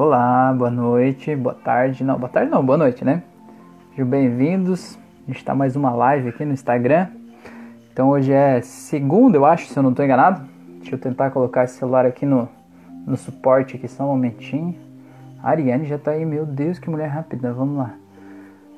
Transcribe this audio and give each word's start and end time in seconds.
Olá, 0.00 0.52
boa 0.52 0.70
noite, 0.70 1.34
boa 1.34 1.56
tarde, 1.56 2.04
não, 2.04 2.16
boa 2.16 2.28
tarde 2.28 2.48
não, 2.48 2.64
boa 2.64 2.78
noite, 2.78 3.04
né? 3.04 3.20
Sejam 3.90 4.06
bem-vindos. 4.06 4.96
A 5.24 5.26
gente 5.26 5.38
está 5.38 5.56
mais 5.56 5.74
uma 5.74 5.90
live 5.90 6.28
aqui 6.28 6.44
no 6.44 6.52
Instagram. 6.52 7.08
Então 7.92 8.10
hoje 8.10 8.32
é 8.32 8.60
segunda, 8.60 9.36
eu 9.36 9.44
acho, 9.44 9.66
se 9.66 9.76
eu 9.76 9.82
não 9.82 9.90
estou 9.90 10.04
enganado. 10.04 10.48
Deixa 10.78 10.94
eu 10.94 11.00
tentar 11.00 11.32
colocar 11.32 11.64
esse 11.64 11.78
celular 11.78 12.06
aqui 12.06 12.24
no, 12.24 12.48
no 13.04 13.16
suporte 13.16 13.74
aqui 13.74 13.88
só 13.88 14.04
um 14.04 14.10
momentinho. 14.10 14.78
A 15.42 15.50
Ariane 15.50 15.84
já 15.84 15.96
está 15.96 16.12
aí, 16.12 16.24
meu 16.24 16.46
Deus, 16.46 16.78
que 16.78 16.88
mulher 16.88 17.08
rápida. 17.08 17.52
Vamos 17.52 17.78
lá. 17.78 17.98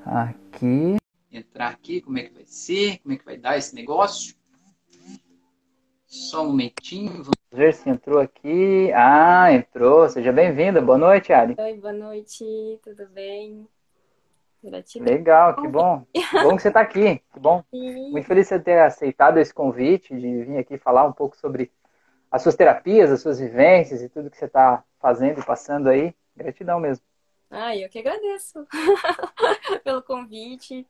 Aqui. 0.07 0.97
Entrar 1.31 1.69
aqui, 1.69 2.01
como 2.01 2.17
é 2.17 2.23
que 2.23 2.33
vai 2.33 2.47
ser? 2.47 2.97
Como 3.03 3.15
é 3.15 3.19
que 3.19 3.25
vai 3.27 3.37
dar 3.37 3.59
esse 3.59 3.75
negócio? 3.75 4.40
Só 6.11 6.43
um 6.43 6.49
momentinho. 6.49 7.13
Vamos 7.23 7.39
ver 7.53 7.73
se 7.73 7.89
entrou 7.89 8.19
aqui. 8.19 8.91
Ah, 8.93 9.53
entrou. 9.53 10.09
Seja 10.09 10.33
bem-vinda. 10.33 10.83
Boa 10.83 10.99
noite, 10.99 11.33
Ari. 11.33 11.55
Oi, 11.57 11.75
boa 11.75 11.93
noite. 11.93 12.45
Tudo 12.83 13.07
bem? 13.11 13.65
Gratidão. 14.61 15.07
Legal, 15.07 15.55
que 15.55 15.69
bom. 15.69 16.05
bom 16.43 16.57
que 16.57 16.63
você 16.63 16.67
está 16.67 16.81
aqui. 16.81 17.23
Que 17.33 17.39
bom. 17.39 17.63
Sim. 17.71 18.11
Muito 18.11 18.27
feliz 18.27 18.49
de 18.49 18.49
você 18.49 18.59
ter 18.59 18.81
aceitado 18.81 19.39
esse 19.39 19.55
convite 19.55 20.13
de 20.13 20.43
vir 20.43 20.59
aqui 20.59 20.77
falar 20.77 21.07
um 21.07 21.13
pouco 21.13 21.37
sobre 21.37 21.71
as 22.29 22.43
suas 22.43 22.57
terapias, 22.57 23.13
as 23.13 23.21
suas 23.21 23.39
vivências 23.39 24.03
e 24.03 24.09
tudo 24.09 24.31
que 24.31 24.37
você 24.37 24.47
está 24.47 24.83
fazendo 24.99 25.39
e 25.39 25.45
passando 25.45 25.89
aí. 25.89 26.13
Gratidão 26.37 26.81
mesmo. 26.81 27.05
Ah, 27.49 27.77
eu 27.77 27.89
que 27.89 28.01
agradeço 28.01 28.67
pelo 29.85 30.03
convite. 30.03 30.85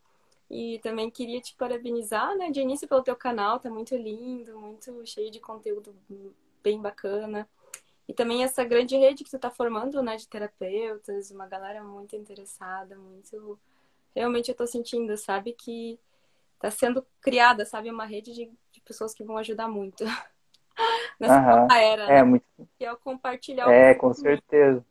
E 0.50 0.80
também 0.80 1.09
queria 1.09 1.40
te 1.40 1.54
parabenizar, 1.54 2.36
né, 2.36 2.50
de 2.50 2.60
início 2.60 2.88
pelo 2.88 3.04
teu 3.04 3.14
canal, 3.14 3.60
tá 3.60 3.70
muito 3.70 3.95
lindo, 3.95 4.59
muito 4.59 5.06
cheio 5.06 5.30
de 5.30 5.38
conteúdo 5.38 5.95
bem 6.60 6.80
bacana. 6.80 7.48
E 8.09 8.12
também 8.12 8.42
essa 8.42 8.64
grande 8.64 8.96
rede 8.96 9.23
que 9.23 9.30
tu 9.30 9.38
tá 9.38 9.48
formando, 9.48 10.02
né, 10.02 10.16
de 10.16 10.26
terapeutas, 10.26 11.30
uma 11.30 11.46
galera 11.46 11.84
muito 11.84 12.16
interessada, 12.16 12.96
muito... 12.98 13.59
Realmente 14.12 14.48
eu 14.48 14.57
tô 14.57 14.66
sentindo, 14.66 15.16
sabe, 15.16 15.52
que 15.52 16.01
tá 16.59 16.68
sendo 16.68 17.07
criada, 17.20 17.64
sabe, 17.64 17.88
uma 17.88 18.04
rede 18.04 18.32
de, 18.35 18.51
de 18.73 18.80
pessoas 18.80 19.14
que 19.14 19.23
vão 19.23 19.37
ajudar 19.37 19.68
muito. 19.68 20.04
Nessa 21.20 21.62
uhum. 21.62 21.73
era, 21.73 22.02
é, 22.04 22.09
né? 22.09 22.23
muito... 22.24 22.45
Que 22.76 22.85
é 22.85 22.92
o 22.92 22.96
compartilhar. 22.96 23.70
É, 23.70 23.95
com 23.95 24.12
certeza 24.12 24.85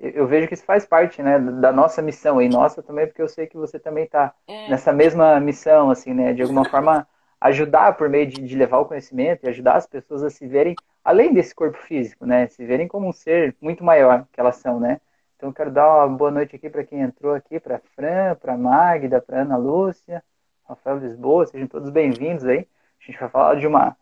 eu 0.00 0.26
vejo 0.26 0.48
que 0.48 0.54
isso 0.54 0.64
faz 0.64 0.86
parte, 0.86 1.22
né, 1.22 1.38
da 1.38 1.70
nossa 1.70 2.00
missão 2.00 2.40
e 2.40 2.48
nossa 2.48 2.82
também, 2.82 3.06
porque 3.06 3.20
eu 3.20 3.28
sei 3.28 3.46
que 3.46 3.56
você 3.56 3.78
também 3.78 4.04
está 4.04 4.34
é. 4.48 4.68
nessa 4.70 4.92
mesma 4.92 5.38
missão, 5.38 5.90
assim, 5.90 6.14
né, 6.14 6.32
de 6.32 6.42
alguma 6.42 6.64
forma 6.64 7.06
ajudar 7.40 7.96
por 7.96 8.08
meio 8.08 8.26
de, 8.26 8.42
de, 8.42 8.56
levar 8.56 8.78
o 8.78 8.86
conhecimento 8.86 9.44
e 9.44 9.48
ajudar 9.48 9.76
as 9.76 9.86
pessoas 9.86 10.22
a 10.22 10.30
se 10.30 10.46
verem 10.46 10.74
além 11.04 11.32
desse 11.32 11.54
corpo 11.54 11.78
físico, 11.78 12.26
né, 12.26 12.46
se 12.48 12.64
verem 12.64 12.88
como 12.88 13.08
um 13.08 13.12
ser 13.12 13.54
muito 13.60 13.84
maior 13.84 14.26
que 14.32 14.40
elas 14.40 14.56
são, 14.56 14.80
né. 14.80 15.00
Então 15.36 15.50
eu 15.50 15.54
quero 15.54 15.70
dar 15.70 16.06
uma 16.06 16.16
boa 16.16 16.30
noite 16.30 16.56
aqui 16.56 16.68
para 16.68 16.84
quem 16.84 17.00
entrou 17.00 17.34
aqui, 17.34 17.60
para 17.60 17.78
Fran, 17.94 18.34
para 18.34 18.56
Magda, 18.56 19.20
para 19.20 19.40
Ana 19.40 19.56
Lúcia, 19.56 20.22
Rafael 20.68 20.98
Lisboa, 20.98 21.46
sejam 21.46 21.66
todos 21.66 21.90
bem-vindos 21.90 22.44
aí. 22.44 22.68
A 23.00 23.06
gente 23.06 23.18
vai 23.18 23.28
falar 23.28 23.54
de 23.56 23.66
uma 23.66 23.96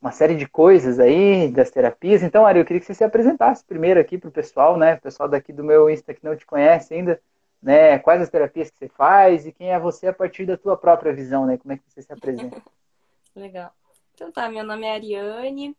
uma 0.00 0.12
série 0.12 0.36
de 0.36 0.46
coisas 0.46 1.00
aí 1.00 1.50
das 1.50 1.70
terapias. 1.70 2.22
Então, 2.22 2.46
Ari, 2.46 2.60
eu 2.60 2.64
queria 2.64 2.80
que 2.80 2.86
você 2.86 2.94
se 2.94 3.04
apresentasse 3.04 3.64
primeiro 3.64 3.98
aqui 3.98 4.18
para 4.18 4.28
o 4.28 4.32
pessoal, 4.32 4.76
né? 4.76 4.94
O 4.94 5.00
pessoal 5.00 5.28
daqui 5.28 5.52
do 5.52 5.64
meu 5.64 5.90
Insta 5.90 6.14
que 6.14 6.24
não 6.24 6.36
te 6.36 6.46
conhece 6.46 6.94
ainda, 6.94 7.20
né? 7.62 7.98
Quais 7.98 8.20
as 8.20 8.28
terapias 8.28 8.70
que 8.70 8.78
você 8.78 8.88
faz 8.88 9.46
e 9.46 9.52
quem 9.52 9.72
é 9.72 9.78
você 9.78 10.06
a 10.06 10.12
partir 10.12 10.46
da 10.46 10.56
tua 10.56 10.76
própria 10.76 11.12
visão, 11.12 11.46
né? 11.46 11.56
Como 11.56 11.72
é 11.72 11.76
que 11.76 11.82
você 11.88 12.02
se 12.02 12.12
apresenta? 12.12 12.62
Legal. 13.34 13.72
Então 14.14 14.30
tá, 14.30 14.48
meu 14.48 14.64
nome 14.64 14.86
é 14.86 14.94
Ariane. 14.94 15.76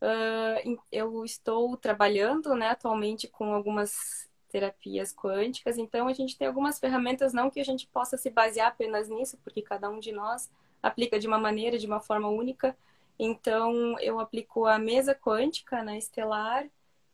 Uh, 0.00 0.78
eu 0.92 1.24
estou 1.24 1.76
trabalhando, 1.76 2.54
né, 2.54 2.68
atualmente 2.68 3.26
com 3.26 3.54
algumas 3.54 4.28
terapias 4.50 5.12
quânticas. 5.12 5.78
Então 5.78 6.06
a 6.06 6.12
gente 6.12 6.36
tem 6.36 6.46
algumas 6.46 6.78
ferramentas, 6.78 7.32
não 7.32 7.50
que 7.50 7.58
a 7.58 7.64
gente 7.64 7.86
possa 7.88 8.16
se 8.16 8.30
basear 8.30 8.68
apenas 8.68 9.08
nisso, 9.08 9.38
porque 9.42 9.62
cada 9.62 9.88
um 9.88 9.98
de 9.98 10.12
nós 10.12 10.50
aplica 10.82 11.18
de 11.18 11.26
uma 11.26 11.38
maneira, 11.38 11.78
de 11.78 11.86
uma 11.86 12.00
forma 12.00 12.28
única 12.28 12.76
então, 13.18 13.98
eu 14.00 14.18
aplico 14.18 14.66
a 14.66 14.78
mesa 14.78 15.14
quântica 15.14 15.82
na 15.82 15.96
estelar 15.96 16.66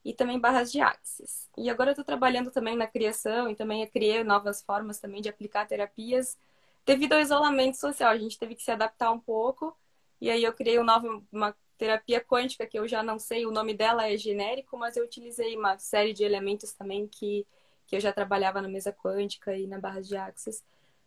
e 0.05 0.15
também 0.15 0.39
barras 0.39 0.73
de 0.73 0.81
axis. 0.81 1.49
E 1.59 1.69
agora 1.69 1.91
eu 1.91 1.93
estou 1.93 2.05
trabalhando 2.05 2.51
também 2.51 2.77
na 2.77 2.87
criação 2.87 3.51
e 3.51 3.55
também 3.55 3.87
criei 3.87 4.25
novas 4.25 4.63
formas 4.63 4.99
também 4.99 5.21
de 5.21 5.29
aplicar 5.29 5.67
terapias 5.67 6.39
devido 6.87 7.13
ao 7.13 7.21
isolamento 7.21 7.77
social. 7.77 8.11
A 8.11 8.19
gente 8.19 8.39
teve 8.39 8.55
que 8.55 8.63
se 8.63 8.71
adaptar 8.71 9.13
um 9.13 9.21
pouco 9.21 9.77
e 10.21 10.31
aí 10.31 10.43
eu 10.43 10.53
criei 10.55 10.79
uma, 10.79 10.99
nova, 10.99 11.23
uma 11.31 11.57
terapia 11.77 12.21
quântica 12.21 12.67
que 12.67 12.79
eu 12.79 12.89
já 12.89 13.03
não 13.03 13.19
sei, 13.19 13.47
o 13.47 13.51
nome 13.51 13.75
dela 13.75 14.09
é 14.11 14.17
genérico, 14.17 14.77
mas 14.77 14.97
eu 14.97 15.05
utilizei 15.05 15.57
uma 15.57 15.79
série 15.79 16.13
de 16.13 16.25
elementos 16.25 16.73
também 16.73 17.07
que, 17.07 17.47
que 17.87 17.97
eu 17.97 18.01
já 18.01 18.13
trabalhava 18.13 18.61
na 18.63 18.69
mesa 18.69 18.93
quântica 18.93 19.55
e 19.57 19.67
na 19.67 19.79
barra 19.79 20.01
de 20.01 20.17
axis. 20.17 20.65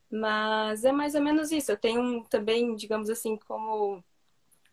Mas 0.09 0.85
é 0.85 0.91
mais 0.91 1.15
ou 1.15 1.21
menos 1.21 1.51
isso. 1.51 1.71
Eu 1.71 1.77
tenho 1.77 2.23
também, 2.25 2.75
digamos 2.75 3.09
assim, 3.09 3.37
como 3.37 4.03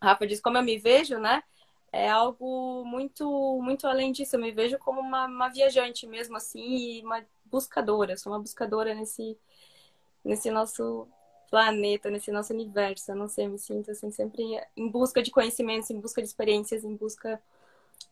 Rafa 0.01 0.25
diz, 0.27 0.41
como 0.41 0.57
eu 0.57 0.63
me 0.63 0.77
vejo, 0.77 1.17
né? 1.19 1.43
É 1.91 2.09
algo 2.09 2.83
muito, 2.85 3.59
muito 3.61 3.85
além 3.87 4.11
disso. 4.11 4.35
Eu 4.35 4.41
me 4.41 4.51
vejo 4.51 4.77
como 4.79 5.01
uma, 5.01 5.25
uma 5.25 5.49
viajante 5.49 6.07
mesmo, 6.07 6.37
assim, 6.37 6.59
e 6.99 7.03
uma 7.05 7.23
buscadora. 7.45 8.13
Eu 8.13 8.17
sou 8.17 8.31
uma 8.31 8.39
buscadora 8.39 8.95
nesse, 8.95 9.37
nesse 10.23 10.49
nosso 10.49 11.07
planeta, 11.49 12.09
nesse 12.09 12.31
nosso 12.31 12.53
universo. 12.53 13.11
Eu 13.11 13.15
não 13.15 13.27
sei, 13.27 13.45
eu 13.45 13.51
me 13.51 13.59
sinto 13.59 13.91
assim, 13.91 14.11
sempre 14.11 14.43
em 14.75 14.89
busca 14.89 15.21
de 15.21 15.31
conhecimentos, 15.31 15.89
em 15.89 15.99
busca 15.99 16.21
de 16.21 16.27
experiências, 16.27 16.83
em 16.83 16.95
busca 16.95 17.41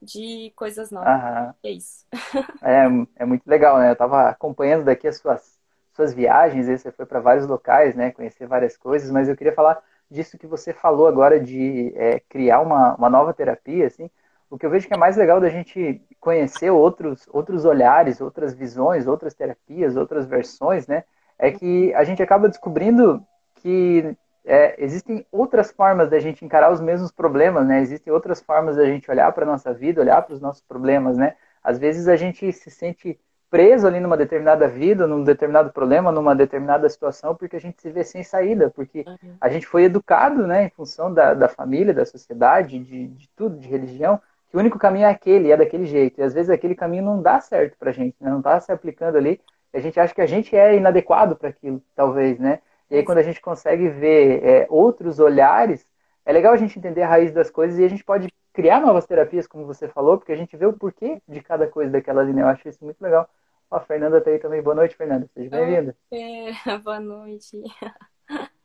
de 0.01 0.51
coisas 0.55 0.91
novas. 0.91 1.09
Aham. 1.09 1.55
É 1.63 1.71
isso. 1.71 2.05
é, 2.61 2.85
é 3.15 3.25
muito 3.25 3.47
legal, 3.47 3.77
né? 3.79 3.89
Eu 3.89 3.93
estava 3.93 4.29
acompanhando 4.29 4.85
daqui 4.85 5.07
as 5.07 5.17
suas, 5.17 5.57
suas 5.95 6.13
viagens, 6.13 6.67
você 6.67 6.91
foi 6.91 7.05
para 7.05 7.19
vários 7.19 7.47
locais, 7.47 7.95
né? 7.95 8.11
Conhecer 8.11 8.47
várias 8.47 8.77
coisas, 8.77 9.09
mas 9.09 9.29
eu 9.29 9.35
queria 9.35 9.53
falar 9.53 9.81
disso 10.09 10.37
que 10.37 10.47
você 10.47 10.73
falou 10.73 11.07
agora 11.07 11.39
de 11.39 11.93
é, 11.95 12.19
criar 12.27 12.61
uma, 12.61 12.95
uma 12.95 13.09
nova 13.09 13.33
terapia, 13.33 13.87
assim, 13.87 14.09
o 14.49 14.57
que 14.57 14.65
eu 14.65 14.69
vejo 14.69 14.87
que 14.87 14.93
é 14.93 14.97
mais 14.97 15.15
legal 15.15 15.39
da 15.39 15.49
gente 15.49 16.01
conhecer 16.19 16.71
outros, 16.71 17.27
outros 17.31 17.65
olhares, 17.65 18.19
outras 18.19 18.53
visões, 18.53 19.07
outras 19.07 19.33
terapias, 19.33 19.95
outras 19.95 20.25
versões, 20.25 20.87
né? 20.87 21.03
É 21.37 21.51
que 21.51 21.93
a 21.93 22.03
gente 22.03 22.21
acaba 22.21 22.49
descobrindo 22.49 23.23
que 23.55 24.17
é, 24.43 24.83
existem 24.83 25.25
outras 25.31 25.71
formas 25.71 26.09
da 26.09 26.19
gente 26.19 26.43
encarar 26.43 26.71
os 26.71 26.81
mesmos 26.81 27.11
problemas, 27.11 27.67
né? 27.67 27.79
Existem 27.81 28.11
outras 28.11 28.41
formas 28.41 28.75
da 28.75 28.85
gente 28.85 29.09
olhar 29.09 29.31
para 29.31 29.45
a 29.45 29.47
nossa 29.47 29.73
vida, 29.73 30.01
olhar 30.01 30.21
para 30.23 30.33
os 30.33 30.41
nossos 30.41 30.63
problemas, 30.63 31.17
né? 31.17 31.35
Às 31.63 31.77
vezes 31.77 32.07
a 32.07 32.15
gente 32.15 32.51
se 32.51 32.71
sente 32.71 33.19
preso 33.49 33.87
ali 33.87 33.99
numa 33.99 34.15
determinada 34.15 34.67
vida, 34.67 35.07
num 35.07 35.23
determinado 35.23 35.71
problema, 35.71 36.11
numa 36.11 36.35
determinada 36.35 36.87
situação, 36.87 37.35
porque 37.35 37.55
a 37.55 37.59
gente 37.59 37.81
se 37.81 37.89
vê 37.89 38.03
sem 38.03 38.23
saída, 38.23 38.69
porque 38.69 39.03
uhum. 39.07 39.35
a 39.41 39.49
gente 39.49 39.65
foi 39.65 39.83
educado, 39.85 40.45
né, 40.45 40.65
em 40.65 40.69
função 40.69 41.13
da, 41.13 41.33
da 41.33 41.47
família, 41.47 41.93
da 41.93 42.05
sociedade, 42.05 42.79
de, 42.79 43.07
de 43.07 43.29
tudo, 43.35 43.57
de 43.57 43.67
religião, 43.67 44.21
que 44.49 44.55
o 44.55 44.59
único 44.59 44.77
caminho 44.77 45.05
é 45.05 45.09
aquele, 45.09 45.51
é 45.51 45.57
daquele 45.57 45.85
jeito. 45.85 46.19
E 46.19 46.23
às 46.23 46.33
vezes 46.33 46.49
aquele 46.49 46.75
caminho 46.75 47.03
não 47.03 47.21
dá 47.21 47.39
certo 47.39 47.75
pra 47.77 47.91
gente, 47.91 48.15
né, 48.21 48.29
não 48.29 48.39
está 48.39 48.59
se 48.59 48.71
aplicando 48.71 49.17
ali, 49.17 49.41
e 49.73 49.77
a 49.77 49.81
gente 49.81 49.99
acha 49.99 50.13
que 50.13 50.21
a 50.21 50.27
gente 50.27 50.55
é 50.55 50.75
inadequado 50.75 51.35
para 51.35 51.49
aquilo, 51.49 51.81
talvez, 51.95 52.39
né? 52.39 52.59
E 52.89 52.97
aí 52.97 53.03
quando 53.03 53.19
a 53.19 53.23
gente 53.23 53.39
consegue 53.41 53.87
ver 53.87 54.43
é, 54.43 54.67
outros 54.69 55.19
olhares, 55.19 55.85
é 56.25 56.31
legal 56.31 56.53
a 56.53 56.57
gente 56.57 56.77
entender 56.77 57.03
a 57.03 57.07
raiz 57.07 57.31
das 57.31 57.49
coisas 57.49 57.79
e 57.79 57.83
a 57.83 57.87
gente 57.87 58.03
pode 58.03 58.27
criar 58.59 58.81
novas 58.81 59.05
terapias, 59.05 59.47
como 59.47 59.65
você 59.65 59.87
falou, 59.87 60.17
porque 60.17 60.33
a 60.33 60.35
gente 60.35 60.57
vê 60.57 60.65
o 60.65 60.73
porquê 60.73 61.21
de 61.25 61.41
cada 61.41 61.65
coisa 61.65 61.89
daquela 61.89 62.21
linha. 62.21 62.41
Eu 62.41 62.47
acho 62.49 62.67
isso 62.67 62.83
muito 62.83 63.01
legal. 63.01 63.29
Ó, 63.71 63.77
a 63.77 63.79
Fernanda 63.79 64.19
tá 64.19 64.29
aí 64.29 64.37
também. 64.37 64.61
Boa 64.61 64.75
noite, 64.75 64.97
Fernanda. 64.97 65.29
Seja 65.33 65.49
bem-vinda. 65.49 65.95
É, 66.11 66.51
boa 66.83 66.99
noite. 66.99 67.61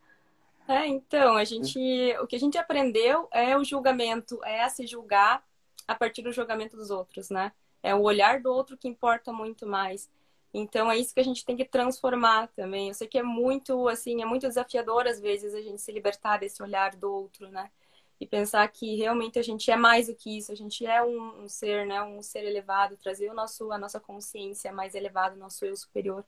É, 0.66 0.87
então, 0.87 1.37
a 1.37 1.44
gente, 1.44 1.78
o 2.22 2.27
que 2.27 2.37
a 2.37 2.41
gente 2.41 2.56
aprendeu 2.56 3.28
é 3.31 3.55
o 3.55 3.62
julgamento, 3.62 4.43
é 4.43 4.66
se 4.71 4.87
julgar 4.87 5.44
a 5.87 5.94
partir 5.94 6.22
do 6.22 6.32
julgamento 6.32 6.75
dos 6.75 6.88
outros, 6.90 7.29
né? 7.29 7.52
É 7.82 7.94
o 7.94 8.00
olhar 8.00 8.40
do 8.40 8.50
outro 8.50 8.75
que 8.75 8.88
importa 8.88 9.31
muito 9.31 9.67
mais. 9.67 10.08
Então 10.55 10.90
é 10.90 10.97
isso 10.97 11.12
que 11.12 11.20
a 11.20 11.25
gente 11.25 11.44
tem 11.44 11.55
que 11.55 11.67
transformar 11.67 12.49
também. 12.56 12.88
Eu 12.88 12.94
sei 12.94 13.06
que 13.06 13.19
é 13.19 13.23
muito 13.23 13.87
assim, 13.88 14.23
é 14.23 14.25
muito 14.25 14.49
desafiador 14.49 15.06
às 15.06 15.20
vezes 15.20 15.52
a 15.52 15.61
gente 15.61 15.82
se 15.82 15.93
libertar 15.93 16.38
desse 16.38 16.62
olhar 16.62 16.97
do 16.97 17.12
outro, 17.12 17.47
né? 17.50 17.70
E 18.25 18.26
pensar 18.26 18.67
que 18.69 18.97
realmente 18.97 19.38
a 19.38 19.43
gente 19.43 19.71
é 19.71 19.76
mais 19.76 20.06
do 20.06 20.15
que 20.15 20.38
isso, 20.38 20.50
a 20.50 20.55
gente 20.55 20.87
é 20.87 21.03
um, 21.03 21.43
um, 21.43 21.49
ser, 21.49 21.87
né, 21.87 22.03
um 22.03 22.23
ser 22.23 22.43
elevado, 22.43 22.97
trazer 22.97 23.31
o 23.31 23.35
nosso, 23.35 23.71
a 23.71 23.76
nossa 23.76 24.00
consciência 24.00 24.73
mais 24.73 24.94
elevada, 24.94 25.37
nosso 25.37 25.62
eu 25.67 25.76
superior, 25.76 26.25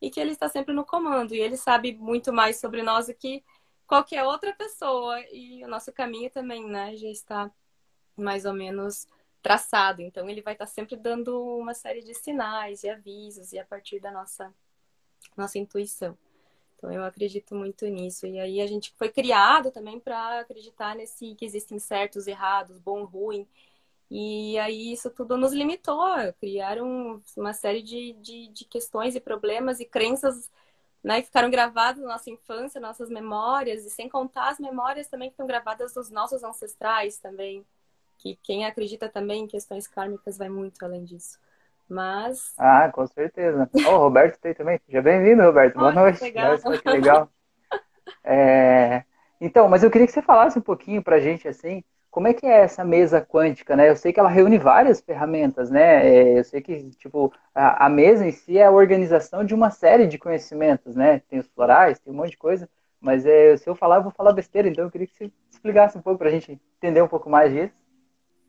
e 0.00 0.10
que 0.10 0.18
ele 0.18 0.30
está 0.30 0.48
sempre 0.48 0.72
no 0.72 0.86
comando, 0.86 1.34
e 1.34 1.40
ele 1.40 1.58
sabe 1.58 1.94
muito 1.94 2.32
mais 2.32 2.58
sobre 2.58 2.82
nós 2.82 3.08
do 3.08 3.14
que 3.14 3.44
qualquer 3.86 4.24
outra 4.24 4.54
pessoa, 4.54 5.20
e 5.30 5.62
o 5.62 5.68
nosso 5.68 5.92
caminho 5.92 6.30
também, 6.30 6.66
né, 6.66 6.96
já 6.96 7.08
está 7.08 7.50
mais 8.16 8.46
ou 8.46 8.54
menos 8.54 9.06
traçado, 9.42 10.00
então 10.00 10.30
ele 10.30 10.40
vai 10.40 10.54
estar 10.54 10.66
sempre 10.66 10.96
dando 10.96 11.38
uma 11.58 11.74
série 11.74 12.00
de 12.00 12.14
sinais 12.14 12.84
e 12.84 12.88
avisos, 12.88 13.52
e 13.52 13.58
a 13.58 13.66
partir 13.66 14.00
da 14.00 14.10
nossa, 14.10 14.50
nossa 15.36 15.58
intuição. 15.58 16.16
Então 16.84 16.92
eu 16.92 17.02
acredito 17.02 17.54
muito 17.54 17.86
nisso. 17.86 18.26
E 18.26 18.38
aí 18.38 18.60
a 18.60 18.66
gente 18.66 18.92
foi 18.98 19.08
criado 19.08 19.70
também 19.70 19.98
para 19.98 20.40
acreditar 20.40 20.94
nesse 20.94 21.34
que 21.34 21.44
existem 21.44 21.78
certos, 21.78 22.26
errados, 22.26 22.78
bom, 22.78 23.04
ruim. 23.04 23.48
E 24.10 24.58
aí 24.58 24.92
isso 24.92 25.10
tudo 25.10 25.38
nos 25.38 25.52
limitou, 25.54 26.06
criaram 26.38 27.22
uma 27.36 27.54
série 27.54 27.82
de, 27.82 28.12
de, 28.20 28.48
de 28.48 28.64
questões 28.66 29.16
e 29.16 29.20
problemas 29.20 29.80
e 29.80 29.86
crenças 29.86 30.50
né, 31.02 31.20
que 31.22 31.28
ficaram 31.28 31.50
gravadas 31.50 32.02
na 32.02 32.08
nossa 32.12 32.30
infância, 32.30 32.80
nossas 32.80 33.08
memórias, 33.08 33.86
e 33.86 33.90
sem 33.90 34.08
contar 34.08 34.50
as 34.50 34.58
memórias 34.58 35.08
também 35.08 35.30
que 35.30 35.34
estão 35.34 35.46
gravadas 35.46 35.94
dos 35.94 36.10
nossos 36.10 36.44
ancestrais 36.44 37.18
também, 37.18 37.64
que 38.18 38.36
quem 38.42 38.66
acredita 38.66 39.08
também 39.08 39.44
em 39.44 39.48
questões 39.48 39.86
kármicas 39.86 40.36
vai 40.36 40.50
muito 40.50 40.82
além 40.84 41.04
disso. 41.04 41.38
Mas. 41.94 42.52
Ah, 42.58 42.90
com 42.90 43.06
certeza. 43.06 43.70
Oh, 43.86 43.90
o 43.90 43.98
Roberto 43.98 44.40
tem 44.40 44.52
também. 44.52 44.80
Seja 44.84 45.00
bem-vindo, 45.00 45.42
Roberto. 45.42 45.78
Boa 45.78 45.92
noite. 45.92 46.20
Legal. 46.24 46.58
que 46.58 46.90
legal. 46.90 47.28
É... 48.24 49.04
Então, 49.40 49.68
mas 49.68 49.84
eu 49.84 49.90
queria 49.90 50.06
que 50.06 50.12
você 50.12 50.20
falasse 50.20 50.58
um 50.58 50.62
pouquinho 50.62 51.02
pra 51.02 51.20
gente, 51.20 51.46
assim, 51.46 51.84
como 52.10 52.26
é 52.26 52.34
que 52.34 52.46
é 52.46 52.62
essa 52.62 52.84
mesa 52.84 53.20
quântica, 53.20 53.76
né? 53.76 53.88
Eu 53.88 53.94
sei 53.94 54.12
que 54.12 54.18
ela 54.18 54.28
reúne 54.28 54.58
várias 54.58 55.00
ferramentas, 55.00 55.70
né? 55.70 56.04
É, 56.04 56.38
eu 56.38 56.42
sei 56.42 56.60
que, 56.60 56.90
tipo, 56.96 57.32
a, 57.54 57.86
a, 57.86 57.88
mesa 57.88 58.26
em 58.26 58.32
si 58.32 58.58
é 58.58 58.64
a 58.64 58.72
organização 58.72 59.44
de 59.44 59.54
uma 59.54 59.70
série 59.70 60.08
de 60.08 60.18
conhecimentos, 60.18 60.96
né? 60.96 61.20
Tem 61.28 61.38
os 61.38 61.46
florais, 61.46 62.00
tem 62.00 62.12
um 62.12 62.16
monte 62.16 62.30
de 62.30 62.38
coisa, 62.38 62.68
mas 63.00 63.24
é, 63.24 63.56
se 63.56 63.68
eu 63.68 63.76
falar, 63.76 63.96
eu 63.96 64.02
vou 64.02 64.12
falar 64.12 64.32
besteira, 64.32 64.68
então 64.68 64.84
eu 64.84 64.90
queria 64.90 65.06
que 65.06 65.16
você 65.16 65.30
explicasse 65.50 65.96
um 65.96 66.02
pouco 66.02 66.18
para 66.18 66.28
a 66.28 66.32
gente 66.32 66.60
entender 66.78 67.02
um 67.02 67.08
pouco 67.08 67.30
mais 67.30 67.52
disso. 67.52 67.74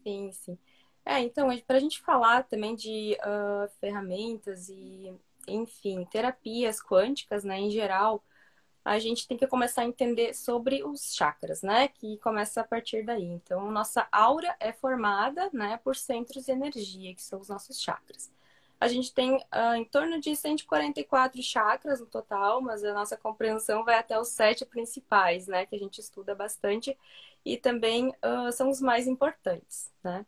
Sim, 0.04 0.32
sim. 0.32 0.58
É, 1.06 1.20
então, 1.20 1.50
para 1.68 1.78
a 1.78 1.80
gente 1.80 2.02
falar 2.02 2.44
também 2.44 2.76
de 2.76 3.16
uh, 3.22 3.70
ferramentas 3.80 4.70
e, 4.70 5.14
enfim, 5.48 6.04
terapias 6.06 6.82
quânticas, 6.82 7.44
né, 7.44 7.60
em 7.60 7.70
geral, 7.70 8.24
a 8.84 9.00
gente 9.00 9.28
tem 9.28 9.38
que 9.38 9.48
começar 9.48 9.82
a 9.82 9.86
entender 9.86 10.34
sobre 10.36 10.84
os 10.84 11.16
chakras, 11.16 11.64
né? 11.64 11.88
Que 11.88 12.18
começa 12.20 12.62
a 12.62 12.64
partir 12.64 13.04
daí. 13.04 13.24
Então, 13.24 13.72
nossa 13.72 14.08
aura 14.12 14.56
é 14.60 14.72
formada, 14.72 15.50
né, 15.54 15.80
por 15.84 15.96
centros 15.96 16.46
de 16.46 16.52
energia, 16.52 17.16
que 17.16 17.24
são 17.24 17.40
os 17.40 17.50
nossos 17.50 17.82
chakras. 17.82 18.32
A 18.80 18.88
gente 18.88 19.14
tem 19.14 19.38
uh, 19.38 19.76
em 19.76 19.86
torno 19.86 20.20
de 20.20 20.36
144 20.36 21.42
chakras 21.42 22.00
no 22.00 22.06
total, 22.08 22.62
mas 22.62 22.84
a 22.84 22.94
nossa 22.94 23.18
compreensão 23.18 23.84
vai 23.84 23.98
até 23.98 24.20
os 24.20 24.30
sete 24.30 24.66
principais, 24.66 25.48
né? 25.48 25.66
Que 25.66 25.76
a 25.76 25.80
gente 25.80 26.00
estuda 26.00 26.36
bastante 26.36 26.98
e 27.44 27.58
também 27.58 28.10
uh, 28.10 28.52
são 28.52 28.70
os 28.70 28.82
mais 28.82 29.08
importantes, 29.08 29.92
né? 30.04 30.26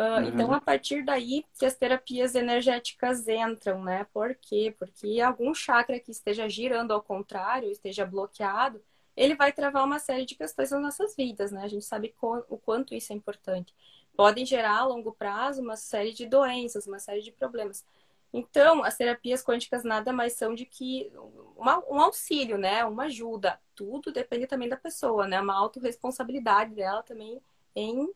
Uh, 0.00 0.02
uhum. 0.02 0.28
Então, 0.28 0.54
a 0.54 0.60
partir 0.62 1.04
daí 1.04 1.44
que 1.58 1.66
as 1.66 1.76
terapias 1.76 2.34
energéticas 2.34 3.28
entram, 3.28 3.84
né? 3.84 4.06
Por 4.14 4.34
quê? 4.34 4.74
Porque 4.78 5.20
algum 5.20 5.52
chakra 5.54 6.00
que 6.00 6.10
esteja 6.10 6.48
girando 6.48 6.92
ao 6.92 7.02
contrário, 7.02 7.70
esteja 7.70 8.06
bloqueado, 8.06 8.82
ele 9.14 9.34
vai 9.34 9.52
travar 9.52 9.84
uma 9.84 9.98
série 9.98 10.24
de 10.24 10.34
questões 10.34 10.70
nas 10.70 10.80
nossas 10.80 11.14
vidas, 11.14 11.52
né? 11.52 11.64
A 11.64 11.68
gente 11.68 11.84
sabe 11.84 12.14
o 12.22 12.56
quanto 12.56 12.94
isso 12.94 13.12
é 13.12 13.16
importante. 13.16 13.74
Podem 14.16 14.46
gerar 14.46 14.78
a 14.78 14.86
longo 14.86 15.12
prazo 15.12 15.60
uma 15.60 15.76
série 15.76 16.14
de 16.14 16.24
doenças, 16.24 16.86
uma 16.86 16.98
série 16.98 17.20
de 17.20 17.30
problemas. 17.30 17.84
Então, 18.32 18.82
as 18.82 18.96
terapias 18.96 19.44
quânticas 19.44 19.84
nada 19.84 20.14
mais 20.14 20.32
são 20.32 20.54
de 20.54 20.64
que 20.64 21.12
uma, 21.54 21.78
um 21.90 22.00
auxílio, 22.00 22.56
né? 22.56 22.86
Uma 22.86 23.04
ajuda. 23.04 23.60
Tudo 23.74 24.10
depende 24.10 24.46
também 24.46 24.68
da 24.68 24.78
pessoa, 24.78 25.28
né? 25.28 25.38
Uma 25.38 25.58
autorresponsabilidade 25.58 26.74
dela 26.74 27.02
também 27.02 27.38
em 27.76 28.10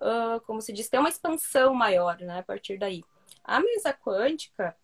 uh, 0.00 0.40
como 0.42 0.60
se 0.60 0.72
diz, 0.72 0.88
ter 0.88 0.98
uma 0.98 1.08
expansão 1.08 1.74
maior, 1.74 2.18
né, 2.18 2.40
a 2.40 2.42
partir 2.42 2.78
daí. 2.78 3.04
A 3.44 3.60
mesa 3.60 3.92
quântica, 3.92 4.76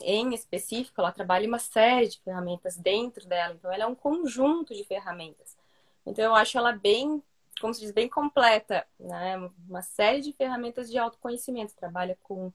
em 0.00 0.34
específico, 0.34 1.00
ela 1.00 1.12
trabalha 1.12 1.46
uma 1.46 1.58
série 1.58 2.08
de 2.08 2.20
ferramentas 2.20 2.76
dentro 2.76 3.26
dela, 3.26 3.54
então 3.54 3.72
ela 3.72 3.84
é 3.84 3.86
um 3.86 3.94
conjunto 3.94 4.74
de 4.74 4.84
ferramentas. 4.84 5.56
Então 6.06 6.24
eu 6.24 6.34
acho 6.34 6.58
ela 6.58 6.72
bem, 6.72 7.22
como 7.60 7.72
se 7.72 7.80
diz, 7.80 7.92
bem 7.92 8.08
completa, 8.08 8.86
né? 8.98 9.36
Uma 9.68 9.82
série 9.82 10.20
de 10.20 10.32
ferramentas 10.32 10.90
de 10.90 10.98
autoconhecimento. 10.98 11.74
Trabalha 11.74 12.18
com 12.22 12.52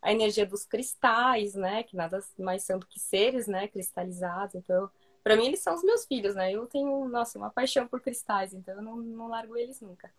a 0.00 0.12
energia 0.12 0.44
dos 0.44 0.64
cristais, 0.64 1.54
né? 1.54 1.82
Que 1.82 1.96
nada 1.96 2.22
mais 2.38 2.64
são 2.64 2.78
do 2.78 2.86
que 2.86 3.00
seres, 3.00 3.46
né? 3.46 3.68
Cristalizados. 3.68 4.54
Então, 4.56 4.90
para 5.22 5.36
mim 5.36 5.46
eles 5.46 5.60
são 5.60 5.74
os 5.74 5.82
meus 5.82 6.04
filhos, 6.04 6.34
né? 6.34 6.52
Eu 6.52 6.66
tenho, 6.66 7.08
nossa, 7.08 7.38
uma 7.38 7.50
paixão 7.50 7.86
por 7.86 8.00
cristais, 8.00 8.52
então 8.52 8.74
eu 8.74 8.82
não, 8.82 8.96
não 8.96 9.28
largo 9.28 9.56
eles 9.56 9.80
nunca. 9.80 10.12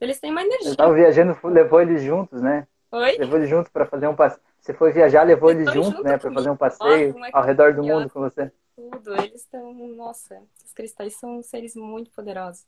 Eles 0.00 0.18
têm 0.18 0.30
uma 0.30 0.40
energia. 0.40 0.64
Você 0.64 0.70
estava 0.70 0.94
viajando, 0.94 1.38
levou 1.44 1.82
eles 1.82 2.02
juntos, 2.02 2.40
né? 2.40 2.66
Oi? 2.90 3.18
Levou 3.18 3.36
eles 3.36 3.50
juntos 3.50 3.70
para 3.70 3.86
fazer 3.86 4.08
um 4.08 4.16
passeio. 4.16 4.42
Você 4.60 4.74
foi 4.74 4.92
viajar, 4.92 5.22
levou 5.22 5.50
eles 5.50 5.72
juntos, 5.72 5.92
junto 5.92 6.02
né? 6.02 6.18
Para 6.18 6.32
fazer 6.32 6.50
um 6.50 6.56
passeio 6.56 7.14
nossa, 7.14 7.26
é 7.26 7.30
ao 7.32 7.44
redor 7.44 7.74
do 7.74 7.82
mundo 7.82 8.10
com 8.10 8.20
você. 8.20 8.52
Tudo. 8.74 9.14
Eles 9.14 9.42
estão, 9.42 9.72
nossa, 9.88 10.42
os 10.64 10.72
cristais 10.72 11.16
são 11.16 11.42
seres 11.42 11.74
muito 11.74 12.10
poderosos. 12.10 12.66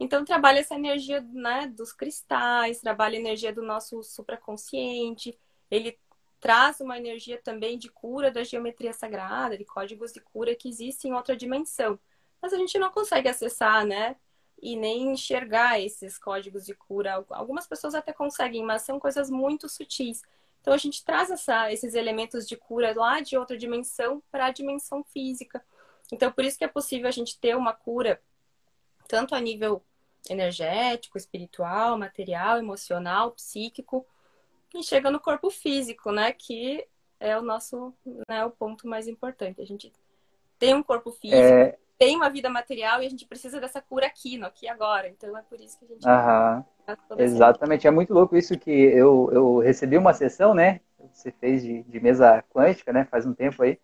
Então 0.00 0.24
trabalha 0.24 0.60
essa 0.60 0.76
energia, 0.76 1.20
né, 1.32 1.66
dos 1.66 1.92
cristais, 1.92 2.80
trabalha 2.80 3.16
a 3.16 3.20
energia 3.20 3.52
do 3.52 3.62
nosso 3.62 4.02
supraconsciente. 4.02 5.36
Ele 5.68 5.98
traz 6.40 6.80
uma 6.80 6.96
energia 6.96 7.40
também 7.42 7.76
de 7.76 7.88
cura 7.88 8.30
da 8.30 8.44
geometria 8.44 8.92
sagrada, 8.92 9.58
de 9.58 9.64
códigos 9.64 10.12
de 10.12 10.20
cura 10.20 10.54
que 10.54 10.68
existem 10.68 11.10
em 11.10 11.14
outra 11.14 11.36
dimensão. 11.36 11.98
Mas 12.40 12.52
a 12.52 12.56
gente 12.56 12.78
não 12.78 12.90
consegue 12.90 13.28
acessar, 13.28 13.84
né? 13.84 14.14
E 14.60 14.76
nem 14.76 15.12
enxergar 15.12 15.80
esses 15.80 16.18
códigos 16.18 16.66
de 16.66 16.74
cura. 16.74 17.24
Algumas 17.30 17.66
pessoas 17.66 17.94
até 17.94 18.12
conseguem, 18.12 18.64
mas 18.64 18.82
são 18.82 18.98
coisas 18.98 19.30
muito 19.30 19.68
sutis. 19.68 20.22
Então 20.60 20.74
a 20.74 20.76
gente 20.76 21.04
traz 21.04 21.30
essa, 21.30 21.72
esses 21.72 21.94
elementos 21.94 22.46
de 22.46 22.56
cura 22.56 22.92
lá 22.96 23.20
de 23.20 23.36
outra 23.36 23.56
dimensão 23.56 24.22
para 24.30 24.46
a 24.46 24.50
dimensão 24.50 25.04
física. 25.04 25.64
Então 26.12 26.30
por 26.32 26.44
isso 26.44 26.58
que 26.58 26.64
é 26.64 26.68
possível 26.68 27.08
a 27.08 27.12
gente 27.12 27.38
ter 27.38 27.56
uma 27.56 27.72
cura 27.72 28.20
tanto 29.06 29.34
a 29.34 29.40
nível 29.40 29.82
energético, 30.28 31.16
espiritual, 31.16 31.96
material, 31.96 32.58
emocional, 32.58 33.30
psíquico, 33.30 34.06
e 34.74 34.82
chega 34.82 35.10
no 35.10 35.18
corpo 35.18 35.48
físico, 35.50 36.12
né, 36.12 36.32
que 36.32 36.86
é 37.18 37.38
o 37.38 37.42
nosso, 37.42 37.94
né, 38.28 38.44
o 38.44 38.50
ponto 38.50 38.86
mais 38.86 39.08
importante. 39.08 39.62
A 39.62 39.64
gente 39.64 39.90
tem 40.58 40.74
um 40.74 40.82
corpo 40.82 41.10
físico, 41.10 41.40
é 41.40 41.78
tem 41.98 42.16
uma 42.16 42.30
vida 42.30 42.48
material 42.48 43.02
e 43.02 43.06
a 43.06 43.10
gente 43.10 43.26
precisa 43.26 43.60
dessa 43.60 43.82
cura 43.82 44.06
aqui, 44.06 44.38
no 44.38 44.46
aqui 44.46 44.66
e 44.66 44.68
agora. 44.68 45.08
Então 45.08 45.36
é 45.36 45.42
por 45.42 45.60
isso 45.60 45.78
que 45.78 45.84
a 45.84 45.88
gente. 45.88 46.06
Aham. 46.06 46.64
Exatamente, 47.18 47.86
é 47.86 47.90
muito 47.90 48.14
louco 48.14 48.34
isso 48.34 48.58
que 48.58 48.70
eu, 48.70 49.28
eu 49.30 49.58
recebi 49.58 49.98
uma 49.98 50.14
sessão, 50.14 50.54
né? 50.54 50.80
Você 51.12 51.30
fez 51.30 51.62
de, 51.62 51.82
de 51.82 52.00
mesa 52.00 52.42
quântica, 52.50 52.92
né? 52.92 53.04
Faz 53.10 53.26
um 53.26 53.34
tempo 53.34 53.62
aí. 53.62 53.78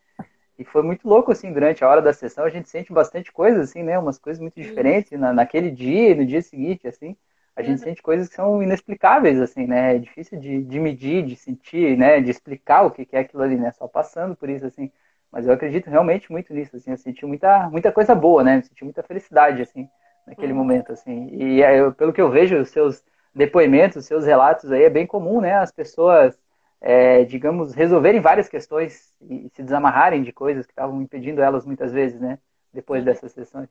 E 0.58 0.64
foi 0.64 0.82
muito 0.82 1.06
louco, 1.06 1.32
assim, 1.32 1.52
durante 1.52 1.84
a 1.84 1.88
hora 1.88 2.00
da 2.00 2.12
sessão, 2.12 2.44
a 2.44 2.48
gente 2.48 2.68
sente 2.68 2.92
bastante 2.92 3.32
coisa, 3.32 3.60
assim, 3.60 3.82
né? 3.82 3.98
Umas 3.98 4.18
coisas 4.18 4.40
muito 4.40 4.54
diferentes 4.54 5.18
na, 5.18 5.32
naquele 5.32 5.70
dia 5.70 6.10
e 6.10 6.14
no 6.14 6.24
dia 6.24 6.40
seguinte, 6.40 6.86
assim. 6.86 7.16
A 7.56 7.62
gente 7.62 7.78
uhum. 7.78 7.84
sente 7.84 8.02
coisas 8.02 8.28
que 8.28 8.34
são 8.34 8.62
inexplicáveis, 8.62 9.40
assim, 9.40 9.66
né? 9.66 9.96
É 9.96 9.98
difícil 9.98 10.38
de, 10.38 10.62
de 10.62 10.80
medir, 10.80 11.24
de 11.24 11.36
sentir, 11.36 11.96
né? 11.98 12.20
De 12.20 12.30
explicar 12.30 12.84
o 12.84 12.90
que 12.90 13.06
é 13.12 13.18
aquilo 13.18 13.42
ali, 13.42 13.56
né? 13.56 13.70
Só 13.72 13.86
passando 13.86 14.34
por 14.34 14.48
isso, 14.48 14.64
assim. 14.66 14.90
Mas 15.34 15.48
eu 15.48 15.52
acredito 15.52 15.90
realmente 15.90 16.30
muito 16.30 16.54
nisso, 16.54 16.76
assim, 16.76 16.92
eu 16.92 16.96
senti 16.96 17.26
muita, 17.26 17.68
muita 17.68 17.90
coisa 17.90 18.14
boa, 18.14 18.44
né? 18.44 18.58
Eu 18.58 18.62
senti 18.62 18.84
muita 18.84 19.02
felicidade, 19.02 19.60
assim, 19.60 19.90
naquele 20.24 20.52
uhum. 20.52 20.58
momento, 20.58 20.92
assim. 20.92 21.28
E 21.32 21.60
eu, 21.60 21.92
pelo 21.92 22.12
que 22.12 22.20
eu 22.20 22.30
vejo, 22.30 22.56
os 22.56 22.68
seus 22.68 23.02
depoimentos, 23.34 23.96
os 23.96 24.06
seus 24.06 24.24
relatos 24.24 24.70
aí, 24.70 24.84
é 24.84 24.88
bem 24.88 25.04
comum, 25.04 25.40
né? 25.40 25.56
As 25.56 25.72
pessoas, 25.72 26.38
é, 26.80 27.24
digamos, 27.24 27.74
resolverem 27.74 28.20
várias 28.20 28.48
questões 28.48 29.12
e 29.22 29.50
se 29.52 29.60
desamarrarem 29.64 30.22
de 30.22 30.32
coisas 30.32 30.66
que 30.66 30.72
estavam 30.72 31.02
impedindo 31.02 31.42
elas 31.42 31.66
muitas 31.66 31.92
vezes, 31.92 32.20
né? 32.20 32.38
Depois 32.72 33.00
uhum. 33.00 33.06
dessas 33.06 33.32
sessões. 33.32 33.68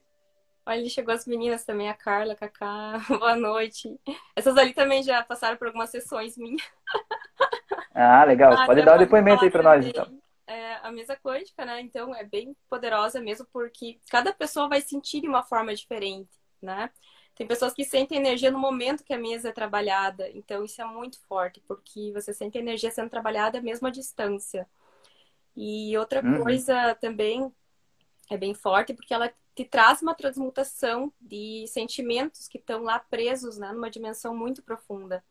Olha, 0.66 0.90
chegou 0.90 1.14
as 1.14 1.26
meninas 1.26 1.64
também, 1.64 1.90
a 1.90 1.94
Carla, 1.94 2.34
a 2.34 2.36
Cacá, 2.36 3.00
boa 3.08 3.38
noite. 3.38 3.98
Essas 4.36 4.58
ali 4.58 4.74
também 4.74 5.02
já 5.02 5.24
passaram 5.24 5.56
por 5.56 5.68
algumas 5.68 5.90
sessões 5.90 6.38
minhas. 6.38 6.62
Ah, 7.96 8.26
legal. 8.26 8.52
Ah, 8.52 8.66
Pode 8.66 8.82
dar 8.82 8.94
o 8.94 8.96
um 8.96 9.00
depoimento 9.00 9.46
aí 9.46 9.50
para 9.50 9.64
nós, 9.64 9.86
então 9.88 10.23
é, 10.48 10.76
a 10.76 10.92
mesa 10.92 11.16
quântica, 11.16 11.66
né? 11.66 11.82
Então 11.82 12.14
é 12.16 12.24
bem 12.24 12.56
poderosa 12.70 13.22
mesmo 13.22 13.48
porque 13.52 14.00
cada 14.10 14.34
pessoa 14.34 14.68
vai 14.68 14.82
sentir 14.82 15.22
de 15.22 15.28
uma 15.28 15.44
forma 15.44 15.74
diferente, 15.74 16.32
né? 16.62 16.90
Tem 17.36 17.48
pessoas 17.48 17.74
que 17.74 17.84
sentem 17.84 18.20
energia 18.20 18.52
no 18.52 18.60
momento 18.60 19.04
que 19.04 19.14
a 19.14 19.18
mesa 19.18 19.50
é 19.50 19.52
trabalhada, 19.52 20.30
então 20.32 20.64
isso 20.64 20.80
é 20.82 20.86
muito 20.86 21.20
forte, 21.28 21.60
porque 21.68 22.12
você 22.14 22.32
sente 22.32 22.58
a 22.58 22.62
energia 22.62 22.92
sendo 22.92 23.10
trabalhada 23.10 23.60
mesmo 23.60 23.88
à 23.88 23.92
distância. 23.92 24.70
E 25.56 25.98
outra 25.98 26.24
uhum. 26.24 26.44
coisa 26.44 26.96
também 26.96 27.52
é 28.30 28.38
bem 28.38 28.54
forte, 28.54 28.94
porque 28.94 29.14
ela 29.14 29.34
te 29.56 29.66
traz 29.66 30.02
uma 30.02 30.14
transmutação 30.14 31.12
de 31.20 31.66
sentimentos 31.68 32.48
que 32.48 32.58
estão 32.58 32.84
lá 32.84 33.00
presos, 33.00 33.58
né, 33.58 33.72
numa 33.72 33.90
dimensão 33.90 34.36
muito 34.36 34.62
profunda. 34.62 35.24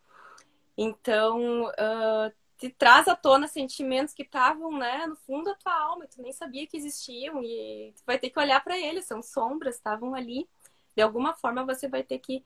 Então, 0.76 1.66
uh, 1.66 2.32
te 2.62 2.70
traz 2.70 3.08
à 3.08 3.16
tona 3.16 3.48
sentimentos 3.48 4.14
que 4.14 4.22
estavam, 4.22 4.78
né, 4.78 5.04
no 5.08 5.16
fundo 5.16 5.46
da 5.46 5.54
tua 5.56 5.74
alma, 5.74 6.06
tu 6.06 6.22
nem 6.22 6.32
sabia 6.32 6.64
que 6.64 6.76
existiam 6.76 7.42
e 7.42 7.92
tu 7.96 8.04
vai 8.06 8.20
ter 8.20 8.30
que 8.30 8.38
olhar 8.38 8.62
para 8.62 8.78
eles, 8.78 9.04
são 9.04 9.20
sombras, 9.20 9.74
estavam 9.74 10.14
ali. 10.14 10.48
De 10.94 11.02
alguma 11.02 11.34
forma 11.34 11.64
você 11.64 11.88
vai 11.88 12.04
ter 12.04 12.20
que, 12.20 12.44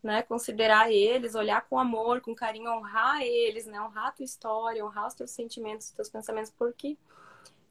né, 0.00 0.22
considerar 0.22 0.92
eles, 0.92 1.34
olhar 1.34 1.66
com 1.68 1.80
amor, 1.80 2.20
com 2.20 2.32
carinho, 2.32 2.70
honrar 2.70 3.22
eles, 3.22 3.66
né, 3.66 3.80
honrar 3.80 4.06
a 4.06 4.12
tua 4.12 4.24
história, 4.24 4.86
honrar 4.86 5.08
os 5.08 5.14
teus 5.14 5.32
sentimentos, 5.32 5.88
os 5.88 5.92
teus 5.92 6.08
pensamentos, 6.08 6.52
porque 6.56 6.96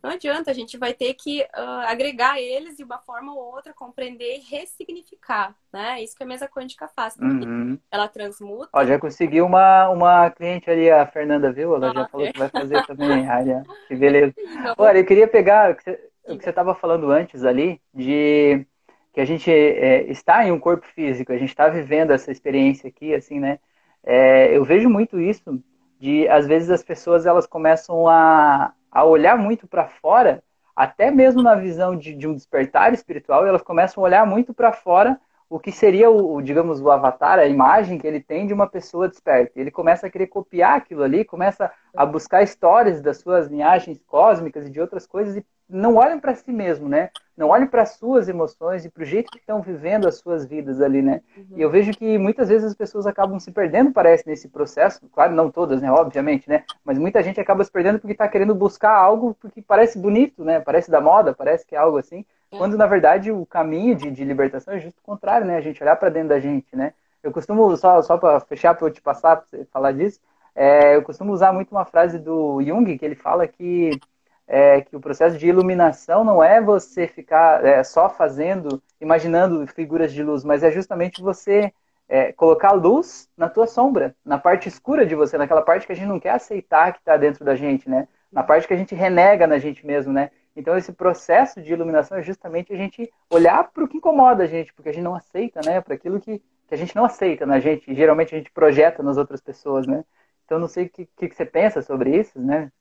não 0.06 0.12
adianta, 0.12 0.52
a 0.52 0.54
gente 0.54 0.78
vai 0.78 0.94
ter 0.94 1.16
que 1.16 1.42
uh, 1.42 1.88
agregar 1.88 2.40
eles 2.40 2.78
de 2.78 2.84
uma 2.84 3.00
forma 3.00 3.34
ou 3.34 3.40
outra, 3.40 3.74
compreender 3.74 4.38
e 4.38 4.56
ressignificar, 4.56 5.56
né? 5.74 6.02
Isso 6.04 6.16
que 6.16 6.24
a 6.24 6.28
mesa 6.28 6.48
quântica 6.48 6.88
faz. 6.88 7.18
Uhum. 7.18 7.80
Ela 7.92 8.08
transmuta. 8.08 8.70
Ó, 8.72 8.86
já 8.86 9.00
consegui 9.00 9.42
uma, 9.42 9.90
uma 9.90 10.30
cliente 10.30 10.70
ali, 10.70 10.92
a 10.92 11.08
Fernanda, 11.08 11.52
viu? 11.52 11.76
Ela 11.76 11.90
ah, 11.90 11.94
já 11.94 12.08
falou 12.08 12.28
é. 12.28 12.32
que 12.32 12.38
vai 12.38 12.50
fazer 12.50 12.86
também. 12.86 13.26
Olha, 13.28 13.64
que 13.88 13.96
beleza. 13.96 14.34
Olha, 14.78 15.00
eu 15.00 15.06
queria 15.06 15.28
pegar 15.28 15.72
o 15.72 15.76
que 15.76 16.44
você 16.44 16.52
estava 16.52 16.76
falando 16.76 17.10
antes 17.10 17.44
ali, 17.44 17.82
de 17.92 18.64
que 19.12 19.22
a 19.22 19.26
gente 19.26 19.50
é, 19.50 20.04
está 20.04 20.46
em 20.46 20.52
um 20.52 20.60
corpo 20.60 20.86
físico, 20.94 21.32
a 21.32 21.38
gente 21.38 21.50
está 21.50 21.68
vivendo 21.68 22.12
essa 22.12 22.32
experiência 22.32 22.88
aqui, 22.90 23.16
assim, 23.16 23.40
né? 23.40 23.60
É, 24.04 24.56
eu 24.56 24.64
vejo 24.64 24.88
muito 24.88 25.20
isso 25.20 25.64
de, 26.00 26.28
às 26.28 26.46
vezes, 26.46 26.70
as 26.70 26.84
pessoas 26.84 27.26
elas 27.26 27.48
começam 27.48 28.08
a, 28.08 28.72
a 28.96 29.04
olhar 29.04 29.38
muito 29.38 29.68
para 29.68 29.90
fora, 29.90 30.42
até 30.74 31.12
mesmo 31.12 31.44
na 31.44 31.54
visão 31.54 31.98
de, 31.98 32.16
de, 32.16 32.26
um 32.30 32.34
despertar 32.34 32.94
espiritual, 32.94 33.46
elas 33.46 33.62
começam 33.62 34.02
a 34.02 34.08
olhar 34.08 34.26
muito 34.26 34.54
para 34.54 34.72
fora 34.72 35.20
o 35.50 35.60
que 35.60 35.70
seria 35.70 36.10
o, 36.10 36.42
digamos, 36.42 36.80
o 36.80 36.90
avatar, 36.90 37.38
a 37.38 37.46
imagem 37.46 37.98
que 37.98 38.08
ele 38.08 38.22
tem 38.22 38.48
de 38.48 38.54
uma 38.54 38.68
pessoa 38.68 39.10
desperta. 39.10 39.60
Ele 39.60 39.70
começa 39.70 40.08
a 40.08 40.10
querer 40.10 40.28
copiar 40.28 40.78
aquilo 40.78 41.04
ali, 41.04 41.26
começa 41.26 41.70
a 41.94 42.06
buscar 42.06 42.42
histórias 42.42 43.02
das 43.02 43.18
suas 43.18 43.48
linhagens 43.48 44.02
cósmicas 44.08 44.66
e 44.66 44.72
de 44.72 44.80
outras 44.80 45.06
coisas 45.06 45.36
e 45.36 45.46
não 45.70 45.96
olham 45.96 46.20
para 46.20 46.36
si 46.36 46.52
mesmo, 46.52 46.88
né? 46.88 47.10
Não 47.36 47.50
olham 47.50 47.68
para 47.68 47.82
as 47.82 47.92
suas 47.92 48.30
emoções 48.30 48.86
e 48.86 48.90
para 48.90 49.04
o 49.04 49.06
jeito 49.06 49.32
que 49.32 49.40
estão 49.40 49.62
vivendo 49.62 50.08
as 50.08 50.20
suas 50.20 50.46
vidas 50.46 50.80
ali, 50.80 51.02
né? 51.02 51.22
Uhum. 51.36 51.58
E 51.58 51.62
eu 51.62 51.70
vejo 51.70 51.92
que 51.92 52.18
muitas 52.18 52.48
vezes 52.50 52.66
as 52.66 52.76
pessoas 52.76 53.06
acabam 53.06 53.40
se 53.40 53.52
perdendo, 53.52 53.92
parece, 53.92 54.26
nesse 54.26 54.48
processo. 54.48 55.02
Claro, 55.12 55.34
não 55.34 55.52
todas, 55.52 55.82
né? 55.82 55.92
Obviamente, 55.92 56.48
né? 56.48 56.64
Mas 56.84 56.98
muita 56.98 57.22
gente 57.22 57.40
acaba 57.40 57.64
se 57.64 57.72
perdendo 57.72 58.00
porque 58.00 58.14
está 58.14 58.28
querendo 58.28 58.56
buscar 58.56 58.96
algo 58.96 59.36
porque 59.40 59.62
parece 59.62 60.00
bonito, 60.00 60.46
né? 60.46 60.60
Parece 60.60 60.90
da 60.90 61.02
moda, 61.02 61.34
parece 61.34 61.66
que 61.66 61.76
é 61.76 61.80
algo 61.80 61.98
assim. 61.98 62.24
É. 62.52 62.58
Quando, 62.58 62.78
na 62.78 62.86
verdade, 62.86 63.32
o 63.32 63.46
caminho 63.46 63.96
de, 63.96 64.12
de 64.12 64.24
libertação 64.24 64.74
é 64.74 64.80
justo 64.80 65.00
o 65.00 65.06
contrário, 65.06 65.46
né? 65.46 65.58
A 65.58 65.62
gente 65.62 65.82
olhar 65.84 65.96
para 65.98 66.10
dentro 66.10 66.30
da 66.30 66.40
gente, 66.40 66.76
né? 66.76 66.94
Eu 67.22 67.32
costumo, 67.32 67.76
só, 67.76 68.02
só 68.02 68.18
para 68.18 68.40
fechar, 68.40 68.76
para 68.76 68.88
eu 68.88 68.92
te 68.92 69.02
passar, 69.02 69.38
para 69.38 69.46
você 69.48 69.66
falar 69.66 69.92
disso, 69.92 70.20
é, 70.56 70.96
eu 70.96 71.02
costumo 71.02 71.34
usar 71.34 71.52
muito 71.52 71.72
uma 71.72 71.84
frase 71.84 72.18
do 72.18 72.62
Jung, 72.62 72.98
que 72.98 73.04
ele 73.04 73.16
fala 73.16 73.48
que 73.48 74.00
é, 74.48 74.82
que 74.82 74.96
o 74.96 75.00
processo 75.00 75.38
de 75.38 75.48
iluminação 75.48 76.24
não 76.24 76.44
é 76.44 76.62
você 76.62 77.08
ficar 77.08 77.66
é, 77.66 77.84
só 77.84 78.10
fazendo, 78.10 78.82
imaginando 79.02 79.66
figuras 79.68 80.14
de 80.14 80.24
luz, 80.24 80.44
mas 80.44 80.64
é 80.64 80.72
justamente 80.72 81.22
você 81.22 81.74
é, 82.08 82.32
colocar 82.32 82.72
luz 82.72 83.28
na 83.36 83.50
tua 83.50 83.66
sombra, 83.66 84.16
na 84.24 84.38
parte 84.38 84.70
escura 84.70 85.06
de 85.06 85.16
você, 85.16 85.38
naquela 85.38 85.62
parte 85.62 85.86
que 85.88 85.92
a 85.92 85.96
gente 85.96 86.08
não 86.08 86.20
quer 86.20 86.32
aceitar 86.32 86.94
que 86.94 87.00
está 87.00 87.18
dentro 87.18 87.44
da 87.44 87.56
gente, 87.56 87.90
né? 87.90 88.08
Na 88.32 88.44
parte 88.44 88.68
que 88.68 88.74
a 88.74 88.78
gente 88.78 88.94
renega 88.94 89.48
na 89.48 89.58
gente 89.58 89.86
mesmo, 89.86 90.14
né? 90.14 90.30
Então 90.56 90.78
esse 90.78 90.94
processo 90.94 91.62
de 91.62 91.74
iluminação 91.74 92.18
é 92.18 92.22
justamente 92.22 92.72
a 92.72 92.78
gente 92.78 93.12
olhar 93.30 93.64
para 93.72 93.84
o 93.84 93.88
que 93.88 93.98
incomoda 93.98 94.44
a 94.44 94.48
gente, 94.48 94.74
porque 94.74 94.90
a 94.90 94.94
gente 94.94 95.04
não 95.04 95.16
aceita, 95.16 95.60
né? 95.66 95.82
Para 95.82 95.96
aquilo 95.96 96.20
que, 96.20 96.40
que 96.68 96.74
a 96.74 96.78
gente 96.78 96.96
não 96.96 97.06
aceita 97.06 97.46
na 97.46 97.60
gente, 97.60 97.92
e 97.92 97.96
geralmente 97.96 98.34
a 98.36 98.38
gente 98.38 98.52
projeta 98.52 99.02
nas 99.02 99.18
outras 99.18 99.42
pessoas, 99.42 99.88
né? 99.88 100.04
Então 100.46 100.60
não 100.60 100.68
sei 100.68 100.86
o 100.86 100.90
que, 100.90 101.10
que, 101.18 101.30
que 101.30 101.36
você 101.36 101.46
pensa 101.46 101.82
sobre 101.82 102.16
isso, 102.16 102.40
né? 102.40 102.72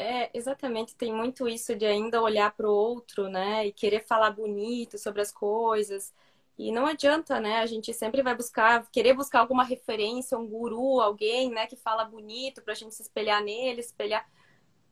É, 0.00 0.30
exatamente, 0.32 0.94
tem 0.94 1.12
muito 1.12 1.48
isso 1.48 1.74
de 1.74 1.84
ainda 1.84 2.22
olhar 2.22 2.54
para 2.54 2.68
o 2.68 2.72
outro, 2.72 3.28
né? 3.28 3.66
E 3.66 3.72
querer 3.72 4.06
falar 4.06 4.30
bonito 4.30 4.96
sobre 4.96 5.20
as 5.20 5.32
coisas. 5.32 6.14
E 6.56 6.70
não 6.70 6.86
adianta, 6.86 7.40
né? 7.40 7.58
A 7.58 7.66
gente 7.66 7.92
sempre 7.92 8.22
vai 8.22 8.32
buscar, 8.36 8.88
querer 8.92 9.14
buscar 9.14 9.40
alguma 9.40 9.64
referência, 9.64 10.38
um 10.38 10.46
guru, 10.46 11.00
alguém, 11.00 11.50
né, 11.50 11.66
que 11.66 11.74
fala 11.76 12.04
bonito 12.04 12.62
para 12.62 12.72
a 12.74 12.76
gente 12.76 12.94
se 12.94 13.02
espelhar 13.02 13.42
nele, 13.42 13.80
espelhar. 13.80 14.24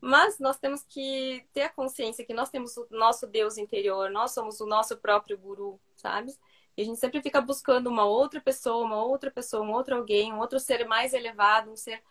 Mas 0.01 0.39
nós 0.39 0.57
temos 0.59 0.83
que 0.83 1.45
ter 1.53 1.63
a 1.63 1.69
consciência 1.69 2.25
que 2.25 2.33
nós 2.33 2.49
temos 2.49 2.75
o 2.77 2.87
nosso 2.91 3.25
Deus 3.27 3.57
interior, 3.57 4.09
nós 4.11 4.31
somos 4.33 4.59
o 4.61 4.65
nosso 4.67 4.97
próprio 4.97 5.37
guru, 5.37 5.79
sabe? 5.95 6.33
E 6.75 6.81
a 6.81 6.85
gente 6.85 6.99
sempre 6.99 7.21
fica 7.21 7.41
buscando 7.41 7.87
uma 7.89 8.05
outra 8.05 8.41
pessoa, 8.41 8.85
uma 8.85 9.03
outra 9.03 9.31
pessoa, 9.31 9.63
um 9.65 9.71
outro 9.71 9.95
alguém, 9.95 10.33
um 10.33 10.39
outro 10.39 10.59
ser 10.59 10.85
mais 10.85 11.13
elevado, 11.13 11.71
um 11.71 11.77
ser. 11.77 12.03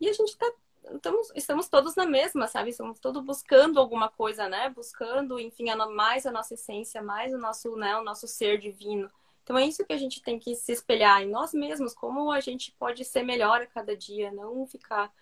E 0.00 0.08
a 0.08 0.12
gente 0.12 0.30
está 0.30 0.46
estamos, 0.92 1.32
estamos 1.34 1.68
todos 1.68 1.94
na 1.94 2.06
mesma, 2.06 2.46
sabe? 2.46 2.70
Estamos 2.70 2.98
todos 2.98 3.22
buscando 3.24 3.80
alguma 3.80 4.08
coisa, 4.08 4.48
né? 4.48 4.70
Buscando, 4.70 5.38
enfim, 5.38 5.70
a, 5.70 5.76
mais 5.86 6.26
a 6.26 6.32
nossa 6.32 6.54
essência, 6.54 7.02
mais 7.02 7.32
o 7.32 7.38
nosso, 7.38 7.76
né, 7.76 7.96
o 7.96 8.04
nosso 8.04 8.26
ser 8.26 8.58
divino. 8.58 9.10
Então 9.42 9.58
é 9.58 9.66
isso 9.66 9.84
que 9.84 9.92
a 9.92 9.98
gente 9.98 10.22
tem 10.22 10.38
que 10.38 10.54
se 10.54 10.72
espelhar 10.72 11.22
em 11.22 11.30
nós 11.30 11.52
mesmos, 11.52 11.94
como 11.94 12.30
a 12.32 12.40
gente 12.40 12.72
pode 12.72 13.04
ser 13.04 13.22
melhor 13.22 13.60
a 13.60 13.66
cada 13.66 13.96
dia, 13.96 14.32
não 14.32 14.66
ficar 14.66 15.12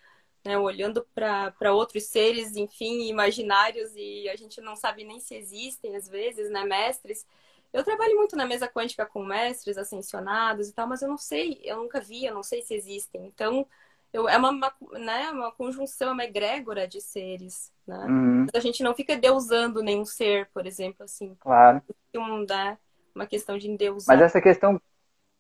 né, 0.45 0.59
olhando 0.59 1.07
para 1.15 1.73
outros 1.73 2.05
seres, 2.05 2.57
enfim, 2.57 3.09
imaginários 3.09 3.93
e 3.97 4.29
a 4.29 4.37
gente 4.37 4.61
não 4.61 4.77
sabe 4.77 5.05
nem 5.05 5.21
se 5.21 5.35
existem 5.35 5.97
às 5.97 6.09
vezes, 6.09 6.51
né, 6.51 6.65
mestres. 6.65 7.27
Eu 7.73 7.83
trabalho 7.85 8.17
muito 8.17 8.37
na 8.37 8.47
mesa 8.47 8.69
quântica 8.69 9.07
com 9.07 9.25
mestres 9.25 9.79
ascensionados 9.79 10.69
e 10.69 10.73
tal, 10.73 10.87
mas 10.87 11.03
eu 11.03 11.09
não 11.09 11.17
sei, 11.17 11.61
eu 11.65 11.79
nunca 11.79 12.01
vi, 12.01 12.25
eu 12.25 12.35
não 12.35 12.43
sei 12.43 12.63
se 12.63 12.75
existem. 12.75 13.25
Então, 13.27 13.67
eu, 14.13 14.29
é 14.29 14.37
uma, 14.37 14.51
uma, 14.51 14.73
né, 14.99 15.31
uma 15.31 15.51
conjunção, 15.51 16.11
é 16.11 16.13
uma 16.13 16.25
egrégora 16.25 16.87
de 16.87 17.01
seres, 17.01 17.73
né? 17.87 18.07
Uhum. 18.09 18.47
A 18.55 18.61
gente 18.61 18.83
não 18.83 18.95
fica 18.95 19.17
deusando 19.17 19.83
nenhum 19.83 20.05
ser, 20.05 20.49
por 20.53 20.67
exemplo, 20.67 21.05
assim. 21.05 21.35
Claro. 21.41 21.83
Um, 22.15 22.45
né, 22.49 22.77
uma 23.15 23.27
questão 23.27 23.57
de 23.57 23.71
endeusar. 23.71 24.15
Mas 24.15 24.25
essa 24.25 24.41
questão, 24.41 24.81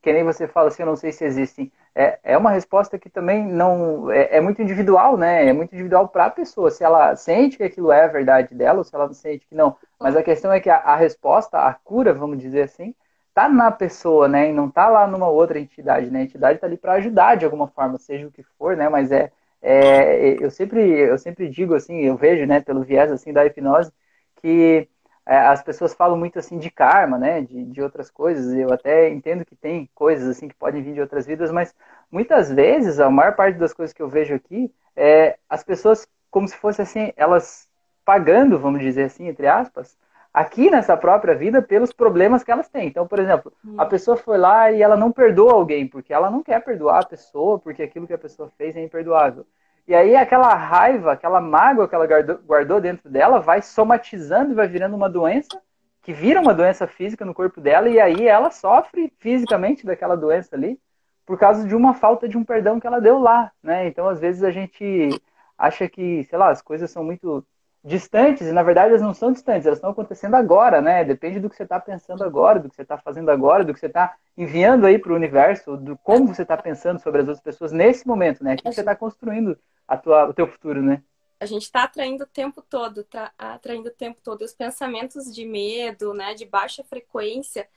que 0.01 0.13
nem 0.13 0.25
você 0.25 0.49
fala 0.49 0.69
assim, 0.69 0.83
eu 0.83 0.87
não 0.87 0.97
sei 0.97 1.13
se 1.13 1.25
existem, 1.25 1.71
é, 1.95 2.19
é 2.23 2.39
uma 2.39 2.51
resposta 2.51 2.99
que 2.99 3.11
também 3.11 3.47
não... 3.47 4.11
É, 4.11 4.39
é 4.39 4.41
muito 4.41 4.63
individual, 4.63 5.19
né? 5.19 5.47
É 5.47 5.53
muito 5.53 5.75
individual 5.75 6.09
para 6.09 6.27
a 6.27 6.31
pessoa. 6.31 6.71
Se 6.71 6.83
ela 6.83 7.15
sente 7.15 7.59
que 7.59 7.65
aquilo 7.65 7.93
é 7.93 8.05
a 8.05 8.09
verdade 8.09 8.55
dela 8.55 8.79
ou 8.79 8.85
se 8.85 8.95
ela 8.95 9.13
sente 9.13 9.47
que 9.47 9.55
não. 9.55 9.77
Mas 10.01 10.17
a 10.17 10.23
questão 10.23 10.51
é 10.51 10.61
que 10.61 10.71
a, 10.71 10.79
a 10.79 10.97
resposta, 10.97 11.59
a 11.59 11.75
cura, 11.75 12.15
vamos 12.15 12.39
dizer 12.39 12.63
assim, 12.63 12.95
tá 13.35 13.49
na 13.49 13.71
pessoa, 13.71 14.29
né? 14.29 14.51
E 14.51 14.53
não 14.53 14.71
tá 14.71 14.89
lá 14.89 15.07
numa 15.07 15.29
outra 15.29 15.59
entidade, 15.59 16.11
né? 16.11 16.21
A 16.21 16.23
entidade 16.25 16.59
tá 16.59 16.67
ali 16.67 16.77
para 16.77 16.95
ajudar 16.95 17.37
de 17.37 17.45
alguma 17.45 17.69
forma, 17.69 17.99
seja 17.99 18.27
o 18.27 18.33
que 18.33 18.43
for, 18.59 18.77
né? 18.77 18.89
Mas 18.89 19.11
é, 19.13 19.33
é, 19.61 20.43
eu 20.45 20.51
sempre 20.51 20.81
eu 20.83 21.19
sempre 21.19 21.49
digo 21.49 21.75
assim, 21.75 22.01
eu 22.01 22.17
vejo, 22.17 22.47
né, 22.47 22.61
pelo 22.61 22.83
viés 22.83 23.11
assim 23.13 23.33
da 23.33 23.45
hipnose, 23.47 23.93
que 24.37 24.89
é, 25.27 25.37
as 25.39 25.63
pessoas 25.63 25.95
falam 25.95 26.17
muito 26.19 26.39
assim 26.39 26.59
de 26.59 26.71
karma, 26.71 27.19
né? 27.19 27.41
De, 27.43 27.65
de 27.65 27.83
outras 27.83 28.11
coisas. 28.11 28.53
Eu 28.55 28.73
até 28.73 29.09
entendo 29.09 29.45
que 29.45 29.57
tem 29.57 29.89
coisas 29.95 30.29
assim 30.29 30.49
que 30.49 30.55
podem 30.55 30.83
vir 30.83 30.95
de 30.95 31.01
outras 31.01 31.27
vidas, 31.27 31.51
mas 31.53 31.75
muitas 32.11 32.51
vezes 32.53 33.01
a 33.01 33.11
maior 33.11 33.35
parte 33.37 33.59
das 33.59 33.73
coisas 33.73 33.93
que 33.95 34.03
eu 34.03 34.09
vejo 34.09 34.35
aqui 34.35 34.73
é 34.97 35.39
as 35.49 35.63
pessoas 35.65 36.07
como 36.31 36.49
se 36.49 36.57
fosse 36.57 36.81
assim, 36.83 37.13
elas 37.17 37.69
pagando, 38.05 38.59
vamos 38.59 38.81
dizer 38.81 39.05
assim, 39.05 39.29
entre 39.29 39.47
aspas, 39.47 39.97
aqui 40.33 40.71
nessa 40.71 40.97
própria 40.97 41.35
vida 41.35 41.61
pelos 41.61 41.93
problemas 41.93 42.43
que 42.43 42.51
elas 42.51 42.69
têm. 42.69 42.89
Então, 42.89 43.07
por 43.07 43.19
exemplo, 43.19 43.53
hum. 43.65 43.75
a 43.79 43.87
pessoa 43.87 44.17
foi 44.17 44.39
lá 44.39 44.71
e 44.71 44.83
ela 44.83 44.97
não 44.97 45.13
perdoa 45.13 45.53
alguém 45.53 45.87
porque 45.87 46.13
ela 46.13 46.31
não 46.31 46.43
quer 46.43 46.63
perdoar 46.65 47.01
a 47.01 47.07
pessoa, 47.07 47.59
porque 47.59 47.83
aquilo 47.83 48.07
que 48.07 48.15
a 48.15 48.19
pessoa 48.19 48.51
fez 48.57 48.77
é 48.77 48.83
imperdoável. 48.83 49.47
E 49.87 49.95
aí 49.95 50.15
aquela 50.15 50.55
raiva, 50.55 51.13
aquela 51.13 51.41
mágoa 51.41 51.89
que 51.89 51.95
ela 51.95 52.07
guardou, 52.07 52.39
guardou 52.39 52.81
dentro 52.81 53.11
dela 53.11 53.41
vai 53.41 53.61
somatizando 53.61 54.53
e 54.53 54.55
vai 54.55 54.69
virando 54.69 54.95
uma 54.95 55.11
doença 55.11 55.61
que 56.03 56.13
vira 56.13 56.41
uma 56.41 56.55
doença 56.55 56.87
física 56.87 57.25
no 57.25 57.35
corpo 57.35 57.61
dela 57.61 57.89
e 57.89 58.01
aí 58.01 58.27
ela 58.27 58.51
sofre 58.51 59.13
fisicamente 59.19 59.87
daquela 59.87 60.17
doença 60.17 60.57
ali 60.57 60.79
por 61.25 61.39
causa 61.39 61.67
de 61.67 61.75
uma 61.75 61.95
falta 61.95 62.29
de 62.29 62.37
um 62.37 62.45
perdão 62.45 62.81
que 62.81 62.87
ela 62.87 63.01
deu 63.01 63.19
lá, 63.19 63.53
né? 63.63 63.87
Então, 63.87 64.09
às 64.09 64.19
vezes 64.19 64.43
a 64.43 64.51
gente 64.51 65.09
acha 65.57 65.89
que, 65.89 66.25
sei 66.25 66.39
lá, 66.39 66.51
as 66.51 66.61
coisas 66.61 66.91
são 66.91 67.05
muito 67.05 67.47
distantes, 67.85 68.47
e 68.47 68.53
na 68.53 68.63
verdade 68.63 68.91
elas 68.91 69.03
não 69.03 69.13
são 69.13 69.33
distantes, 69.33 69.67
elas 69.67 69.79
estão 69.79 69.91
acontecendo 69.91 70.35
agora, 70.35 70.81
né? 70.81 71.05
Depende 71.05 71.41
do 71.41 71.51
que 71.51 71.57
você 71.57 71.65
está 71.65 71.81
pensando 71.81 72.23
agora, 72.23 72.61
do 72.61 72.69
que 72.69 72.77
você 72.77 72.83
está 72.83 72.97
fazendo 72.97 73.31
agora, 73.31 73.65
do 73.65 73.75
que 73.75 73.81
você 73.81 73.87
está 73.87 74.15
enviando 74.37 74.87
aí 74.87 74.99
para 74.99 75.13
o 75.13 75.17
universo, 75.17 75.77
do 75.77 75.97
como 75.99 76.29
você 76.29 76.43
está 76.43 76.57
pensando 76.57 77.01
sobre 77.01 77.23
as 77.23 77.29
outras 77.29 77.43
pessoas 77.43 77.73
nesse 77.73 78.07
momento, 78.07 78.45
né? 78.45 78.57
Que 78.57 78.73
você 78.73 78.81
está 78.81 78.95
construindo 78.95 79.59
a 79.87 79.97
tua, 79.97 80.27
o 80.29 80.35
teu 80.35 80.47
futuro, 80.47 80.81
né? 80.81 81.03
A 81.41 81.47
gente 81.47 81.63
está 81.63 81.83
atraindo 81.83 82.23
o 82.23 82.27
tempo 82.27 82.63
todo, 82.63 83.03
tá 83.03 83.33
atraindo 83.37 83.89
o 83.89 83.93
tempo 83.93 84.21
todo. 84.23 84.43
Os 84.43 84.55
pensamentos 84.55 85.35
de 85.35 85.45
medo, 85.45 86.15
né, 86.15 86.35
de 86.35 86.47
baixa 86.47 86.85
frequência, 86.85 87.69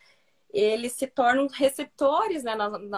eles 0.53 0.93
se 0.93 1.07
tornam 1.07 1.47
receptores 1.47 2.43
né, 2.43 2.55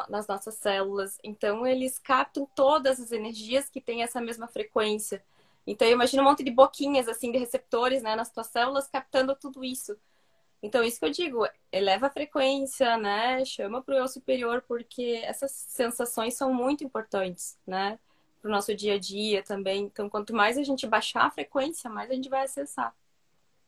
nas 0.09 0.27
nossas 0.27 0.55
células. 0.55 1.17
Então, 1.23 1.65
eles 1.65 1.97
captam 1.97 2.45
todas 2.53 2.99
as 2.99 3.13
energias 3.13 3.69
que 3.69 3.79
têm 3.79 4.03
essa 4.03 4.19
mesma 4.19 4.45
frequência. 4.45 5.23
Então, 5.67 5.85
imagina 5.85 6.23
um 6.23 6.25
monte 6.25 6.45
de 6.45 6.49
boquinhas, 6.49 7.09
assim, 7.09 7.29
de 7.29 7.37
receptores, 7.37 8.01
né, 8.01 8.15
nas 8.15 8.31
tuas 8.31 8.47
células, 8.47 8.87
captando 8.87 9.35
tudo 9.35 9.65
isso. 9.65 9.97
Então, 10.63 10.81
isso 10.81 10.97
que 10.97 11.05
eu 11.05 11.11
digo, 11.11 11.47
eleva 11.71 12.07
a 12.07 12.09
frequência, 12.09 12.97
né, 12.97 13.43
chama 13.43 13.81
para 13.81 13.95
o 13.95 13.97
eu 13.97 14.07
superior, 14.07 14.63
porque 14.65 15.21
essas 15.25 15.51
sensações 15.51 16.35
são 16.35 16.53
muito 16.53 16.85
importantes, 16.85 17.59
né, 17.67 17.99
para 18.41 18.47
o 18.47 18.51
nosso 18.51 18.73
dia 18.73 18.95
a 18.95 18.97
dia 18.97 19.43
também. 19.43 19.83
Então, 19.83 20.09
quanto 20.09 20.33
mais 20.33 20.57
a 20.57 20.63
gente 20.63 20.87
baixar 20.87 21.25
a 21.25 21.31
frequência, 21.31 21.89
mais 21.89 22.09
a 22.09 22.13
gente 22.13 22.29
vai 22.29 22.45
acessar 22.45 22.95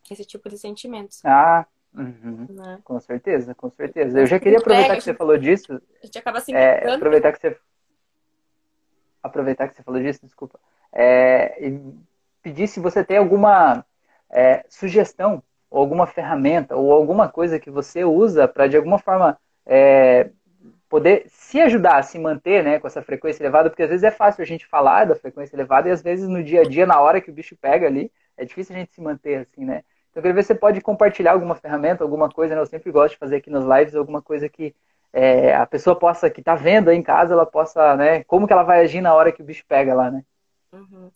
esse 0.09 0.23
tipo 0.23 0.47
de 0.47 0.57
sentimentos. 0.57 1.23
Ah, 1.25 1.65
uhum. 1.93 2.47
né? 2.49 2.79
com 2.83 2.99
certeza, 3.01 3.53
com 3.53 3.69
certeza. 3.69 4.21
Eu 4.21 4.25
já 4.25 4.39
queria 4.39 4.59
aproveitar 4.59 4.95
que 4.95 5.03
você 5.03 5.13
falou 5.13 5.37
disso. 5.37 5.81
A 6.01 6.05
gente 6.05 6.17
acaba 6.17 6.39
se 6.39 6.53
é, 6.53 6.91
aproveitar 6.91 7.33
que 7.33 7.39
você 7.39 7.59
aproveitar 9.21 9.67
que 9.67 9.75
você 9.75 9.83
falou 9.83 10.01
disso, 10.01 10.21
desculpa. 10.23 10.59
É, 10.93 11.71
pedir 12.41 12.67
se 12.67 12.79
você 12.79 13.03
tem 13.03 13.17
alguma 13.17 13.85
é, 14.29 14.65
sugestão, 14.69 15.43
ou 15.69 15.79
alguma 15.79 16.07
ferramenta, 16.07 16.75
ou 16.75 16.91
alguma 16.91 17.29
coisa 17.29 17.59
que 17.59 17.69
você 17.69 18.03
usa 18.03 18.47
para, 18.47 18.67
de 18.67 18.75
alguma 18.77 18.97
forma, 18.97 19.37
é, 19.65 20.31
poder 20.89 21.25
se 21.27 21.61
ajudar 21.61 21.97
a 21.97 22.03
se 22.03 22.17
manter 22.17 22.63
né, 22.63 22.79
com 22.79 22.87
essa 22.87 23.01
frequência 23.01 23.43
elevada, 23.43 23.69
porque 23.69 23.83
às 23.83 23.89
vezes 23.89 24.03
é 24.03 24.11
fácil 24.11 24.41
a 24.41 24.45
gente 24.45 24.65
falar 24.65 25.05
da 25.05 25.15
frequência 25.15 25.55
elevada 25.55 25.87
e 25.87 25.91
às 25.91 26.01
vezes 26.01 26.27
no 26.27 26.43
dia 26.43 26.61
a 26.61 26.63
dia, 26.63 26.85
na 26.85 26.99
hora 26.99 27.21
que 27.21 27.29
o 27.29 27.33
bicho 27.33 27.55
pega 27.55 27.85
ali, 27.85 28.11
é 28.35 28.43
difícil 28.43 28.75
a 28.75 28.79
gente 28.79 28.93
se 28.93 29.01
manter 29.01 29.35
assim, 29.35 29.63
né? 29.63 29.83
Então 30.09 30.19
eu 30.19 30.21
queria 30.23 30.33
ver 30.33 30.41
se 30.41 30.47
você 30.47 30.55
pode 30.55 30.81
compartilhar 30.81 31.33
alguma 31.33 31.55
ferramenta, 31.55 32.03
alguma 32.03 32.29
coisa, 32.29 32.55
né? 32.55 32.61
Eu 32.61 32.65
sempre 32.65 32.91
gosto 32.91 33.13
de 33.13 33.19
fazer 33.19 33.35
aqui 33.37 33.49
nas 33.51 33.63
lives 33.63 33.95
alguma 33.95 34.21
coisa 34.21 34.49
que 34.49 34.75
é, 35.13 35.53
a 35.53 35.65
pessoa 35.65 35.95
possa, 35.97 36.29
que 36.29 36.39
está 36.39 36.55
vendo 36.55 36.89
aí 36.89 36.97
em 36.97 37.03
casa, 37.03 37.33
ela 37.33 37.45
possa, 37.45 37.95
né? 37.95 38.23
Como 38.23 38.47
que 38.47 38.53
ela 38.53 38.63
vai 38.63 38.81
agir 38.81 39.01
na 39.01 39.13
hora 39.13 39.31
que 39.31 39.41
o 39.41 39.45
bicho 39.45 39.63
pega 39.67 39.93
lá, 39.93 40.09
né? 40.09 40.23
Uhum. 40.71 41.11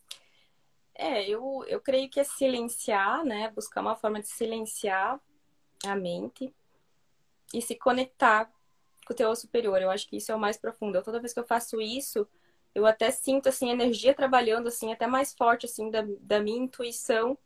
É, 0.96 1.28
eu, 1.28 1.64
eu 1.68 1.82
creio 1.82 2.10
que 2.10 2.20
é 2.20 2.24
silenciar, 2.24 3.24
né? 3.26 3.50
Buscar 3.52 3.82
uma 3.82 3.96
forma 3.96 4.22
de 4.22 4.28
silenciar 4.28 5.20
a 5.86 5.96
mente 5.96 6.54
e 7.54 7.62
se 7.62 7.76
conectar 7.76 8.52
com 9.06 9.14
o 9.14 9.16
teu 9.16 9.36
superior. 9.36 9.82
Eu 9.82 9.90
acho 9.90 10.08
que 10.08 10.18
isso 10.18 10.32
é 10.32 10.36
o 10.36 10.40
mais 10.40 10.58
profundo. 10.58 10.98
Eu, 10.98 11.04
toda 11.04 11.20
vez 11.20 11.34
que 11.34 11.40
eu 11.40 11.46
faço 11.46 11.82
isso, 11.82 12.28
eu 12.74 12.86
até 12.86 13.12
sinto 13.12 13.50
assim 13.50 13.70
energia 13.70 14.14
trabalhando 14.14 14.68
assim 14.68 14.92
até 14.92 15.08
mais 15.08 15.34
forte 15.34 15.66
assim 15.66 15.90
da, 15.90 16.04
da 16.22 16.40
minha 16.40 16.64
intuição 16.64 17.38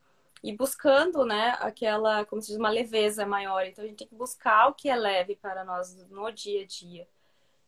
e 0.43 0.55
buscando, 0.55 1.25
né, 1.25 1.57
aquela, 1.59 2.23
como 2.25 2.41
se 2.41 2.49
diz, 2.49 2.57
uma 2.57 2.69
leveza 2.69 3.25
maior. 3.25 3.65
Então 3.65 3.83
a 3.83 3.87
gente 3.87 3.97
tem 3.97 4.07
que 4.07 4.15
buscar 4.15 4.67
o 4.67 4.73
que 4.73 4.89
é 4.89 4.95
leve 4.95 5.35
para 5.35 5.63
nós 5.65 5.95
no 6.09 6.31
dia 6.31 6.61
a 6.63 6.65
dia. 6.65 7.07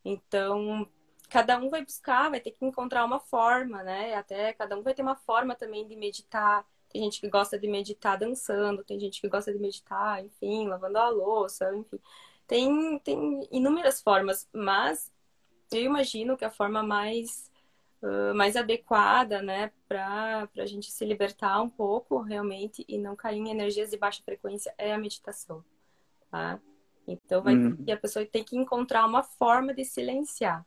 Então, 0.06 0.88
cada 1.30 1.58
um 1.60 1.70
vai 1.70 1.84
buscar, 1.84 2.30
vai 2.30 2.40
ter 2.40 2.52
que 2.52 2.66
encontrar 2.66 3.06
uma 3.06 3.20
forma, 3.20 3.84
né? 3.84 4.16
Até 4.16 4.54
cada 4.54 4.78
um 4.78 4.82
vai 4.82 4.94
ter 4.94 5.02
uma 5.02 5.16
forma 5.16 5.56
também 5.56 5.88
de 5.88 5.96
meditar. 5.96 6.66
Tem 6.90 7.04
gente 7.04 7.22
que 7.22 7.30
gosta 7.30 7.58
de 7.58 7.68
meditar 7.68 8.18
dançando, 8.18 8.84
tem 8.84 9.00
gente 9.00 9.22
que 9.22 9.30
gosta 9.30 9.54
de 9.54 9.60
meditar, 9.60 10.24
enfim, 10.26 10.68
lavando 10.68 10.98
a 10.98 11.10
louça, 11.10 11.74
enfim. 11.76 12.00
Tem, 12.48 13.00
tem 13.00 13.48
inúmeras 13.52 14.02
formas, 14.02 14.50
mas 14.52 15.12
eu 15.72 15.84
imagino 15.84 16.36
que 16.36 16.44
a 16.44 16.50
forma 16.50 16.82
mais, 16.82 17.52
uh, 18.02 18.34
mais 18.34 18.56
adequada, 18.56 19.42
né, 19.42 19.72
para 19.88 20.50
a 20.58 20.66
gente 20.66 20.92
se 20.92 21.06
libertar 21.06 21.62
um 21.62 21.70
pouco 21.70 22.22
realmente 22.22 22.84
e 22.88 22.98
não 22.98 23.16
cair 23.16 23.38
em 23.38 23.52
energias 23.52 23.92
de 23.92 23.98
baixa 23.98 24.24
frequência 24.24 24.74
é 24.80 24.92
a 24.94 24.98
meditação, 24.98 25.64
tá? 26.32 26.60
Então, 27.08 27.42
vai, 27.44 27.56
uhum. 27.56 27.86
a 27.92 27.98
pessoa 27.98 28.26
tem 28.26 28.44
que 28.44 28.58
encontrar 28.58 29.06
uma 29.06 29.24
forma 29.24 29.74
de 29.74 29.86
silenciar. 29.86 30.66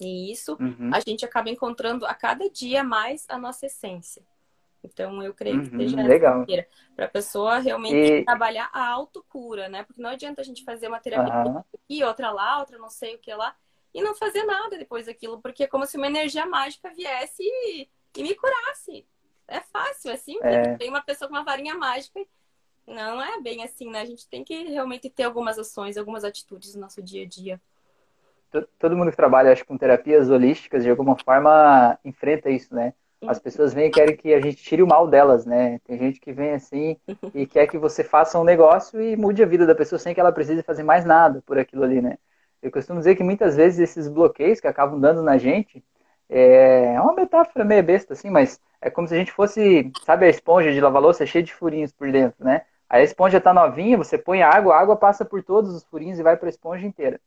E 0.00 0.30
isso 0.30 0.56
uhum. 0.60 0.90
a 0.92 1.00
gente 1.00 1.24
acaba 1.24 1.50
encontrando 1.50 2.06
a 2.06 2.14
cada 2.14 2.48
dia 2.48 2.84
mais 2.84 3.26
a 3.28 3.36
nossa 3.36 3.66
essência. 3.66 4.22
Então, 4.82 5.20
eu 5.22 5.34
creio 5.34 5.60
que 5.60 5.70
seja 5.70 5.96
uhum, 5.96 6.46
para 6.94 7.06
a 7.06 7.08
pessoa 7.08 7.58
realmente 7.58 7.96
e... 7.96 8.24
trabalhar 8.24 8.70
a 8.72 8.86
autocura, 8.86 9.68
né? 9.68 9.82
Porque 9.82 10.00
não 10.00 10.10
adianta 10.10 10.40
a 10.40 10.44
gente 10.44 10.64
fazer 10.64 10.86
uma 10.86 11.00
terapia 11.00 11.52
uhum. 11.52 11.64
aqui, 11.74 12.04
outra 12.04 12.30
lá, 12.30 12.60
outra 12.60 12.78
não 12.78 12.88
sei 12.88 13.16
o 13.16 13.18
que 13.18 13.34
lá, 13.34 13.56
e 13.92 14.00
não 14.00 14.14
fazer 14.14 14.44
nada 14.44 14.78
depois 14.78 15.06
daquilo, 15.06 15.40
porque 15.40 15.64
é 15.64 15.66
como 15.66 15.84
se 15.84 15.96
uma 15.96 16.06
energia 16.06 16.46
mágica 16.46 16.94
viesse 16.94 17.42
e, 17.42 17.88
e 18.16 18.22
me 18.22 18.34
curasse. 18.36 19.04
É 19.48 19.60
fácil, 19.60 20.12
é 20.12 20.16
simples. 20.16 20.44
É... 20.44 20.76
Tem 20.76 20.88
uma 20.88 21.02
pessoa 21.02 21.28
com 21.28 21.34
uma 21.34 21.44
varinha 21.44 21.74
mágica. 21.74 22.20
Não 22.86 23.20
é 23.20 23.40
bem 23.40 23.64
assim, 23.64 23.90
né? 23.90 24.00
A 24.00 24.06
gente 24.06 24.28
tem 24.28 24.44
que 24.44 24.64
realmente 24.64 25.10
ter 25.10 25.24
algumas 25.24 25.58
ações, 25.58 25.96
algumas 25.96 26.22
atitudes 26.22 26.74
no 26.74 26.82
nosso 26.82 27.02
dia 27.02 27.24
a 27.24 27.26
dia 27.26 27.60
todo 28.78 28.96
mundo 28.96 29.10
que 29.10 29.16
trabalha, 29.16 29.52
acho, 29.52 29.64
com 29.64 29.76
terapias 29.76 30.30
holísticas, 30.30 30.82
de 30.82 30.90
alguma 30.90 31.16
forma, 31.16 31.98
enfrenta 32.04 32.50
isso, 32.50 32.74
né? 32.74 32.92
As 33.26 33.38
pessoas 33.38 33.74
vêm 33.74 33.88
e 33.88 33.90
querem 33.90 34.16
que 34.16 34.32
a 34.32 34.40
gente 34.40 34.62
tire 34.62 34.82
o 34.82 34.86
mal 34.86 35.08
delas, 35.08 35.44
né? 35.44 35.80
Tem 35.84 35.98
gente 35.98 36.20
que 36.20 36.32
vem 36.32 36.52
assim 36.52 36.96
e 37.34 37.46
quer 37.46 37.66
que 37.66 37.76
você 37.76 38.04
faça 38.04 38.38
um 38.38 38.44
negócio 38.44 39.00
e 39.00 39.16
mude 39.16 39.42
a 39.42 39.46
vida 39.46 39.66
da 39.66 39.74
pessoa 39.74 39.98
sem 39.98 40.14
que 40.14 40.20
ela 40.20 40.32
precise 40.32 40.62
fazer 40.62 40.84
mais 40.84 41.04
nada 41.04 41.42
por 41.44 41.58
aquilo 41.58 41.82
ali, 41.84 42.00
né? 42.00 42.16
Eu 42.62 42.70
costumo 42.70 42.98
dizer 42.98 43.16
que 43.16 43.22
muitas 43.24 43.56
vezes 43.56 43.78
esses 43.78 44.08
bloqueios 44.08 44.60
que 44.60 44.66
acabam 44.68 45.00
dando 45.00 45.22
na 45.22 45.36
gente 45.38 45.84
é, 46.28 46.94
é 46.94 47.00
uma 47.00 47.14
metáfora 47.14 47.64
meio 47.64 47.82
besta, 47.82 48.12
assim, 48.12 48.30
mas 48.30 48.60
é 48.80 48.90
como 48.90 49.08
se 49.08 49.14
a 49.14 49.18
gente 49.18 49.32
fosse, 49.32 49.90
sabe, 50.04 50.26
a 50.26 50.28
esponja 50.28 50.72
de 50.72 50.80
lavar 50.80 51.02
louça 51.02 51.26
cheia 51.26 51.42
de 51.42 51.54
furinhos 51.54 51.92
por 51.92 52.10
dentro, 52.12 52.44
né? 52.44 52.62
Aí 52.88 53.02
a 53.02 53.04
esponja 53.04 53.40
tá 53.40 53.52
novinha, 53.52 53.96
você 53.96 54.16
põe 54.16 54.42
água, 54.42 54.74
a 54.74 54.80
água 54.80 54.96
passa 54.96 55.24
por 55.24 55.42
todos 55.42 55.74
os 55.74 55.84
furinhos 55.84 56.18
e 56.18 56.22
vai 56.22 56.36
para 56.36 56.48
a 56.48 56.50
esponja 56.50 56.86
inteira. 56.86 57.20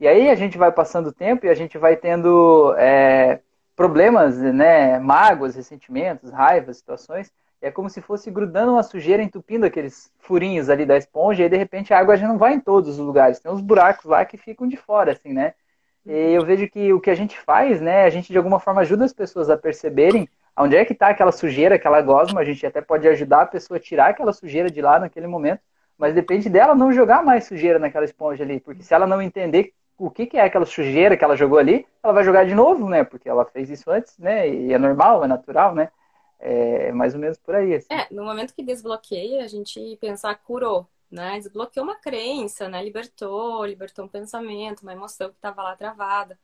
E 0.00 0.06
aí 0.06 0.30
a 0.30 0.34
gente 0.34 0.56
vai 0.56 0.70
passando 0.70 1.08
o 1.08 1.12
tempo 1.12 1.46
e 1.46 1.48
a 1.48 1.54
gente 1.54 1.76
vai 1.76 1.96
tendo 1.96 2.74
é, 2.78 3.40
problemas, 3.74 4.36
né, 4.38 4.98
mágoas, 4.98 5.56
ressentimentos, 5.56 6.30
raivas, 6.30 6.78
situações. 6.78 7.32
É 7.60 7.70
como 7.70 7.90
se 7.90 8.00
fosse 8.00 8.30
grudando 8.30 8.72
uma 8.72 8.82
sujeira, 8.84 9.22
entupindo 9.22 9.66
aqueles 9.66 10.12
furinhos 10.18 10.70
ali 10.70 10.86
da 10.86 10.96
esponja, 10.96 11.44
e 11.44 11.48
de 11.48 11.56
repente 11.56 11.92
a 11.92 11.98
água 11.98 12.16
já 12.16 12.28
não 12.28 12.38
vai 12.38 12.54
em 12.54 12.60
todos 12.60 12.90
os 12.90 12.98
lugares. 12.98 13.40
Tem 13.40 13.50
uns 13.50 13.60
buracos 13.60 14.04
lá 14.04 14.24
que 14.24 14.36
ficam 14.36 14.68
de 14.68 14.76
fora, 14.76 15.12
assim, 15.12 15.32
né? 15.32 15.54
E 16.06 16.32
eu 16.32 16.44
vejo 16.44 16.68
que 16.68 16.92
o 16.92 17.00
que 17.00 17.10
a 17.10 17.14
gente 17.14 17.38
faz, 17.40 17.80
né, 17.80 18.04
a 18.04 18.10
gente 18.10 18.32
de 18.32 18.38
alguma 18.38 18.60
forma 18.60 18.80
ajuda 18.82 19.04
as 19.04 19.12
pessoas 19.12 19.50
a 19.50 19.58
perceberem 19.58 20.28
onde 20.56 20.76
é 20.76 20.84
que 20.84 20.92
está 20.92 21.08
aquela 21.08 21.32
sujeira, 21.32 21.74
aquela 21.76 22.00
gosma, 22.02 22.40
a 22.40 22.44
gente 22.44 22.64
até 22.66 22.80
pode 22.80 23.06
ajudar 23.08 23.42
a 23.42 23.46
pessoa 23.46 23.76
a 23.78 23.80
tirar 23.80 24.08
aquela 24.10 24.32
sujeira 24.32 24.70
de 24.70 24.80
lá 24.80 24.98
naquele 24.98 25.26
momento, 25.26 25.60
mas 25.96 26.14
depende 26.14 26.48
dela 26.48 26.74
não 26.74 26.92
jogar 26.92 27.22
mais 27.22 27.44
sujeira 27.44 27.78
naquela 27.78 28.04
esponja 28.04 28.42
ali, 28.42 28.60
porque 28.60 28.82
se 28.82 28.94
ela 28.94 29.06
não 29.06 29.22
entender 29.22 29.72
o 29.98 30.08
que, 30.10 30.26
que 30.26 30.36
é 30.36 30.44
aquela 30.44 30.64
sujeira 30.64 31.16
que 31.16 31.24
ela 31.24 31.36
jogou 31.36 31.58
ali, 31.58 31.84
ela 32.02 32.12
vai 32.12 32.22
jogar 32.24 32.46
de 32.46 32.54
novo, 32.54 32.88
né? 32.88 33.02
Porque 33.02 33.28
ela 33.28 33.44
fez 33.44 33.68
isso 33.68 33.90
antes, 33.90 34.16
né? 34.16 34.48
E 34.48 34.72
é 34.72 34.78
normal, 34.78 35.24
é 35.24 35.26
natural, 35.26 35.74
né? 35.74 35.90
É 36.38 36.92
mais 36.92 37.14
ou 37.14 37.20
menos 37.20 37.36
por 37.36 37.54
aí. 37.56 37.74
Assim. 37.74 37.88
É, 37.90 38.06
no 38.12 38.24
momento 38.24 38.54
que 38.54 38.62
desbloqueia, 38.62 39.42
a 39.42 39.48
gente 39.48 39.98
pensar 40.00 40.36
curou, 40.36 40.86
né? 41.10 41.36
Desbloqueou 41.38 41.84
uma 41.84 41.96
crença, 41.96 42.68
né? 42.68 42.82
Libertou, 42.82 43.64
libertou 43.66 44.04
um 44.04 44.08
pensamento, 44.08 44.82
uma 44.82 44.92
emoção 44.92 45.30
que 45.30 45.36
estava 45.36 45.62
lá 45.62 45.74
travada, 45.74 46.38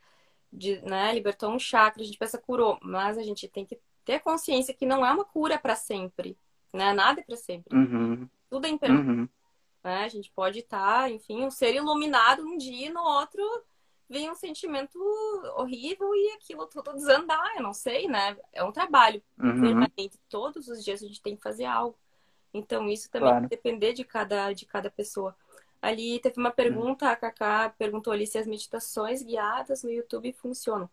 de, 0.53 0.81
né? 0.83 1.15
Libertou 1.15 1.51
um 1.51 1.59
chakra, 1.59 2.03
a 2.03 2.07
gente 2.07 2.19
pensa 2.19 2.39
curou, 2.39 2.77
mas 2.83 3.17
a 3.17 3.23
gente 3.23 3.47
tem 3.47 3.65
que 3.65 3.79
ter 4.05 4.19
consciência 4.19 4.75
que 4.75 4.85
não 4.85 5.07
é 5.07 5.13
uma 5.13 5.25
cura 5.25 5.59
para 5.59 5.77
sempre, 5.77 6.37
né? 6.73 6.93
Nada 6.93 7.21
é 7.21 7.25
para 7.25 7.37
sempre. 7.37 7.77
Uhum. 7.77 8.29
Tudo 8.51 8.67
é 8.67 8.71
impermanente. 8.71 9.21
Uhum. 9.21 9.29
Né? 9.85 10.05
A 10.05 10.09
gente 10.09 10.33
pode 10.35 10.61
estar, 10.61 11.03
tá, 11.03 11.11
enfim, 11.11 11.45
um 11.45 11.51
ser 11.51 11.75
iluminado 11.75 12.43
um 12.43 12.57
dia 12.57 12.87
e 12.87 12.91
no 12.91 13.03
outro 13.03 13.43
vem 14.09 14.31
um 14.31 14.35
sentimento 14.35 14.99
horrível 15.57 16.15
e 16.15 16.33
aquilo 16.33 16.67
tudo 16.67 16.95
desandar, 16.95 17.57
eu 17.57 17.63
não 17.63 17.75
sei, 17.75 18.09
né? 18.09 18.37
É 18.53 18.65
um 18.65 18.73
trabalho 18.73 19.23
uhum. 19.39 19.61
permanente. 19.61 20.19
Todos 20.29 20.69
os 20.69 20.83
dias 20.83 21.03
a 21.03 21.07
gente 21.07 21.21
tem 21.21 21.37
que 21.37 21.43
fazer 21.43 21.65
algo. 21.65 21.99
Então, 22.53 22.89
isso 22.89 23.11
também 23.11 23.29
claro. 23.29 23.49
depender 23.49 23.93
de 23.93 24.05
cada, 24.05 24.53
de 24.53 24.65
cada 24.65 24.91
pessoa. 24.91 25.37
Ali 25.83 26.19
teve 26.21 26.39
uma 26.39 26.51
pergunta, 26.51 27.11
a 27.11 27.17
Cacá 27.17 27.75
perguntou 27.77 28.13
ali 28.13 28.27
se 28.27 28.39
as 28.39 28.47
meditações 28.47 29.23
guiadas 29.23 29.83
no 29.83 29.91
YouTube 29.91 30.33
funcionam. 30.33 30.89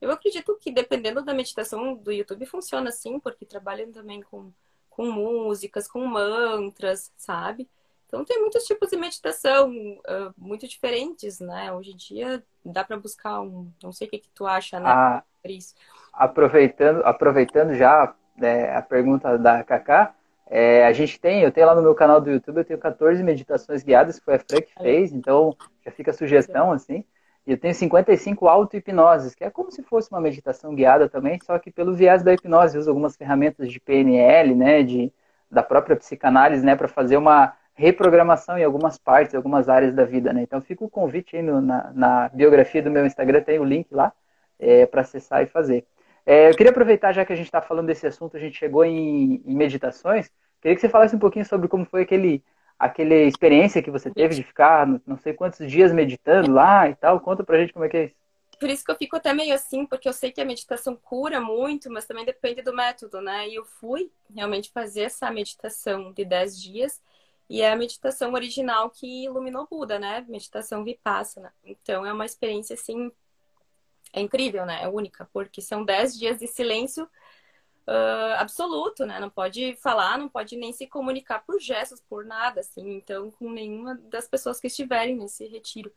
Eu 0.00 0.10
acredito 0.10 0.56
que 0.60 0.70
dependendo 0.70 1.24
da 1.24 1.34
meditação 1.34 1.94
do 1.94 2.12
YouTube 2.12 2.46
funciona 2.46 2.92
sim, 2.92 3.18
porque 3.18 3.46
trabalham 3.46 3.90
também 3.90 4.22
com, 4.22 4.52
com 4.90 5.10
músicas, 5.10 5.88
com 5.88 6.04
mantras, 6.04 7.12
sabe? 7.16 7.68
Então 8.06 8.24
tem 8.24 8.40
muitos 8.40 8.64
tipos 8.64 8.90
de 8.90 8.96
meditação 8.96 9.70
uh, 9.70 10.32
muito 10.38 10.66
diferentes, 10.68 11.40
né? 11.40 11.72
Hoje 11.72 11.92
em 11.92 11.96
dia 11.96 12.42
dá 12.64 12.84
para 12.84 12.96
buscar 12.96 13.40
um, 13.40 13.70
não 13.82 13.92
sei 13.92 14.06
o 14.06 14.10
que, 14.10 14.18
que 14.18 14.30
tu 14.30 14.46
acha, 14.46 14.78
né, 14.78 14.88
ah, 14.88 15.22
Cris? 15.42 15.74
Aproveitando, 16.12 17.02
aproveitando 17.04 17.74
já 17.74 18.14
é, 18.40 18.74
a 18.74 18.82
pergunta 18.82 19.38
da 19.38 19.62
Kaká, 19.62 20.14
é, 20.48 20.86
a 20.86 20.92
gente 20.92 21.20
tem, 21.20 21.42
eu 21.42 21.50
tenho 21.50 21.66
lá 21.66 21.74
no 21.74 21.82
meu 21.82 21.94
canal 21.94 22.20
do 22.20 22.30
YouTube, 22.30 22.58
eu 22.58 22.64
tenho 22.64 22.78
14 22.78 23.22
meditações 23.22 23.82
guiadas 23.82 24.18
que 24.18 24.24
foi 24.24 24.34
a 24.34 24.38
Fran 24.38 24.60
que 24.60 24.72
fez, 24.80 25.12
então 25.12 25.56
já 25.84 25.90
fica 25.90 26.12
a 26.12 26.14
sugestão 26.14 26.72
assim. 26.72 27.04
E 27.46 27.52
eu 27.52 27.58
tenho 27.58 27.74
55 27.74 28.48
auto-hipnoses, 28.48 29.34
que 29.34 29.44
é 29.44 29.50
como 29.50 29.70
se 29.70 29.82
fosse 29.82 30.10
uma 30.10 30.20
meditação 30.20 30.74
guiada 30.74 31.08
também, 31.08 31.38
só 31.44 31.58
que 31.58 31.70
pelo 31.70 31.94
viés 31.94 32.22
da 32.22 32.34
hipnose, 32.34 32.76
eu 32.76 32.80
uso 32.80 32.90
algumas 32.90 33.16
ferramentas 33.16 33.70
de 33.70 33.78
PNL, 33.78 34.54
né, 34.54 34.82
de, 34.82 35.12
da 35.50 35.62
própria 35.62 35.96
psicanálise, 35.96 36.64
né, 36.64 36.74
para 36.74 36.88
fazer 36.88 37.16
uma 37.16 37.54
reprogramação 37.76 38.58
em 38.58 38.64
algumas 38.64 38.98
partes, 38.98 39.34
algumas 39.34 39.68
áreas 39.68 39.94
da 39.94 40.04
vida, 40.04 40.32
né? 40.32 40.42
Então 40.42 40.60
fica 40.62 40.82
o 40.82 40.90
convite 40.90 41.36
aí 41.36 41.42
no, 41.42 41.60
na, 41.60 41.92
na, 41.92 42.28
biografia 42.30 42.82
do 42.82 42.90
meu 42.90 43.04
Instagram, 43.04 43.42
tem 43.42 43.58
o 43.58 43.64
link 43.64 43.86
lá 43.92 44.12
é, 44.58 44.86
para 44.86 45.02
acessar 45.02 45.42
e 45.42 45.46
fazer. 45.46 45.86
É, 46.24 46.48
eu 46.48 46.56
queria 46.56 46.70
aproveitar, 46.70 47.12
já 47.12 47.24
que 47.24 47.32
a 47.32 47.36
gente 47.36 47.46
está 47.46 47.60
falando 47.60 47.86
desse 47.86 48.06
assunto, 48.06 48.36
a 48.36 48.40
gente 48.40 48.58
chegou 48.58 48.84
em, 48.84 49.42
em, 49.44 49.54
meditações, 49.54 50.30
queria 50.60 50.74
que 50.74 50.80
você 50.80 50.88
falasse 50.88 51.14
um 51.14 51.18
pouquinho 51.18 51.44
sobre 51.44 51.68
como 51.68 51.84
foi 51.84 52.02
aquele, 52.02 52.42
aquele 52.78 53.26
experiência 53.26 53.82
que 53.82 53.90
você 53.90 54.10
teve 54.10 54.34
de 54.34 54.42
ficar 54.42 54.86
não 55.06 55.18
sei 55.18 55.34
quantos 55.34 55.70
dias 55.70 55.92
meditando 55.92 56.52
lá 56.52 56.88
e 56.88 56.94
tal. 56.94 57.20
Conta 57.20 57.44
pra 57.44 57.58
gente 57.58 57.74
como 57.74 57.84
é 57.84 57.88
que 57.88 57.96
é 57.96 58.04
isso. 58.06 58.14
Por 58.58 58.70
isso 58.70 58.82
que 58.82 58.90
eu 58.90 58.96
fico 58.96 59.16
até 59.16 59.34
meio 59.34 59.54
assim, 59.54 59.84
porque 59.84 60.08
eu 60.08 60.14
sei 60.14 60.32
que 60.32 60.40
a 60.40 60.44
meditação 60.44 60.96
cura 60.96 61.38
muito, 61.42 61.90
mas 61.90 62.06
também 62.06 62.24
depende 62.24 62.62
do 62.62 62.74
método, 62.74 63.20
né? 63.20 63.46
E 63.46 63.54
eu 63.54 63.66
fui 63.66 64.10
realmente 64.34 64.72
fazer 64.72 65.02
essa 65.02 65.30
meditação 65.30 66.10
de 66.10 66.24
10 66.24 66.62
dias 66.62 67.02
e 67.48 67.62
é 67.62 67.72
a 67.72 67.76
meditação 67.76 68.32
original 68.34 68.90
que 68.90 69.24
iluminou 69.24 69.66
Buda, 69.70 69.98
né? 69.98 70.24
Meditação 70.28 70.84
Vipassana. 70.84 71.52
Então 71.64 72.04
é 72.04 72.12
uma 72.12 72.26
experiência 72.26 72.74
assim 72.74 73.10
é 74.12 74.20
incrível, 74.20 74.64
né? 74.64 74.82
É 74.82 74.88
única, 74.88 75.28
porque 75.32 75.60
são 75.60 75.84
dez 75.84 76.18
dias 76.18 76.38
de 76.38 76.46
silêncio 76.46 77.04
uh, 77.04 78.34
absoluto, 78.38 79.04
né? 79.06 79.20
Não 79.20 79.30
pode 79.30 79.76
falar, 79.76 80.18
não 80.18 80.28
pode 80.28 80.56
nem 80.56 80.72
se 80.72 80.86
comunicar 80.86 81.44
por 81.44 81.60
gestos, 81.60 82.00
por 82.00 82.24
nada, 82.24 82.60
assim. 82.60 82.94
Então, 82.94 83.30
com 83.30 83.50
nenhuma 83.50 83.94
das 83.94 84.26
pessoas 84.26 84.60
que 84.60 84.66
estiverem 84.66 85.16
nesse 85.16 85.46
retiro. 85.46 85.92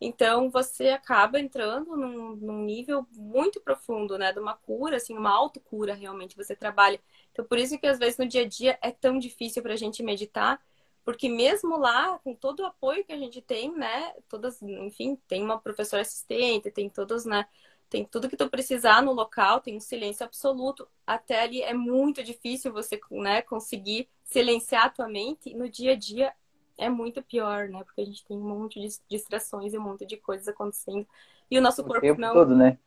Então, 0.00 0.48
você 0.50 0.90
acaba 0.90 1.40
entrando 1.40 1.96
num, 1.96 2.36
num, 2.36 2.62
nível 2.64 3.06
muito 3.12 3.60
profundo, 3.60 4.16
né? 4.16 4.32
De 4.32 4.38
uma 4.38 4.54
cura, 4.54 4.96
assim, 4.96 5.16
uma 5.16 5.30
autocura, 5.30 5.94
realmente, 5.94 6.36
você 6.36 6.54
trabalha. 6.54 7.00
Então, 7.32 7.44
por 7.44 7.58
isso 7.58 7.78
que, 7.78 7.86
às 7.86 7.98
vezes, 7.98 8.16
no 8.16 8.26
dia 8.26 8.42
a 8.42 8.48
dia 8.48 8.78
é 8.80 8.90
tão 8.90 9.18
difícil 9.18 9.62
para 9.62 9.72
a 9.74 9.76
gente 9.76 10.02
meditar, 10.02 10.60
porque 11.08 11.26
mesmo 11.26 11.78
lá, 11.78 12.18
com 12.18 12.34
todo 12.34 12.60
o 12.60 12.66
apoio 12.66 13.02
que 13.02 13.14
a 13.14 13.16
gente 13.16 13.40
tem, 13.40 13.72
né? 13.74 14.12
Todas, 14.28 14.60
enfim, 14.60 15.16
tem 15.26 15.42
uma 15.42 15.58
professora 15.58 16.02
assistente, 16.02 16.70
tem 16.70 16.90
todos, 16.90 17.24
né? 17.24 17.46
tem 17.88 18.04
tudo 18.04 18.28
que 18.28 18.36
tu 18.36 18.46
precisar 18.50 19.02
no 19.02 19.14
local, 19.14 19.58
tem 19.58 19.74
um 19.74 19.80
silêncio 19.80 20.26
absoluto. 20.26 20.86
Até 21.06 21.40
ali 21.40 21.62
é 21.62 21.72
muito 21.72 22.22
difícil 22.22 22.74
você 22.74 23.00
né, 23.10 23.40
conseguir 23.40 24.06
silenciar 24.22 24.84
a 24.84 24.90
tua 24.90 25.08
mente. 25.08 25.48
E 25.48 25.54
no 25.54 25.66
dia 25.66 25.92
a 25.92 25.96
dia 25.96 26.34
é 26.76 26.90
muito 26.90 27.22
pior, 27.22 27.70
né? 27.70 27.82
Porque 27.84 28.02
a 28.02 28.04
gente 28.04 28.22
tem 28.26 28.36
um 28.36 28.46
monte 28.46 28.78
de 28.78 28.94
distrações 29.08 29.72
e 29.72 29.78
um 29.78 29.82
monte 29.82 30.04
de 30.04 30.18
coisas 30.18 30.46
acontecendo. 30.46 31.08
E 31.50 31.58
o 31.58 31.62
nosso 31.62 31.80
o 31.80 31.86
corpo 31.86 32.20
não. 32.20 32.34
Todo, 32.34 32.54
né? 32.54 32.78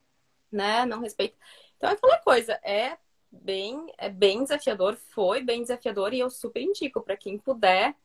né? 0.51 0.85
Não 0.85 0.99
respeita. 0.99 1.35
Então 1.75 1.89
é 1.89 1.93
aquela 1.93 2.19
coisa, 2.19 2.53
é 2.61 2.99
bem, 3.31 3.91
é 3.97 4.09
bem 4.09 4.43
desafiador, 4.43 4.95
foi 4.95 5.41
bem 5.41 5.63
desafiador, 5.63 6.13
e 6.13 6.19
eu 6.19 6.29
super 6.29 6.61
indico 6.61 7.01
para 7.01 7.17
quem 7.17 7.39
puder 7.39 7.95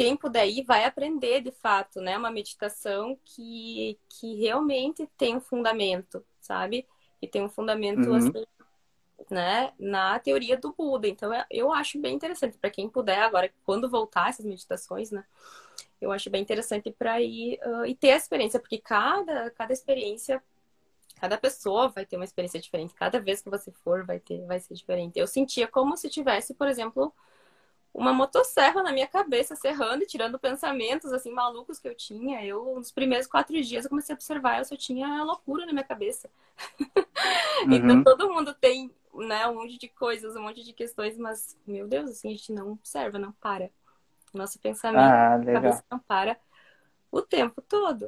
quem 0.00 0.16
puder 0.16 0.48
ir 0.48 0.64
vai 0.64 0.86
aprender 0.86 1.42
de 1.42 1.50
fato, 1.50 2.00
né? 2.00 2.16
Uma 2.16 2.30
meditação 2.30 3.18
que, 3.22 3.98
que 4.08 4.34
realmente 4.36 5.06
tem 5.14 5.36
um 5.36 5.42
fundamento, 5.42 6.24
sabe? 6.40 6.86
E 7.20 7.28
tem 7.28 7.42
um 7.42 7.50
fundamento 7.50 8.08
uhum. 8.08 8.14
assim, 8.14 8.46
né? 9.30 9.74
Na 9.78 10.18
teoria 10.18 10.56
do 10.56 10.72
Buda. 10.72 11.06
Então 11.06 11.30
eu 11.50 11.70
acho 11.70 12.00
bem 12.00 12.14
interessante 12.14 12.56
para 12.56 12.70
quem 12.70 12.88
puder 12.88 13.20
agora, 13.20 13.52
quando 13.62 13.90
voltar 13.90 14.30
essas 14.30 14.46
meditações, 14.46 15.10
né? 15.10 15.22
Eu 16.00 16.10
acho 16.10 16.30
bem 16.30 16.40
interessante 16.40 16.90
para 16.90 17.20
ir 17.20 17.60
uh, 17.62 17.84
e 17.84 17.94
ter 17.94 18.12
a 18.12 18.16
experiência, 18.16 18.58
porque 18.58 18.78
cada, 18.78 19.50
cada 19.50 19.70
experiência 19.70 20.42
cada 21.20 21.36
pessoa 21.36 21.90
vai 21.90 22.06
ter 22.06 22.16
uma 22.16 22.24
experiência 22.24 22.58
diferente. 22.58 22.94
Cada 22.94 23.20
vez 23.20 23.42
que 23.42 23.50
você 23.50 23.70
for, 23.70 24.06
vai 24.06 24.18
ter, 24.18 24.46
vai 24.46 24.60
ser 24.60 24.72
diferente. 24.72 25.18
Eu 25.18 25.26
sentia 25.26 25.68
como 25.68 25.94
se 25.94 26.08
tivesse, 26.08 26.54
por 26.54 26.68
exemplo, 26.68 27.12
uma 27.92 28.12
motosserra 28.12 28.82
na 28.82 28.92
minha 28.92 29.06
cabeça, 29.06 29.56
serrando 29.56 30.04
e 30.04 30.06
tirando 30.06 30.38
pensamentos 30.38 31.12
assim 31.12 31.32
malucos 31.32 31.78
que 31.78 31.88
eu 31.88 31.94
tinha. 31.94 32.44
Eu, 32.44 32.74
nos 32.76 32.92
primeiros 32.92 33.26
quatro 33.26 33.60
dias, 33.60 33.84
eu 33.84 33.90
comecei 33.90 34.14
a 34.14 34.16
observar, 34.16 34.58
eu 34.58 34.64
só 34.64 34.76
tinha 34.76 35.22
loucura 35.24 35.66
na 35.66 35.72
minha 35.72 35.84
cabeça. 35.84 36.30
Uhum. 37.66 37.74
então 37.74 38.02
todo 38.02 38.32
mundo 38.32 38.54
tem, 38.54 38.90
né, 39.14 39.46
um 39.46 39.56
monte 39.56 39.76
de 39.76 39.86
coisas, 39.86 40.34
um 40.34 40.42
monte 40.42 40.64
de 40.64 40.72
questões, 40.72 41.18
mas, 41.18 41.58
meu 41.66 41.86
Deus, 41.86 42.08
assim, 42.08 42.28
a 42.28 42.30
gente 42.30 42.52
não 42.54 42.72
observa, 42.72 43.18
não 43.18 43.32
para. 43.32 43.68
Nosso 44.32 44.58
pensamento, 44.58 45.02
ah, 45.02 45.38
cabeça 45.52 45.84
não 45.90 45.98
para 45.98 46.38
o 47.12 47.20
tempo 47.20 47.60
todo. 47.60 48.06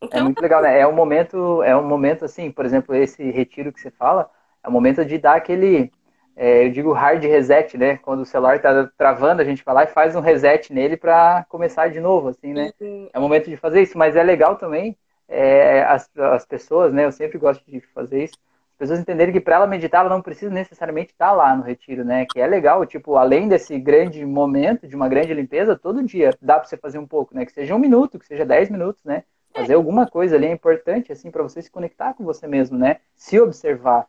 É 0.00 0.06
então, 0.06 0.20
é 0.20 0.22
muito 0.24 0.40
legal, 0.40 0.62
né? 0.62 0.80
É 0.80 0.86
um 0.86 0.92
momento, 0.92 1.62
é 1.62 1.76
um 1.76 1.86
momento 1.86 2.24
assim, 2.24 2.50
por 2.50 2.64
exemplo, 2.64 2.92
esse 2.94 3.30
retiro 3.30 3.72
que 3.72 3.80
você 3.80 3.90
fala, 3.90 4.28
é 4.64 4.68
o 4.68 4.72
momento 4.72 5.04
de 5.04 5.16
dar 5.16 5.36
aquele 5.36 5.92
é, 6.36 6.66
eu 6.66 6.70
digo 6.70 6.92
hard 6.92 7.24
reset, 7.24 7.78
né? 7.78 7.96
Quando 7.96 8.20
o 8.20 8.26
celular 8.26 8.56
está 8.56 8.86
travando, 8.98 9.40
a 9.40 9.44
gente 9.44 9.64
vai 9.64 9.74
lá 9.74 9.84
e 9.84 9.88
faz 9.88 10.14
um 10.14 10.20
reset 10.20 10.70
nele 10.70 10.96
para 10.96 11.46
começar 11.48 11.88
de 11.88 11.98
novo, 11.98 12.28
assim, 12.28 12.52
né? 12.52 12.72
Uhum. 12.78 13.08
É 13.10 13.18
o 13.18 13.22
momento 13.22 13.48
de 13.48 13.56
fazer 13.56 13.80
isso, 13.80 13.96
mas 13.96 14.14
é 14.14 14.22
legal 14.22 14.56
também 14.56 14.96
é, 15.26 15.82
as, 15.84 16.10
as 16.18 16.44
pessoas, 16.44 16.92
né? 16.92 17.06
Eu 17.06 17.12
sempre 17.12 17.38
gosto 17.38 17.64
de 17.66 17.80
fazer 17.80 18.24
isso. 18.24 18.34
As 18.72 18.78
pessoas 18.78 19.00
entenderem 19.00 19.32
que 19.32 19.40
para 19.40 19.56
ela 19.56 19.66
meditar, 19.66 20.00
ela 20.04 20.14
não 20.14 20.20
precisa 20.20 20.52
necessariamente 20.52 21.10
estar 21.10 21.28
tá 21.28 21.32
lá 21.32 21.56
no 21.56 21.62
retiro, 21.62 22.04
né? 22.04 22.26
Que 22.30 22.38
é 22.38 22.46
legal, 22.46 22.84
tipo, 22.84 23.16
além 23.16 23.48
desse 23.48 23.78
grande 23.78 24.22
momento, 24.26 24.86
de 24.86 24.94
uma 24.94 25.08
grande 25.08 25.32
limpeza, 25.32 25.74
todo 25.74 26.02
dia 26.02 26.36
dá 26.42 26.58
para 26.58 26.68
você 26.68 26.76
fazer 26.76 26.98
um 26.98 27.06
pouco, 27.06 27.34
né? 27.34 27.46
Que 27.46 27.52
seja 27.52 27.74
um 27.74 27.78
minuto, 27.78 28.18
que 28.18 28.26
seja 28.26 28.44
dez 28.44 28.68
minutos, 28.68 29.02
né? 29.02 29.24
Fazer 29.54 29.72
é. 29.72 29.76
alguma 29.76 30.06
coisa 30.06 30.36
ali 30.36 30.44
é 30.44 30.52
importante, 30.52 31.10
assim, 31.10 31.30
para 31.30 31.42
você 31.42 31.62
se 31.62 31.70
conectar 31.70 32.12
com 32.12 32.22
você 32.24 32.46
mesmo, 32.46 32.76
né? 32.76 32.98
Se 33.14 33.40
observar. 33.40 34.06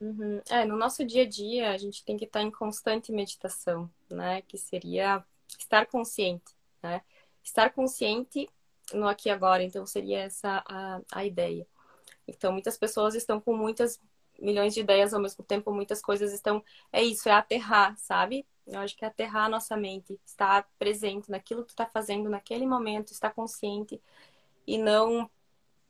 Uhum. 0.00 0.40
É, 0.48 0.64
no 0.64 0.76
nosso 0.76 1.04
dia 1.04 1.22
a 1.22 1.28
dia, 1.28 1.70
a 1.70 1.76
gente 1.76 2.04
tem 2.04 2.16
que 2.16 2.24
estar 2.24 2.42
em 2.42 2.50
constante 2.50 3.10
meditação, 3.10 3.90
né? 4.08 4.42
Que 4.42 4.56
seria 4.56 5.24
estar 5.58 5.86
consciente, 5.86 6.54
né? 6.82 7.02
Estar 7.42 7.72
consciente 7.72 8.48
no 8.92 9.08
aqui 9.08 9.28
e 9.28 9.32
agora, 9.32 9.62
então 9.62 9.84
seria 9.84 10.20
essa 10.20 10.62
a, 10.66 11.00
a 11.12 11.24
ideia. 11.24 11.66
Então, 12.26 12.52
muitas 12.52 12.76
pessoas 12.76 13.14
estão 13.14 13.40
com 13.40 13.56
muitas 13.56 14.00
milhões 14.38 14.72
de 14.72 14.80
ideias 14.80 15.12
ao 15.12 15.20
mesmo 15.20 15.42
tempo, 15.44 15.72
muitas 15.72 16.00
coisas 16.00 16.32
estão. 16.32 16.62
É 16.92 17.02
isso, 17.02 17.28
é 17.28 17.32
aterrar, 17.32 17.96
sabe? 17.98 18.46
Eu 18.66 18.78
acho 18.80 18.96
que 18.96 19.04
é 19.04 19.08
aterrar 19.08 19.46
a 19.46 19.48
nossa 19.48 19.76
mente, 19.76 20.20
estar 20.24 20.68
presente 20.78 21.30
naquilo 21.30 21.62
que 21.62 21.68
tu 21.68 21.70
está 21.70 21.86
fazendo 21.86 22.28
naquele 22.28 22.66
momento, 22.66 23.12
estar 23.12 23.30
consciente 23.30 24.00
e 24.66 24.78
não, 24.78 25.28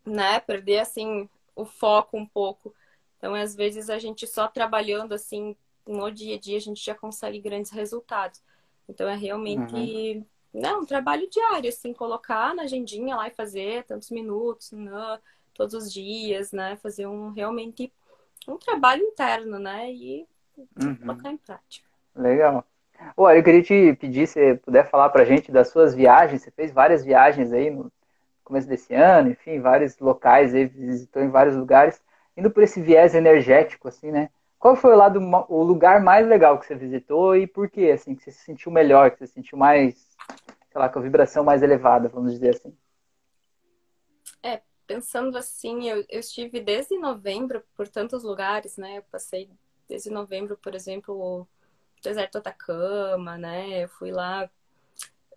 né, 0.06 0.40
perder 0.40 0.78
assim 0.78 1.28
o 1.56 1.64
foco 1.64 2.16
um 2.16 2.24
pouco 2.24 2.72
então, 3.18 3.34
às 3.34 3.54
vezes, 3.54 3.90
a 3.90 3.98
gente 3.98 4.26
só 4.26 4.46
trabalhando 4.46 5.12
assim 5.12 5.56
no 5.86 6.10
dia 6.10 6.36
a 6.36 6.38
dia, 6.38 6.56
a 6.56 6.60
gente 6.60 6.84
já 6.84 6.94
consegue 6.94 7.40
grandes 7.40 7.72
resultados. 7.72 8.40
Então, 8.88 9.08
é 9.08 9.16
realmente 9.16 9.74
uhum. 9.74 10.24
não, 10.54 10.60
né, 10.60 10.76
um 10.76 10.86
trabalho 10.86 11.28
diário, 11.28 11.68
assim, 11.68 11.92
colocar 11.92 12.54
na 12.54 12.62
agendinha 12.62 13.16
lá 13.16 13.26
e 13.28 13.32
fazer 13.32 13.84
tantos 13.84 14.10
minutos, 14.10 14.70
né, 14.72 15.18
todos 15.52 15.74
os 15.74 15.92
dias, 15.92 16.52
né? 16.52 16.76
Fazer 16.76 17.06
um 17.06 17.30
realmente 17.30 17.92
um 18.46 18.56
trabalho 18.56 19.02
interno, 19.02 19.58
né? 19.58 19.92
E 19.92 20.26
uhum. 20.80 20.94
colocar 20.94 21.32
em 21.32 21.36
prática. 21.36 21.86
Legal. 22.14 22.64
Olha, 23.16 23.38
eu 23.38 23.44
queria 23.44 23.62
te 23.62 23.94
pedir 23.94 24.26
se 24.26 24.54
puder 24.56 24.88
falar 24.88 25.08
pra 25.10 25.24
gente 25.24 25.50
das 25.50 25.68
suas 25.68 25.94
viagens. 25.94 26.42
Você 26.42 26.50
fez 26.52 26.72
várias 26.72 27.04
viagens 27.04 27.52
aí 27.52 27.70
no 27.70 27.92
começo 28.44 28.68
desse 28.68 28.94
ano, 28.94 29.30
enfim, 29.30 29.60
vários 29.60 29.98
locais 29.98 30.54
aí, 30.54 30.66
visitou 30.66 31.22
em 31.22 31.28
vários 31.28 31.56
lugares 31.56 32.00
indo 32.38 32.50
por 32.52 32.62
esse 32.62 32.80
viés 32.80 33.16
energético, 33.16 33.88
assim, 33.88 34.12
né? 34.12 34.30
Qual 34.60 34.76
foi 34.76 34.92
o 34.92 34.96
lado, 34.96 35.20
o 35.48 35.62
lugar 35.62 36.00
mais 36.00 36.26
legal 36.26 36.56
que 36.58 36.66
você 36.66 36.76
visitou 36.76 37.36
e 37.36 37.48
por 37.48 37.68
que, 37.68 37.90
assim, 37.90 38.14
que 38.14 38.22
você 38.22 38.30
se 38.30 38.44
sentiu 38.44 38.70
melhor, 38.70 39.10
que 39.10 39.18
você 39.18 39.26
se 39.26 39.32
sentiu 39.34 39.58
mais, 39.58 40.16
sei 40.70 40.80
lá, 40.80 40.88
com 40.88 41.00
a 41.00 41.02
vibração 41.02 41.42
mais 41.42 41.62
elevada, 41.62 42.08
vamos 42.08 42.32
dizer 42.32 42.50
assim? 42.50 42.76
É, 44.40 44.62
pensando 44.86 45.36
assim, 45.36 45.88
eu, 45.88 46.04
eu 46.08 46.20
estive 46.20 46.60
desde 46.60 46.96
novembro 46.96 47.62
por 47.76 47.88
tantos 47.88 48.22
lugares, 48.22 48.76
né? 48.76 48.98
Eu 48.98 49.02
passei 49.10 49.50
desde 49.88 50.08
novembro, 50.08 50.56
por 50.56 50.76
exemplo, 50.76 51.14
o 51.14 51.46
deserto 52.00 52.38
Atacama, 52.38 53.36
né? 53.36 53.82
Eu 53.82 53.88
fui 53.88 54.12
lá 54.12 54.48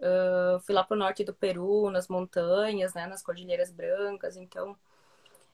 Uh, 0.02 0.60
fui 0.62 0.74
lá 0.74 0.84
pro 0.84 0.98
norte 0.98 1.24
do 1.24 1.32
Peru, 1.32 1.92
nas 1.92 2.08
montanhas, 2.08 2.96
né, 2.96 3.06
nas 3.06 3.22
Cordilheiras 3.22 3.72
Brancas, 3.72 4.36
então 4.36 4.76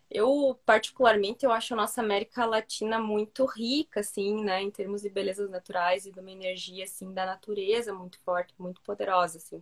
eu, 0.09 0.59
particularmente, 0.65 1.45
eu 1.45 1.51
acho 1.51 1.73
a 1.73 1.77
nossa 1.77 2.01
América 2.01 2.45
Latina 2.45 2.99
muito 2.99 3.45
rica, 3.45 3.99
assim, 3.99 4.43
né, 4.43 4.61
em 4.61 4.71
termos 4.71 5.01
de 5.01 5.09
belezas 5.09 5.49
naturais 5.49 6.05
e 6.05 6.11
de 6.11 6.19
uma 6.19 6.31
energia, 6.31 6.85
assim, 6.85 7.13
da 7.13 7.25
natureza 7.25 7.93
muito 7.93 8.19
forte, 8.21 8.53
muito 8.57 8.81
poderosa, 8.81 9.37
assim. 9.37 9.61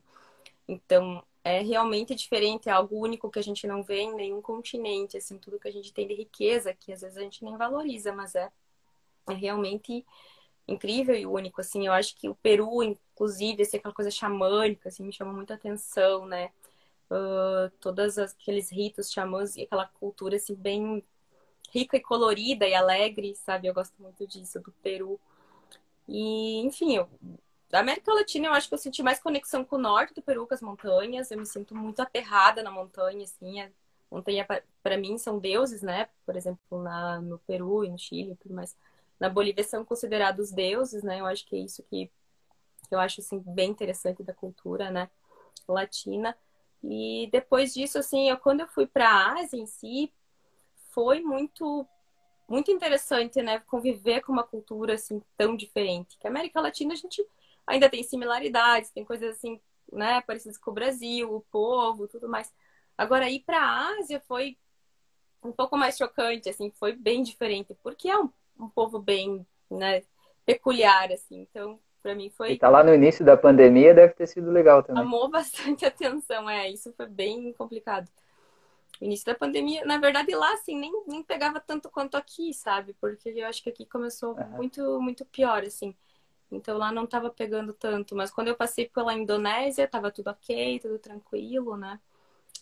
Então, 0.67 1.23
é 1.43 1.61
realmente 1.61 2.15
diferente, 2.15 2.69
é 2.69 2.71
algo 2.71 2.97
único 2.97 3.29
que 3.29 3.39
a 3.39 3.43
gente 3.43 3.67
não 3.67 3.83
vê 3.83 4.01
em 4.01 4.15
nenhum 4.15 4.41
continente, 4.41 5.17
assim, 5.17 5.37
tudo 5.37 5.59
que 5.59 5.67
a 5.67 5.71
gente 5.71 5.93
tem 5.93 6.07
de 6.07 6.13
riqueza, 6.15 6.73
que 6.73 6.91
às 6.93 7.01
vezes 7.01 7.17
a 7.17 7.21
gente 7.21 7.43
nem 7.43 7.57
valoriza, 7.57 8.11
mas 8.13 8.35
é, 8.35 8.51
é 9.29 9.33
realmente 9.33 10.05
incrível 10.67 11.15
e 11.15 11.25
único, 11.25 11.61
assim. 11.61 11.87
Eu 11.87 11.93
acho 11.93 12.15
que 12.15 12.29
o 12.29 12.35
Peru, 12.35 12.83
inclusive, 12.83 13.61
assim, 13.63 13.77
aquela 13.77 13.93
coisa 13.93 14.11
xamânica, 14.11 14.89
assim, 14.89 15.03
me 15.03 15.13
chama 15.13 15.33
muita 15.33 15.53
atenção, 15.55 16.25
né? 16.25 16.51
Todos 17.79 18.17
aqueles 18.17 18.71
ritos 18.71 19.11
xamãs 19.11 19.55
e 19.55 19.63
aquela 19.63 19.87
cultura 19.87 20.35
assim 20.37 20.55
bem 20.55 21.03
rica 21.71 21.97
e 21.97 22.01
colorida 22.01 22.67
e 22.67 22.73
alegre, 22.73 23.35
sabe? 23.35 23.67
Eu 23.67 23.73
gosto 23.73 23.93
muito 24.01 24.25
disso 24.27 24.59
do 24.59 24.71
Peru. 24.83 25.19
E, 26.07 26.59
enfim, 26.59 26.95
eu, 26.95 27.09
da 27.69 27.79
América 27.79 28.13
Latina 28.13 28.47
eu 28.47 28.53
acho 28.53 28.67
que 28.69 28.73
eu 28.73 28.77
senti 28.77 29.03
mais 29.03 29.19
conexão 29.19 29.65
com 29.65 29.75
o 29.75 29.79
norte 29.79 30.13
do 30.13 30.21
Peru, 30.21 30.47
com 30.47 30.53
as 30.53 30.61
montanhas. 30.61 31.31
Eu 31.31 31.37
me 31.37 31.45
sinto 31.45 31.75
muito 31.75 31.99
aterrada 32.01 32.63
na 32.63 32.71
montanha, 32.71 33.23
assim. 33.23 33.61
A 33.61 33.69
montanha 34.11 34.47
para 34.81 34.97
mim 34.97 35.17
são 35.17 35.39
deuses, 35.39 35.81
né? 35.81 36.07
Por 36.25 36.35
exemplo, 36.35 36.81
na, 36.81 37.19
no 37.21 37.39
Peru 37.39 37.83
e 37.83 37.89
no 37.89 37.97
Chile 37.97 38.37
tudo 38.37 38.53
mais. 38.55 38.75
Na 39.19 39.29
Bolívia 39.29 39.63
são 39.63 39.83
considerados 39.85 40.51
deuses, 40.51 41.03
né? 41.03 41.19
Eu 41.19 41.25
acho 41.25 41.45
que 41.45 41.55
é 41.55 41.59
isso 41.59 41.83
que 41.83 42.09
eu 42.91 42.99
acho 42.99 43.21
assim 43.21 43.39
bem 43.39 43.71
interessante 43.71 44.23
da 44.23 44.33
cultura, 44.33 44.91
né? 44.91 45.09
Latina. 45.67 46.37
E 46.83 47.29
depois 47.31 47.73
disso, 47.73 47.97
assim, 47.97 48.29
eu, 48.29 48.37
quando 48.37 48.61
eu 48.61 48.67
fui 48.67 48.85
para 48.87 49.09
a 49.09 49.39
Ásia 49.39 49.57
em 49.57 49.65
si, 49.65 50.13
foi 50.91 51.21
muito 51.21 51.87
muito 52.47 52.71
interessante, 52.71 53.41
né, 53.41 53.59
conviver 53.61 54.21
com 54.21 54.31
uma 54.31 54.43
cultura 54.43 54.93
assim 54.95 55.21
tão 55.37 55.55
diferente. 55.55 56.17
Que 56.19 56.27
a 56.27 56.29
América 56.29 56.61
Latina 56.61 56.93
a 56.93 56.97
gente 56.97 57.25
ainda 57.65 57.89
tem 57.89 58.03
similaridades, 58.03 58.91
tem 58.91 59.03
coisas 59.03 59.35
assim, 59.35 59.59
né, 59.91 60.21
parecidas 60.21 60.57
com 60.57 60.71
o 60.71 60.73
Brasil, 60.73 61.33
o 61.35 61.41
povo, 61.51 62.07
tudo 62.07 62.29
mais. 62.29 62.53
Agora 62.97 63.29
ir 63.29 63.41
para 63.41 63.59
a 63.59 63.97
Ásia 63.99 64.21
foi 64.27 64.57
um 65.43 65.51
pouco 65.51 65.77
mais 65.77 65.97
chocante, 65.97 66.49
assim, 66.49 66.71
foi 66.71 66.93
bem 66.93 67.23
diferente, 67.23 67.75
porque 67.83 68.09
é 68.09 68.17
um 68.19 68.31
um 68.59 68.69
povo 68.69 68.99
bem, 68.99 69.45
né, 69.69 70.03
peculiar, 70.45 71.11
assim. 71.11 71.41
Então, 71.41 71.79
para 72.05 72.13
mim 72.13 72.29
foi. 72.29 72.51
E 72.51 72.57
tá 72.59 72.69
lá 72.69 72.83
no 72.83 72.93
início 72.93 73.25
da 73.25 73.35
pandemia, 73.35 73.91
deve 73.91 74.13
ter 74.13 74.27
sido 74.27 74.51
legal 74.51 74.83
também. 74.83 75.01
Amou 75.01 75.27
bastante 75.31 75.83
atenção, 75.83 76.47
é. 76.47 76.69
Isso 76.69 76.93
foi 76.93 77.07
bem 77.07 77.51
complicado. 77.53 78.07
O 79.01 79.05
início 79.05 79.25
da 79.25 79.33
pandemia, 79.33 79.83
na 79.85 79.97
verdade, 79.97 80.33
lá, 80.35 80.53
assim, 80.53 80.77
nem, 80.77 80.91
nem 81.07 81.23
pegava 81.23 81.59
tanto 81.59 81.89
quanto 81.89 82.15
aqui, 82.15 82.53
sabe? 82.53 82.93
Porque 83.01 83.29
eu 83.29 83.47
acho 83.47 83.63
que 83.63 83.69
aqui 83.69 83.87
começou 83.87 84.35
uhum. 84.35 84.49
muito, 84.49 85.01
muito 85.01 85.25
pior, 85.25 85.63
assim. 85.63 85.95
Então 86.51 86.77
lá 86.77 86.91
não 86.91 87.07
tava 87.07 87.31
pegando 87.31 87.73
tanto. 87.73 88.15
Mas 88.15 88.29
quando 88.29 88.49
eu 88.49 88.55
passei 88.55 88.87
pela 88.87 89.15
Indonésia, 89.15 89.87
tava 89.87 90.11
tudo 90.11 90.29
ok, 90.29 90.79
tudo 90.79 90.99
tranquilo, 90.99 91.75
né? 91.75 91.99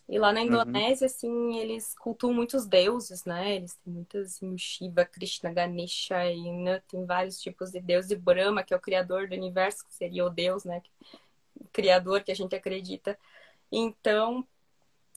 E 0.07 0.19
lá 0.19 0.33
na 0.33 0.41
uhum. 0.41 0.47
Indonésia, 0.47 1.07
uhum. 1.07 1.13
assim, 1.13 1.57
eles 1.57 1.95
cultuam 1.95 2.33
muitos 2.33 2.65
deuses, 2.65 3.23
né? 3.25 3.55
Eles 3.55 3.75
têm 3.75 3.93
muitos 3.93 4.33
assim, 4.33 4.57
Shiva, 4.57 5.05
Krishna, 5.05 5.51
Ganesha, 5.53 6.29
e 6.29 6.51
né? 6.51 6.81
tem 6.87 7.05
vários 7.05 7.39
tipos 7.41 7.71
de 7.71 7.79
deuses. 7.79 8.11
E 8.11 8.15
Brahma, 8.15 8.63
que 8.63 8.73
é 8.73 8.77
o 8.77 8.81
criador 8.81 9.27
do 9.27 9.35
universo, 9.35 9.85
que 9.87 9.93
seria 9.93 10.25
o 10.25 10.29
deus, 10.29 10.65
né? 10.65 10.81
O 11.55 11.65
criador 11.71 12.21
que 12.21 12.31
a 12.31 12.35
gente 12.35 12.55
acredita. 12.55 13.17
Então, 13.71 14.45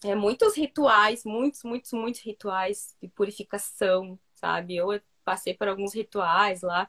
é, 0.05 0.15
muitos 0.15 0.57
rituais, 0.57 1.25
muitos, 1.25 1.63
muitos, 1.65 1.93
muitos 1.93 2.21
rituais 2.21 2.97
de 3.01 3.09
purificação, 3.09 4.19
sabe? 4.35 4.77
Eu 4.77 5.01
passei 5.25 5.55
por 5.55 5.69
alguns 5.69 5.95
rituais 5.95 6.63
lá. 6.63 6.89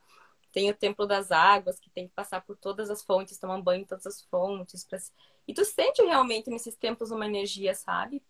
Tem 0.52 0.70
o 0.70 0.74
Templo 0.74 1.06
das 1.06 1.32
Águas, 1.32 1.80
que 1.80 1.90
tem 1.90 2.08
que 2.08 2.14
passar 2.14 2.42
por 2.42 2.56
todas 2.58 2.90
as 2.90 3.04
fontes, 3.04 3.38
tomar 3.38 3.62
banho 3.62 3.82
em 3.82 3.86
todas 3.86 4.06
as 4.06 4.22
fontes. 4.24 4.84
Pra... 4.84 5.00
E 5.48 5.54
tu 5.54 5.64
sente 5.64 6.02
realmente 6.02 6.50
nesses 6.50 6.76
templos 6.76 7.12
uma 7.12 7.26
energia, 7.26 7.74
sabe? 7.74 8.22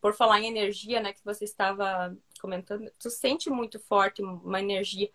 Por 0.00 0.14
falar 0.14 0.40
em 0.40 0.48
energia, 0.48 1.00
né, 1.00 1.12
que 1.12 1.24
você 1.24 1.44
estava 1.44 2.16
comentando, 2.40 2.90
tu 2.98 3.10
sente 3.10 3.50
muito 3.50 3.78
forte 3.80 4.22
uma 4.22 4.60
energia. 4.60 5.10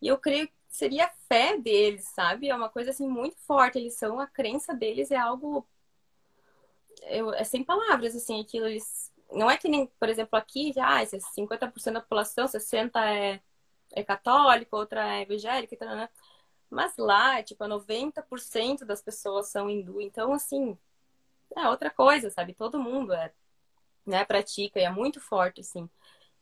E 0.00 0.08
eu 0.08 0.18
creio 0.18 0.48
que 0.48 0.54
seria 0.68 1.06
a 1.06 1.12
fé 1.28 1.56
deles, 1.58 2.04
sabe? 2.14 2.48
É 2.48 2.54
uma 2.54 2.68
coisa 2.68 2.90
assim 2.90 3.08
muito 3.08 3.36
forte. 3.38 3.78
Eles 3.78 3.94
são, 3.94 4.18
a 4.20 4.26
crença 4.26 4.74
deles 4.74 5.10
é 5.10 5.16
algo. 5.16 5.66
Eu, 7.02 7.32
é 7.34 7.44
sem 7.44 7.64
palavras, 7.64 8.14
assim, 8.14 8.40
aquilo 8.40 8.66
eles. 8.66 9.10
Não 9.30 9.50
é 9.50 9.56
que 9.56 9.68
nem, 9.68 9.86
por 9.98 10.08
exemplo, 10.08 10.38
aqui, 10.38 10.72
já, 10.72 11.00
ah, 11.00 11.06
50% 11.06 11.94
da 11.94 12.00
população, 12.00 12.46
60% 12.46 12.96
é 12.98 13.40
é 13.92 14.02
católica, 14.02 14.76
outra 14.76 15.18
é 15.18 15.22
evangélica, 15.22 15.76
tal, 15.76 15.94
né? 15.94 16.08
Mas 16.72 16.96
lá, 16.96 17.42
tipo, 17.42 17.64
90% 17.64 18.86
das 18.86 19.02
pessoas 19.02 19.48
são 19.48 19.68
hindu. 19.68 20.00
Então, 20.00 20.32
assim, 20.32 20.76
é 21.54 21.68
outra 21.68 21.90
coisa, 21.90 22.30
sabe? 22.30 22.54
Todo 22.54 22.80
mundo 22.80 23.12
é, 23.12 23.30
né, 24.06 24.24
pratica 24.24 24.80
e 24.80 24.84
é 24.84 24.90
muito 24.90 25.20
forte, 25.20 25.60
assim. 25.60 25.88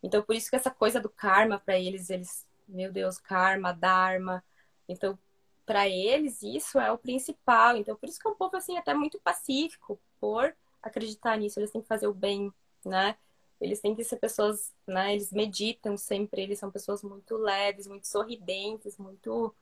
Então, 0.01 0.23
por 0.23 0.37
isso 0.37 0.49
que 0.49 0.57
essa 0.57 0.71
coisa 0.71 1.01
do 1.01 1.09
karma, 1.09 1.59
para 1.59 1.79
eles, 1.79 2.11
eles, 2.11 2.47
meu 2.69 2.93
Deus, 2.93 3.19
karma, 3.19 3.73
dharma. 3.73 4.43
Então, 4.88 5.19
para 5.66 5.88
eles, 5.88 6.43
isso 6.43 6.79
é 6.79 6.93
o 6.93 6.99
principal. 6.99 7.77
Então, 7.77 7.97
por 7.97 8.09
isso 8.09 8.21
que 8.21 8.29
é 8.29 8.31
um 8.31 8.37
povo, 8.37 8.57
assim, 8.57 8.79
até 8.79 8.95
muito 8.95 9.21
pacífico, 9.21 10.01
por 10.21 10.55
acreditar 10.81 11.37
nisso. 11.37 11.59
Eles 11.59 11.73
têm 11.73 11.83
que 11.83 11.88
fazer 11.88 12.07
o 12.07 12.14
bem, 12.14 12.53
né? 12.85 13.16
Eles 13.61 13.81
têm 13.81 13.97
que 13.97 14.05
ser 14.05 14.16
pessoas, 14.16 14.73
né? 14.87 15.12
Eles 15.12 15.33
meditam 15.33 15.97
sempre, 15.97 16.43
eles 16.43 16.59
são 16.61 16.71
pessoas 16.71 17.03
muito 17.03 17.37
leves, 17.37 17.88
muito 17.88 18.07
sorridentes, 18.07 18.97
muito. 18.97 19.53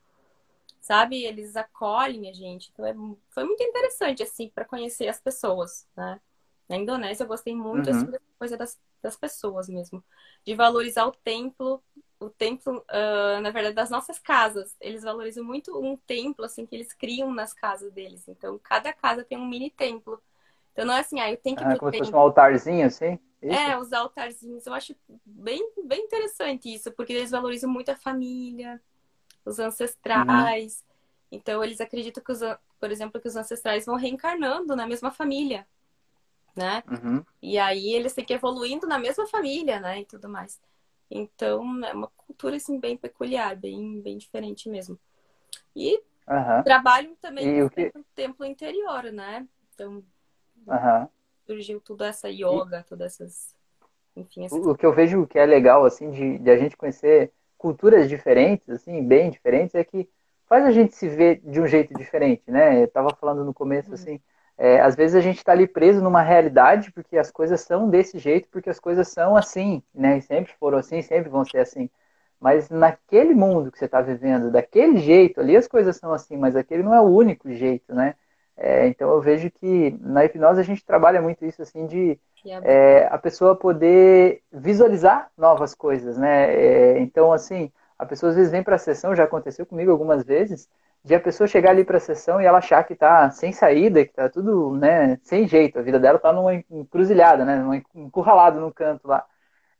Sabe? 0.88 1.22
Eles 1.22 1.54
acolhem 1.54 2.30
a 2.30 2.32
gente. 2.32 2.70
Então 2.72 2.86
é, 2.86 2.94
foi 3.28 3.44
muito 3.44 3.62
interessante, 3.62 4.22
assim, 4.22 4.48
para 4.48 4.64
conhecer 4.64 5.06
as 5.06 5.20
pessoas, 5.20 5.86
né? 5.94 6.18
Na 6.66 6.78
Indonésia 6.78 7.24
eu 7.24 7.28
gostei 7.28 7.54
muito, 7.54 7.90
assim, 7.90 7.98
uhum. 7.98 8.04
assim, 8.04 8.12
da 8.12 8.20
coisa 8.38 8.56
das, 8.56 8.80
das 9.02 9.14
pessoas 9.14 9.68
mesmo. 9.68 10.02
De 10.46 10.54
valorizar 10.54 11.04
o 11.04 11.12
templo, 11.12 11.82
o 12.18 12.30
templo, 12.30 12.78
uh, 12.78 13.38
na 13.42 13.50
verdade, 13.50 13.74
das 13.74 13.90
nossas 13.90 14.18
casas. 14.18 14.74
Eles 14.80 15.02
valorizam 15.02 15.44
muito 15.44 15.78
um 15.78 15.94
templo, 15.94 16.46
assim, 16.46 16.64
que 16.64 16.74
eles 16.74 16.94
criam 16.94 17.34
nas 17.34 17.52
casas 17.52 17.92
deles. 17.92 18.26
Então, 18.26 18.58
cada 18.58 18.90
casa 18.90 19.22
tem 19.22 19.36
um 19.36 19.46
mini 19.46 19.68
templo. 19.68 20.18
Então, 20.72 20.86
não 20.86 20.94
é 20.94 21.00
assim, 21.00 21.20
ah, 21.20 21.30
eu 21.30 21.36
tenho 21.36 21.54
que... 21.54 21.64
Ah, 21.64 21.76
como 21.76 21.92
se 21.92 21.98
fosse 21.98 22.14
um 22.14 22.18
altarzinho, 22.18 22.86
assim? 22.86 23.18
Isso? 23.42 23.52
É, 23.52 23.78
os 23.78 23.92
altarzinhos. 23.92 24.66
Eu 24.66 24.72
acho 24.72 24.96
bem, 25.22 25.70
bem 25.84 26.02
interessante 26.02 26.72
isso, 26.72 26.90
porque 26.92 27.12
eles 27.12 27.30
valorizam 27.30 27.68
muito 27.68 27.90
a 27.90 27.96
família, 27.96 28.80
os 29.48 29.58
ancestrais. 29.58 30.80
Uhum. 30.80 31.38
Então, 31.38 31.62
eles 31.62 31.80
acreditam 31.80 32.22
que, 32.22 32.32
os, 32.32 32.40
por 32.80 32.90
exemplo, 32.90 33.20
que 33.20 33.28
os 33.28 33.36
ancestrais 33.36 33.86
vão 33.86 33.96
reencarnando 33.96 34.74
na 34.74 34.86
mesma 34.86 35.10
família, 35.10 35.66
né? 36.56 36.82
Uhum. 36.88 37.24
E 37.42 37.58
aí 37.58 37.92
eles 37.92 38.14
têm 38.14 38.24
que 38.24 38.32
ir 38.32 38.36
evoluindo 38.36 38.86
na 38.86 38.98
mesma 38.98 39.26
família, 39.26 39.78
né? 39.80 40.00
E 40.00 40.04
tudo 40.04 40.28
mais. 40.28 40.60
Então, 41.10 41.84
é 41.84 41.92
uma 41.92 42.08
cultura, 42.08 42.56
assim, 42.56 42.78
bem 42.78 42.96
peculiar, 42.96 43.56
bem, 43.56 44.00
bem 44.00 44.16
diferente 44.16 44.68
mesmo. 44.68 44.98
E 45.74 45.96
uhum. 46.28 46.62
trabalham 46.64 47.14
também 47.16 47.62
no 47.62 47.70
que... 47.70 47.92
templo 48.14 48.44
interior, 48.44 49.04
né? 49.04 49.46
Então, 49.74 50.02
uhum 50.66 51.08
surgiu 51.48 51.80
toda 51.80 52.06
essa 52.06 52.28
yoga, 52.28 52.84
todas 52.86 53.14
essas. 53.14 53.56
Enfim, 54.14 54.44
essas... 54.44 54.66
O 54.66 54.74
que 54.74 54.84
eu 54.84 54.92
vejo 54.92 55.26
que 55.26 55.38
é 55.38 55.46
legal, 55.46 55.84
assim, 55.84 56.10
de, 56.10 56.38
de 56.38 56.50
a 56.50 56.58
gente 56.58 56.76
conhecer 56.76 57.32
culturas 57.58 58.08
diferentes, 58.08 58.68
assim, 58.70 59.02
bem 59.06 59.30
diferentes, 59.30 59.74
é 59.74 59.84
que 59.84 60.08
faz 60.48 60.64
a 60.64 60.70
gente 60.70 60.94
se 60.94 61.08
ver 61.08 61.40
de 61.44 61.60
um 61.60 61.66
jeito 61.66 61.92
diferente, 61.94 62.50
né? 62.50 62.82
Eu 62.82 62.88
tava 62.88 63.10
falando 63.20 63.44
no 63.44 63.52
começo, 63.52 63.88
uhum. 63.88 63.94
assim, 63.94 64.20
é, 64.56 64.80
às 64.80 64.96
vezes 64.96 65.14
a 65.16 65.20
gente 65.20 65.38
está 65.38 65.52
ali 65.52 65.66
preso 65.68 66.02
numa 66.02 66.22
realidade 66.22 66.90
porque 66.92 67.16
as 67.16 67.30
coisas 67.30 67.60
são 67.60 67.88
desse 67.88 68.18
jeito, 68.18 68.48
porque 68.50 68.70
as 68.70 68.80
coisas 68.80 69.08
são 69.08 69.36
assim, 69.36 69.82
né? 69.94 70.18
E 70.18 70.22
sempre 70.22 70.52
foram 70.58 70.78
assim, 70.78 71.02
sempre 71.02 71.28
vão 71.30 71.44
ser 71.44 71.58
assim. 71.58 71.90
Mas 72.40 72.70
naquele 72.70 73.34
mundo 73.34 73.70
que 73.72 73.78
você 73.78 73.86
está 73.86 74.00
vivendo, 74.00 74.50
daquele 74.50 74.98
jeito, 74.98 75.40
ali 75.40 75.56
as 75.56 75.68
coisas 75.68 75.96
são 75.96 76.12
assim, 76.12 76.36
mas 76.36 76.56
aquele 76.56 76.82
não 76.82 76.94
é 76.94 77.00
o 77.00 77.04
único 77.04 77.50
jeito, 77.52 77.94
né? 77.94 78.14
É, 78.56 78.88
então 78.88 79.10
eu 79.10 79.20
vejo 79.20 79.50
que 79.50 79.96
na 80.00 80.24
hipnose 80.24 80.60
a 80.60 80.64
gente 80.64 80.84
trabalha 80.84 81.22
muito 81.22 81.44
isso 81.44 81.62
assim 81.62 81.86
de 81.86 82.18
é, 82.62 83.06
a 83.10 83.18
pessoa 83.18 83.56
poder 83.56 84.42
visualizar 84.52 85.30
novas 85.36 85.74
coisas, 85.74 86.16
né? 86.18 86.54
É, 86.54 86.98
então 87.00 87.32
assim 87.32 87.70
a 87.98 88.06
pessoa 88.06 88.30
às 88.30 88.36
vezes 88.36 88.52
vem 88.52 88.62
para 88.62 88.76
a 88.76 88.78
sessão, 88.78 89.14
já 89.14 89.24
aconteceu 89.24 89.66
comigo 89.66 89.90
algumas 89.90 90.22
vezes, 90.24 90.68
de 91.04 91.14
a 91.14 91.20
pessoa 91.20 91.48
chegar 91.48 91.70
ali 91.70 91.84
para 91.84 91.96
a 91.96 92.00
sessão 92.00 92.40
e 92.40 92.44
ela 92.44 92.58
achar 92.58 92.84
que 92.84 92.92
está 92.92 93.30
sem 93.30 93.52
saída, 93.52 94.04
que 94.04 94.10
está 94.10 94.28
tudo, 94.28 94.76
né, 94.76 95.18
sem 95.22 95.48
jeito, 95.48 95.78
a 95.78 95.82
vida 95.82 95.98
dela 95.98 96.16
está 96.16 96.32
numa 96.32 96.54
encruzilhada, 96.54 97.44
né, 97.44 97.56
numa 97.56 97.76
encurralado 97.94 98.60
no 98.60 98.72
canto 98.72 99.08
lá. 99.08 99.24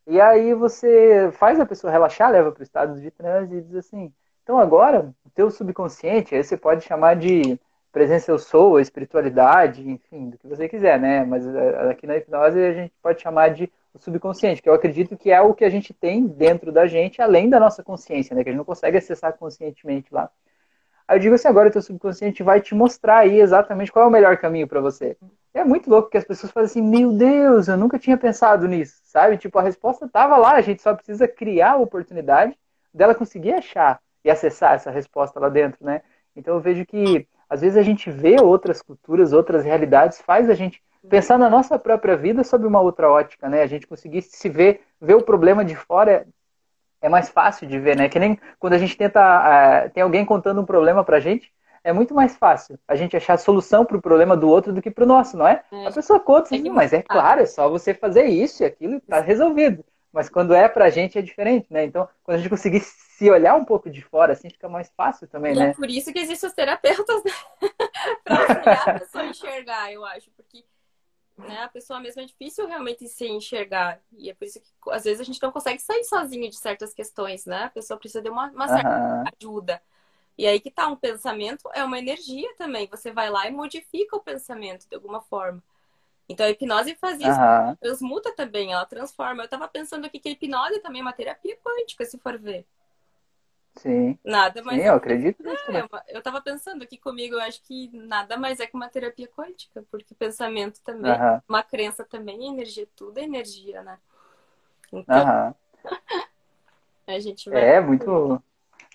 E 0.07 0.19
aí 0.19 0.53
você 0.53 1.31
faz 1.33 1.59
a 1.59 1.65
pessoa 1.65 1.91
relaxar, 1.91 2.31
leva 2.31 2.51
para 2.51 2.61
o 2.61 2.63
estado 2.63 2.99
de 2.99 3.11
transe 3.11 3.55
e 3.55 3.61
diz 3.61 3.75
assim: 3.75 4.11
então 4.43 4.57
agora 4.57 5.13
o 5.23 5.29
teu 5.29 5.51
subconsciente, 5.51 6.33
aí 6.35 6.43
você 6.43 6.57
pode 6.57 6.83
chamar 6.83 7.15
de 7.15 7.59
presença 7.91 8.31
eu 8.31 8.39
sou, 8.39 8.77
a 8.77 8.81
espiritualidade, 8.81 9.87
enfim, 9.89 10.29
do 10.29 10.37
que 10.37 10.47
você 10.47 10.69
quiser, 10.69 10.99
né? 10.99 11.23
Mas 11.25 11.45
eh, 11.45 11.89
aqui 11.91 12.05
na 12.05 12.17
hipnose 12.17 12.59
a 12.59 12.73
gente 12.73 12.93
pode 13.01 13.21
chamar 13.21 13.49
de 13.49 13.71
subconsciente, 13.97 14.61
que 14.61 14.69
eu 14.69 14.73
acredito 14.73 15.17
que 15.17 15.31
é 15.31 15.41
o 15.41 15.53
que 15.53 15.65
a 15.65 15.69
gente 15.69 15.93
tem 15.93 16.25
dentro 16.25 16.71
da 16.71 16.87
gente, 16.87 17.21
além 17.21 17.49
da 17.49 17.59
nossa 17.59 17.83
consciência, 17.83 18.35
né? 18.35 18.43
Que 18.43 18.49
a 18.49 18.51
gente 18.51 18.59
não 18.59 18.65
consegue 18.65 18.97
acessar 18.97 19.33
conscientemente 19.33 20.13
lá. 20.13 20.29
Aí 21.07 21.17
eu 21.17 21.19
digo 21.19 21.35
assim, 21.35 21.47
agora 21.47 21.69
o 21.69 21.71
teu 21.71 21.81
subconsciente 21.81 22.43
vai 22.43 22.61
te 22.61 22.75
mostrar 22.75 23.19
aí 23.19 23.39
exatamente 23.39 23.91
qual 23.91 24.05
é 24.05 24.07
o 24.07 24.11
melhor 24.11 24.37
caminho 24.37 24.67
para 24.67 24.79
você. 24.79 25.17
É 25.53 25.63
muito 25.63 25.89
louco 25.89 26.09
que 26.09 26.17
as 26.17 26.23
pessoas 26.23 26.51
fazem 26.51 26.83
assim, 26.83 26.89
meu 26.89 27.11
Deus, 27.11 27.67
eu 27.67 27.75
nunca 27.75 27.97
tinha 27.97 28.15
pensado 28.15 28.67
nisso, 28.67 29.01
sabe? 29.03 29.37
Tipo, 29.37 29.57
a 29.57 29.63
resposta 29.63 30.05
estava 30.05 30.37
lá, 30.37 30.53
a 30.53 30.61
gente 30.61 30.81
só 30.83 30.93
precisa 30.93 31.27
criar 31.27 31.71
a 31.71 31.77
oportunidade 31.77 32.55
dela 32.93 33.15
conseguir 33.15 33.53
achar 33.53 33.99
e 34.23 34.29
acessar 34.29 34.75
essa 34.75 34.91
resposta 34.91 35.39
lá 35.39 35.49
dentro, 35.49 35.83
né? 35.83 36.03
Então 36.35 36.53
eu 36.53 36.61
vejo 36.61 36.85
que 36.85 37.27
às 37.49 37.61
vezes 37.61 37.77
a 37.77 37.81
gente 37.81 38.11
vê 38.11 38.39
outras 38.39 38.81
culturas, 38.81 39.33
outras 39.33 39.65
realidades, 39.65 40.21
faz 40.21 40.49
a 40.49 40.53
gente 40.53 40.81
pensar 41.09 41.37
na 41.37 41.49
nossa 41.49 41.79
própria 41.79 42.15
vida 42.15 42.43
sob 42.43 42.65
uma 42.67 42.79
outra 42.79 43.09
ótica, 43.09 43.49
né? 43.49 43.61
A 43.61 43.67
gente 43.67 43.87
conseguir 43.87 44.21
se 44.21 44.49
ver, 44.49 44.81
ver 45.01 45.15
o 45.15 45.23
problema 45.23 45.65
de 45.65 45.75
fora 45.75 46.27
é 47.01 47.09
mais 47.09 47.29
fácil 47.29 47.67
de 47.67 47.79
ver, 47.79 47.95
né? 47.95 48.09
Que 48.09 48.19
nem 48.19 48.37
quando 48.59 48.73
a 48.73 48.77
gente 48.77 48.95
tenta, 48.95 49.19
uh, 49.21 49.89
tem 49.89 50.03
alguém 50.03 50.25
contando 50.25 50.61
um 50.61 50.65
problema 50.65 51.03
pra 51.03 51.19
gente, 51.19 51.51
é 51.83 51.93
muito 51.93 52.13
mais 52.13 52.35
fácil 52.35 52.77
a 52.87 52.95
gente 52.95 53.15
achar 53.15 53.33
a 53.33 53.37
solução 53.37 53.85
para 53.85 53.97
o 53.97 54.01
problema 54.01 54.35
do 54.35 54.49
outro 54.49 54.73
do 54.73 54.81
que 54.81 54.91
para 54.91 55.05
o 55.05 55.07
nosso, 55.07 55.37
não 55.37 55.47
é? 55.47 55.63
é? 55.71 55.87
A 55.87 55.91
pessoa 55.91 56.19
conta 56.19 56.53
assim, 56.53 56.69
mas 56.69 56.91
é 56.91 57.01
claro, 57.01 57.41
é 57.41 57.45
só 57.45 57.69
você 57.69 57.93
fazer 57.93 58.25
isso 58.25 58.63
e 58.63 58.65
aquilo 58.65 58.97
está 58.97 59.21
resolvido. 59.21 59.83
Mas 60.11 60.29
quando 60.29 60.53
é 60.53 60.67
pra 60.67 60.89
gente 60.89 61.17
é 61.17 61.21
diferente, 61.21 61.67
né? 61.71 61.83
Então, 61.83 62.07
quando 62.23 62.35
a 62.35 62.39
gente 62.39 62.49
conseguir 62.49 62.79
se 62.79 63.29
olhar 63.29 63.55
um 63.55 63.65
pouco 63.65 63.89
de 63.89 64.01
fora, 64.01 64.33
assim, 64.33 64.49
fica 64.49 64.67
mais 64.67 64.91
fácil 64.95 65.27
também, 65.27 65.53
e 65.53 65.59
né? 65.59 65.69
É 65.69 65.73
por 65.73 65.89
isso 65.89 66.11
que 66.11 66.19
existem 66.19 66.49
os 66.49 66.55
terapeutas, 66.55 67.23
né? 67.23 67.31
pra 68.23 68.39
auxiliar 68.39 68.89
a 68.89 68.99
pessoa 68.99 69.25
enxergar, 69.25 69.93
eu 69.93 70.03
acho. 70.05 70.31
Porque 70.31 70.65
né, 71.37 71.63
a 71.63 71.69
pessoa 71.69 71.99
mesmo 71.99 72.21
é 72.21 72.25
difícil 72.25 72.67
realmente 72.67 73.07
se 73.07 73.27
enxergar. 73.27 73.99
E 74.11 74.29
é 74.29 74.33
por 74.33 74.45
isso 74.45 74.59
que, 74.59 74.67
às 74.89 75.03
vezes, 75.03 75.21
a 75.21 75.23
gente 75.23 75.41
não 75.41 75.51
consegue 75.51 75.81
sair 75.81 76.03
sozinho 76.03 76.49
de 76.49 76.57
certas 76.57 76.93
questões, 76.93 77.45
né? 77.45 77.65
A 77.65 77.69
pessoa 77.69 77.99
precisa 77.99 78.21
de 78.21 78.29
uma, 78.29 78.49
uma 78.51 78.67
certa 78.67 78.89
uhum. 78.89 79.23
ajuda. 79.39 79.81
E 80.37 80.47
aí 80.47 80.59
que 80.59 80.71
tá, 80.71 80.87
um 80.87 80.95
pensamento 80.95 81.69
é 81.73 81.83
uma 81.83 81.99
energia 81.99 82.49
também. 82.57 82.87
Você 82.87 83.11
vai 83.11 83.29
lá 83.29 83.47
e 83.47 83.51
modifica 83.51 84.15
o 84.15 84.21
pensamento 84.21 84.87
de 84.87 84.95
alguma 84.95 85.21
forma. 85.21 85.61
Então 86.29 86.45
a 86.45 86.51
hipnose 86.51 86.95
faz 86.95 87.19
isso, 87.19 87.29
uhum. 87.29 87.75
transmuta 87.77 88.31
também, 88.35 88.71
ela 88.71 88.85
transforma. 88.85 89.41
Eu 89.41 89.45
estava 89.45 89.67
pensando 89.67 90.05
aqui 90.05 90.19
que 90.19 90.29
a 90.29 90.31
hipnose 90.31 90.79
também 90.79 91.01
é 91.01 91.03
uma 91.03 91.11
terapia 91.11 91.57
quântica, 91.57 92.05
se 92.05 92.19
for 92.19 92.37
ver. 92.37 92.65
Sim. 93.75 94.17
Nada 94.23 94.61
mais. 94.61 94.79
Sim, 94.79 94.87
eu 94.87 94.93
acredito 94.93 95.41
nisso. 95.41 95.71
É, 95.71 95.87
eu 96.09 96.21
tava 96.21 96.39
pensando 96.41 96.83
aqui 96.83 96.97
comigo, 96.97 97.35
eu 97.35 97.41
acho 97.41 97.61
que 97.63 97.89
nada 97.93 98.37
mais 98.37 98.59
é 98.59 98.67
que 98.67 98.75
uma 98.75 98.89
terapia 98.89 99.27
quântica, 99.27 99.83
porque 99.89 100.13
pensamento 100.13 100.79
também, 100.83 101.11
uma 101.47 101.63
crença 101.63 102.03
também, 102.03 102.47
energia, 102.47 102.87
tudo 102.95 103.17
é 103.17 103.23
energia, 103.23 103.81
né? 103.81 103.97
Então, 104.91 105.55
a 107.07 107.19
gente 107.19 107.49
vai. 107.49 107.75
É 107.75 107.81
muito. 107.81 108.41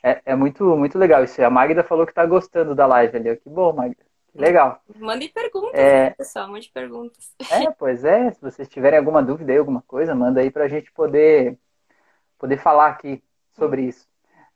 É, 0.03 0.20
é, 0.27 0.37
muito, 0.37 0.64
muito 0.77 0.99
legal 0.99 1.25
isso. 1.25 1.42
A 1.42 1.49
Magda 1.49 1.83
falou 1.83 2.07
que 2.07 2.12
tá 2.12 2.27
gostando 2.27 2.75
da 2.75 2.87
live 2.87 3.16
ali. 3.16 3.37
Que 3.37 3.49
bom, 3.49 3.73
Magda. 3.73 4.05
Legal. 4.35 4.83
Mandem 4.97 5.29
perguntas, 5.29 5.79
é... 5.79 6.05
né, 6.05 6.11
pessoal. 6.11 6.49
Mande 6.49 6.68
perguntas. 6.68 7.33
É, 7.51 7.70
pois 7.70 8.05
é. 8.05 8.33
Se 8.33 8.40
vocês 8.40 8.68
tiverem 8.68 8.99
alguma 8.99 9.23
dúvida 9.23 9.53
aí, 9.53 9.59
alguma 9.59 9.83
coisa, 9.83 10.14
manda 10.14 10.40
aí 10.40 10.51
pra 10.51 10.68
gente 10.68 10.90
poder, 10.92 11.59
poder 12.38 12.57
falar 12.57 12.88
aqui 12.88 13.23
sobre 13.53 13.83
isso 13.83 14.09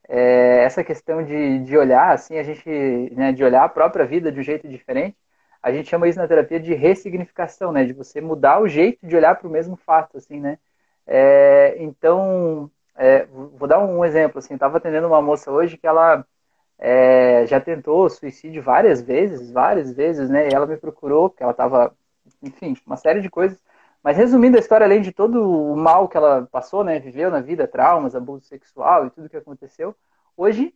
é, 0.08 0.64
essa 0.64 0.82
questão 0.82 1.22
de, 1.22 1.60
de 1.60 1.76
olhar, 1.76 2.12
assim, 2.12 2.38
a 2.38 2.42
gente, 2.42 2.68
né, 3.14 3.32
de 3.32 3.44
olhar 3.44 3.64
a 3.64 3.68
própria 3.68 4.06
vida 4.06 4.32
de 4.32 4.40
um 4.40 4.42
jeito 4.42 4.66
diferente, 4.66 5.16
a 5.62 5.70
gente 5.72 5.90
chama 5.90 6.08
isso 6.08 6.18
na 6.18 6.26
terapia 6.26 6.58
de 6.58 6.74
ressignificação, 6.74 7.72
né, 7.72 7.84
de 7.84 7.92
você 7.92 8.20
mudar 8.20 8.60
o 8.60 8.68
jeito 8.68 9.06
de 9.06 9.14
olhar 9.14 9.34
para 9.36 9.46
o 9.46 9.50
mesmo 9.50 9.76
fato, 9.76 10.16
assim, 10.16 10.40
né. 10.40 10.58
É, 11.06 11.76
então, 11.78 12.70
é, 12.96 13.26
vou 13.26 13.68
dar 13.68 13.78
um 13.80 14.04
exemplo, 14.04 14.38
assim, 14.38 14.54
estava 14.54 14.78
atendendo 14.78 15.06
uma 15.06 15.22
moça 15.22 15.50
hoje 15.50 15.76
que 15.76 15.86
ela 15.86 16.24
é, 16.78 17.46
já 17.46 17.60
tentou 17.60 18.08
suicídio 18.08 18.62
várias 18.62 19.02
vezes, 19.02 19.50
várias 19.50 19.92
vezes, 19.92 20.30
né, 20.30 20.48
e 20.48 20.54
ela 20.54 20.66
me 20.66 20.76
procurou, 20.76 21.28
porque 21.28 21.42
ela 21.42 21.52
estava, 21.52 21.94
enfim, 22.42 22.76
uma 22.86 22.96
série 22.96 23.20
de 23.20 23.28
coisas, 23.28 23.58
mas 24.02 24.16
resumindo 24.16 24.56
a 24.56 24.60
história, 24.60 24.84
além 24.86 25.02
de 25.02 25.12
todo 25.12 25.42
o 25.50 25.76
mal 25.76 26.08
que 26.08 26.16
ela 26.16 26.48
passou, 26.50 26.84
né, 26.84 26.98
viveu 27.00 27.30
na 27.30 27.40
vida, 27.40 27.66
traumas, 27.66 28.14
abuso 28.14 28.44
sexual 28.44 29.06
e 29.06 29.10
tudo 29.10 29.28
que 29.28 29.36
aconteceu, 29.36 29.94
hoje 30.36 30.74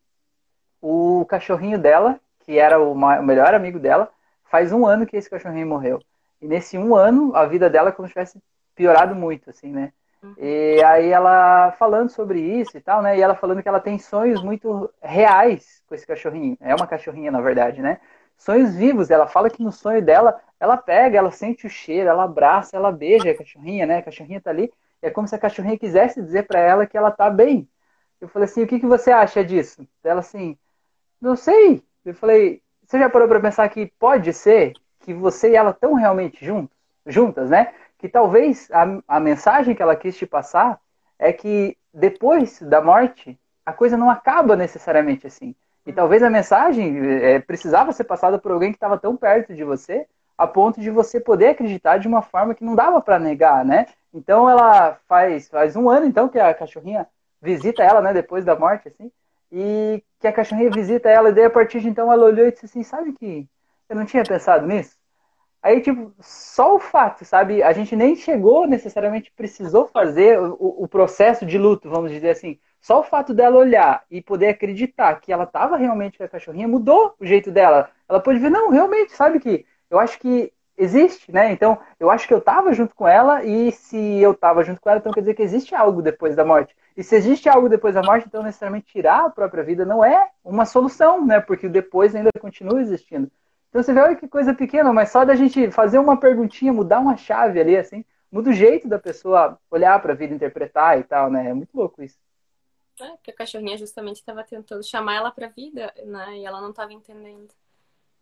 o 0.81 1.25
cachorrinho 1.27 1.79
dela, 1.79 2.19
que 2.41 2.59
era 2.59 2.81
o 2.83 2.95
melhor 3.23 3.55
amigo 3.55 3.79
dela, 3.79 4.11
faz 4.45 4.73
um 4.73 4.85
ano 4.85 5.07
que 5.07 5.17
esse 5.17 5.31
cachorrinho 5.31 5.67
morreu. 5.69 6.01
E 6.41 6.49
nesse 6.49 6.77
um 6.77 6.97
ano, 6.97 7.35
a 7.37 7.47
vida 7.47 7.71
dela 7.71 7.91
é 7.91 7.93
como 7.93 8.09
se 8.09 8.15
tivesse 8.15 8.43
piorado 8.75 9.15
muito, 9.15 9.49
assim, 9.49 9.71
né? 9.71 9.93
E 10.39 10.83
aí 10.85 11.09
ela 11.11 11.73
falando 11.73 12.11
sobre 12.11 12.41
isso 12.41 12.77
e 12.77 12.81
tal, 12.81 13.03
né? 13.03 13.19
E 13.19 13.21
ela 13.21 13.35
falando 13.35 13.63
que 13.63 13.69
ela 13.69 13.81
tem 13.81 13.99
sonhos 13.99 14.43
muito 14.43 14.93
reais 15.03 15.83
com 15.87 15.95
esse 15.95 16.07
cachorrinho. 16.07 16.57
É 16.61 16.75
uma 16.75 16.87
cachorrinha, 16.87 17.31
na 17.31 17.41
verdade, 17.41 17.83
né? 17.83 18.01
Sonhos 18.37 18.75
vivos. 18.75 19.11
Ela 19.11 19.27
fala 19.27 19.51
que 19.51 19.63
no 19.63 19.73
sonho 19.73 20.03
dela 20.03 20.41
ela 20.59 20.77
pega, 20.77 21.19
ela 21.19 21.31
sente 21.31 21.67
o 21.67 21.71
cheiro, 21.71 22.09
ela 22.09 22.25
abraça, 22.25 22.77
ela 22.77 22.93
beija 22.93 23.31
a 23.31 23.37
cachorrinha, 23.37 23.87
né? 23.87 23.99
A 23.99 24.03
cachorrinha 24.03 24.41
tá 24.41 24.51
ali. 24.51 24.73
É 25.01 25.11
como 25.11 25.27
se 25.27 25.35
a 25.35 25.39
cachorrinha 25.39 25.79
quisesse 25.79 26.23
dizer 26.23 26.47
para 26.47 26.61
ela 26.61 26.87
que 26.87 26.97
ela 26.97 27.11
tá 27.11 27.29
bem. 27.29 27.69
Eu 28.21 28.29
falei 28.29 28.47
assim, 28.47 28.63
o 28.63 28.67
que, 28.67 28.79
que 28.79 28.87
você 28.87 29.11
acha 29.11 29.45
disso? 29.45 29.87
Ela 30.05 30.21
assim, 30.21 30.57
não 31.21 31.35
sei. 31.37 31.83
Eu 32.05 32.15
falei, 32.15 32.63
você 32.87 32.99
já 32.99 33.09
parou 33.11 33.27
para 33.27 33.41
pensar 33.41 33.69
que 33.69 33.87
pode 33.99 34.33
ser 34.33 34.75
que 35.01 35.13
você 35.13 35.51
e 35.53 35.57
ela 35.57 35.71
estão 35.71 35.95
realmente 35.95 36.45
juntos, 36.45 36.77
juntas, 37.07 37.51
né? 37.51 37.75
Que 38.03 38.09
talvez 38.09 38.69
a, 38.71 39.17
a 39.17 39.21
mensagem 39.21 39.75
que 39.75 39.81
ela 39.81 39.97
quis 39.97 40.17
te 40.17 40.27
passar 40.27 40.79
é 41.17 41.33
que 41.33 41.79
depois 41.95 42.61
da 42.61 42.83
morte 42.83 43.39
a 43.65 43.73
coisa 43.73 43.97
não 43.97 44.11
acaba 44.11 44.57
necessariamente 44.57 45.27
assim. 45.27 45.55
E 45.87 45.93
talvez 45.93 46.21
a 46.21 46.29
mensagem 46.29 46.99
é, 47.23 47.39
precisava 47.39 47.93
ser 47.93 48.05
passada 48.05 48.41
por 48.41 48.51
alguém 48.51 48.73
que 48.73 48.77
estava 48.77 48.99
tão 48.99 49.17
perto 49.17 49.55
de 49.55 49.63
você 49.63 50.07
a 50.37 50.49
ponto 50.49 50.81
de 50.81 50.91
você 50.91 51.21
poder 51.21 51.51
acreditar 51.51 51.99
de 51.99 52.09
uma 52.09 52.23
forma 52.23 52.55
que 52.55 52.65
não 52.65 52.75
dava 52.75 53.01
para 53.01 53.21
negar, 53.21 53.65
né? 53.65 53.87
Então 54.13 54.51
ela 54.51 54.99
faz 55.09 55.49
faz 55.49 55.77
um 55.77 55.89
ano 55.89 56.05
então 56.05 56.29
que 56.29 56.41
a 56.41 56.53
cachorrinha 56.53 57.07
visita 57.41 57.85
ela, 57.85 58.01
né, 58.03 58.13
depois 58.13 58.45
da 58.45 58.57
morte, 58.57 58.89
assim, 58.89 59.11
e 59.53 60.03
que 60.19 60.27
a 60.27 60.33
cachorrinha 60.33 60.71
visita 60.71 61.09
ela 61.09 61.29
e 61.29 61.33
daí 61.33 61.45
a 61.45 61.51
partir 61.51 61.81
de 61.81 61.89
então 61.89 62.13
ela 62.13 62.25
olhou 62.25 62.47
e 62.47 62.53
disse 62.53 62.67
assim, 62.67 62.83
sabe 62.83 63.13
que 63.13 63.49
eu 63.89 63.97
não 63.97 64.05
tinha 64.05 64.25
pensado 64.25 64.67
nisso? 64.67 64.97
Aí, 65.63 65.81
tipo, 65.81 66.13
só 66.21 66.75
o 66.75 66.81
fato, 66.81 67.25
sabe? 67.25 67.63
A 67.63 67.73
gente 67.73 67.95
nem 67.95 68.17
chegou 68.17 68.67
necessariamente, 68.67 69.33
precisou 69.37 69.87
fazer 69.87 70.39
o, 70.41 70.57
o 70.85 70.89
processo 70.89 71.47
de 71.47 71.57
luto, 71.57 71.89
vamos 71.89 72.11
dizer 72.11 72.31
assim. 72.31 72.59
Só 72.81 72.99
o 73.01 73.05
fato 73.05 73.33
dela 73.33 73.59
olhar 73.59 74.05
e 74.11 74.21
poder 74.21 74.49
acreditar 74.49 75.21
que 75.21 75.33
ela 75.33 75.45
estava 75.45 75.77
realmente 75.77 76.19
com 76.19 76.25
a 76.25 76.29
cachorrinha 76.29 76.67
mudou 76.67 77.15
o 77.21 77.25
jeito 77.25 77.53
dela. 77.53 77.91
Ela 78.09 78.21
pôde 78.21 78.41
ver, 78.41 78.51
não, 78.51 78.71
realmente, 78.71 79.13
sabe 79.13 79.39
que 79.39 79.65
eu 79.89 80.01
acho 80.01 80.19
que 80.19 80.53
existe, 80.77 81.31
né? 81.31 81.53
Então, 81.53 81.79
eu 82.01 82.11
acho 82.11 82.27
que 82.27 82.35
eu 82.35 82.39
estava 82.39 82.73
junto 82.73 82.95
com 82.95 83.07
ela 83.07 83.45
e 83.45 83.71
se 83.71 83.97
eu 84.21 84.33
estava 84.33 84.65
junto 84.65 84.81
com 84.81 84.91
ela, 84.91 84.99
então 84.99 85.13
quer 85.13 85.21
dizer 85.21 85.35
que 85.35 85.43
existe 85.43 85.75
algo 85.75 86.03
depois 86.03 86.35
da 86.35 86.45
morte. 86.45 86.75
E 86.97 87.05
se 87.05 87.15
existe 87.15 87.49
algo 87.49 87.69
depois 87.69 87.95
da 87.95 88.03
morte, 88.03 88.27
então 88.27 88.43
necessariamente 88.43 88.87
tirar 88.87 89.27
a 89.27 89.31
própria 89.31 89.63
vida 89.63 89.85
não 89.85 90.05
é 90.05 90.29
uma 90.45 90.65
solução, 90.67 91.25
né? 91.25 91.41
Porque 91.41 91.67
o 91.67 91.71
depois 91.71 92.15
ainda 92.17 92.31
continua 92.41 92.81
existindo. 92.81 93.31
Então 93.73 93.83
você 93.83 93.95
vê, 93.95 94.01
olha 94.01 94.17
que 94.17 94.29
coisa 94.29 94.53
pequena, 94.53 94.93
mas 94.93 95.11
só 95.11 95.25
da 95.25 95.35
gente 95.35 95.71
fazer 95.71 95.99
uma 95.99 96.21
perguntinha, 96.21 96.75
mudar 96.75 97.01
uma 97.01 97.17
chave 97.17 97.59
ali, 97.59 97.75
assim, 97.75 98.05
muda 98.31 98.51
o 98.51 98.53
jeito 98.53 98.87
da 98.87 98.99
pessoa 98.99 99.59
olhar 99.71 99.99
para 100.03 100.13
a 100.13 100.17
vida, 100.17 100.35
interpretar 100.35 101.01
e 101.01 101.05
tal, 101.05 101.31
né? 101.31 101.49
É 101.49 101.55
muito 101.55 101.75
louco 101.75 102.03
isso. 102.03 102.19
É, 103.01 103.09
porque 103.13 103.31
a 103.31 103.35
cachorrinha 103.35 103.79
justamente 103.79 104.17
estava 104.17 104.45
tentando 104.45 104.85
chamar 104.85 105.15
ela 105.15 105.31
para 105.31 105.47
a 105.47 105.51
vida, 105.51 105.91
né? 106.05 106.37
E 106.37 106.45
ela 106.45 106.61
não 106.61 106.69
estava 106.69 106.93
entendendo. 106.93 107.49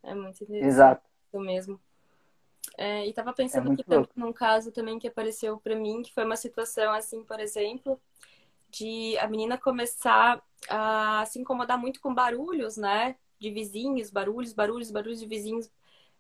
É 0.05 0.15
muito 0.15 0.45
interessante. 0.45 0.69
Exato 0.69 1.11
mesmo. 1.39 1.81
É, 2.79 3.07
e 3.07 3.13
tava 3.13 3.33
pensando 3.33 3.71
é 3.71 3.75
aqui 3.75 3.85
também, 3.85 4.09
num 4.15 4.33
caso 4.33 4.71
também 4.71 4.99
que 4.99 5.09
apareceu 5.09 5.59
para 5.59 5.75
mim, 5.75 6.03
que 6.03 6.15
foi 6.15 6.25
uma 6.25 6.37
situação 6.37 6.93
assim, 6.93 7.25
por 7.25 7.41
exemplo, 7.41 8.01
de 8.69 9.19
a 9.19 9.27
menina 9.27 9.59
começar 9.59 10.41
a 10.69 11.25
se 11.27 11.41
incomodar 11.41 11.77
muito 11.77 12.01
com 12.01 12.15
barulhos, 12.15 12.77
né? 12.77 13.17
De 13.41 13.51
vizinhos, 13.51 14.11
barulhos, 14.11 14.53
barulhos, 14.53 14.91
barulhos 14.91 15.21
de 15.21 15.27
vizinhos. 15.27 15.71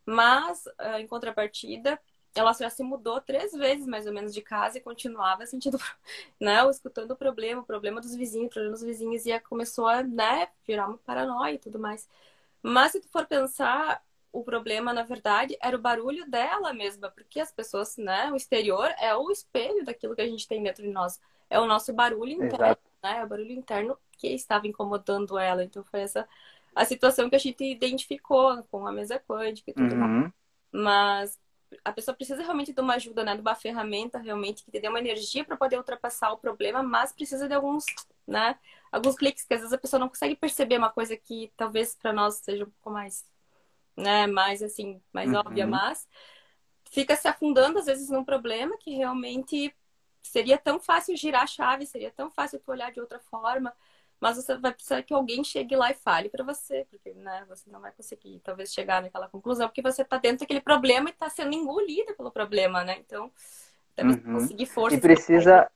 Mas, 0.06 0.64
ah, 0.78 1.00
em 1.00 1.06
contrapartida, 1.06 2.00
ela 2.34 2.52
já 2.52 2.70
se 2.70 2.82
mudou 2.82 3.20
três 3.20 3.52
vezes 3.52 3.86
mais 3.86 4.06
ou 4.06 4.12
menos 4.12 4.32
de 4.34 4.42
casa 4.42 4.78
e 4.78 4.80
continuava 4.80 5.46
sentindo, 5.46 5.78
né, 6.40 6.68
escutando 6.70 7.12
o 7.12 7.16
problema, 7.16 7.62
o 7.62 7.64
problema 7.64 8.00
dos 8.00 8.14
vizinhos, 8.14 8.48
o 8.48 8.50
problema 8.50 8.72
dos 8.74 8.82
vizinhos 8.84 9.26
e 9.26 9.40
começou 9.40 9.86
a, 9.86 10.02
né, 10.02 10.48
virar 10.66 10.88
uma 10.88 10.98
paranoia 10.98 11.54
e 11.54 11.58
tudo 11.58 11.78
mais. 11.78 12.08
Mas 12.62 12.92
se 12.92 13.00
tu 13.00 13.08
for 13.08 13.26
pensar, 13.26 14.02
o 14.32 14.44
problema, 14.44 14.92
na 14.92 15.02
verdade, 15.02 15.56
era 15.60 15.76
o 15.76 15.80
barulho 15.80 16.28
dela 16.30 16.72
mesma, 16.72 17.10
porque 17.10 17.40
as 17.40 17.52
pessoas, 17.52 17.96
né, 17.96 18.30
o 18.32 18.36
exterior 18.36 18.88
é 18.98 19.14
o 19.16 19.30
espelho 19.30 19.84
daquilo 19.84 20.14
que 20.14 20.22
a 20.22 20.28
gente 20.28 20.46
tem 20.46 20.62
dentro 20.62 20.82
de 20.82 20.90
nós. 20.90 21.20
É 21.48 21.58
o 21.58 21.66
nosso 21.66 21.92
barulho 21.92 22.32
interno, 22.32 22.76
Exato. 22.76 22.80
né? 23.02 23.18
É 23.20 23.24
o 23.24 23.28
barulho 23.28 23.52
interno 23.52 23.98
que 24.12 24.28
estava 24.28 24.68
incomodando 24.68 25.38
ela. 25.38 25.64
Então 25.64 25.82
foi 25.84 26.00
essa 26.00 26.28
a 26.74 26.84
situação 26.84 27.28
que 27.28 27.36
a 27.36 27.38
gente 27.38 27.64
identificou 27.64 28.62
com 28.64 28.86
a 28.86 28.92
mesa 28.92 29.18
quântica 29.18 29.70
e 29.70 29.74
tudo 29.74 29.94
uhum. 29.94 30.00
mais. 30.00 30.32
Mas 30.72 31.40
a 31.84 31.92
pessoa 31.92 32.14
precisa 32.14 32.42
realmente 32.42 32.72
de 32.72 32.80
uma 32.80 32.94
ajuda, 32.94 33.24
né? 33.24 33.34
De 33.34 33.40
uma 33.40 33.54
ferramenta 33.54 34.18
realmente 34.18 34.64
que 34.64 34.70
te 34.70 34.80
dê 34.80 34.88
uma 34.88 34.98
energia 34.98 35.44
para 35.44 35.56
poder 35.56 35.76
ultrapassar 35.76 36.32
o 36.32 36.38
problema, 36.38 36.82
mas 36.82 37.12
precisa 37.12 37.48
de 37.48 37.54
alguns, 37.54 37.84
né? 38.26 38.58
Alguns 38.90 39.16
cliques 39.16 39.44
que 39.44 39.54
às 39.54 39.60
vezes 39.60 39.72
a 39.72 39.78
pessoa 39.78 40.00
não 40.00 40.08
consegue 40.08 40.36
perceber 40.36 40.78
uma 40.78 40.90
coisa 40.90 41.16
que 41.16 41.52
talvez 41.56 41.94
para 41.94 42.12
nós 42.12 42.36
seja 42.36 42.64
um 42.64 42.70
pouco 42.70 42.90
mais 42.90 43.24
né, 43.96 44.26
mais 44.26 44.62
assim, 44.62 45.00
mais 45.12 45.30
uhum. 45.30 45.36
óbvia, 45.36 45.66
mas 45.66 46.08
fica 46.90 47.14
se 47.14 47.28
afundando 47.28 47.78
às 47.78 47.86
vezes 47.86 48.08
num 48.08 48.24
problema 48.24 48.76
que 48.78 48.90
realmente 48.94 49.74
seria 50.22 50.58
tão 50.58 50.80
fácil 50.80 51.16
girar 51.16 51.42
a 51.42 51.46
chave, 51.46 51.86
seria 51.86 52.10
tão 52.10 52.30
fácil 52.30 52.60
tu 52.60 52.70
olhar 52.70 52.90
de 52.92 53.00
outra 53.00 53.18
forma, 53.18 53.72
mas 54.20 54.36
você 54.36 54.56
vai 54.58 54.72
precisar 54.72 55.02
que 55.02 55.14
alguém 55.14 55.42
chegue 55.42 55.74
lá 55.74 55.90
e 55.90 55.94
fale 55.94 56.28
para 56.28 56.44
você, 56.44 56.86
porque 56.90 57.12
né, 57.14 57.44
você 57.48 57.70
não 57.70 57.80
vai 57.80 57.90
conseguir 57.92 58.40
talvez 58.44 58.72
chegar 58.72 59.00
naquela 59.00 59.28
conclusão, 59.28 59.66
porque 59.66 59.80
você 59.80 60.02
está 60.02 60.18
dentro 60.18 60.40
daquele 60.40 60.60
problema 60.60 61.08
e 61.08 61.12
está 61.12 61.30
sendo 61.30 61.54
engolida 61.54 62.12
pelo 62.14 62.30
problema, 62.30 62.84
né? 62.84 62.98
Então, 63.00 63.30
até 63.92 64.04
você 64.04 64.20
uhum. 64.26 64.34
conseguir 64.34 64.66
força. 64.66 64.96
E 64.96 65.00
precisa 65.00 65.70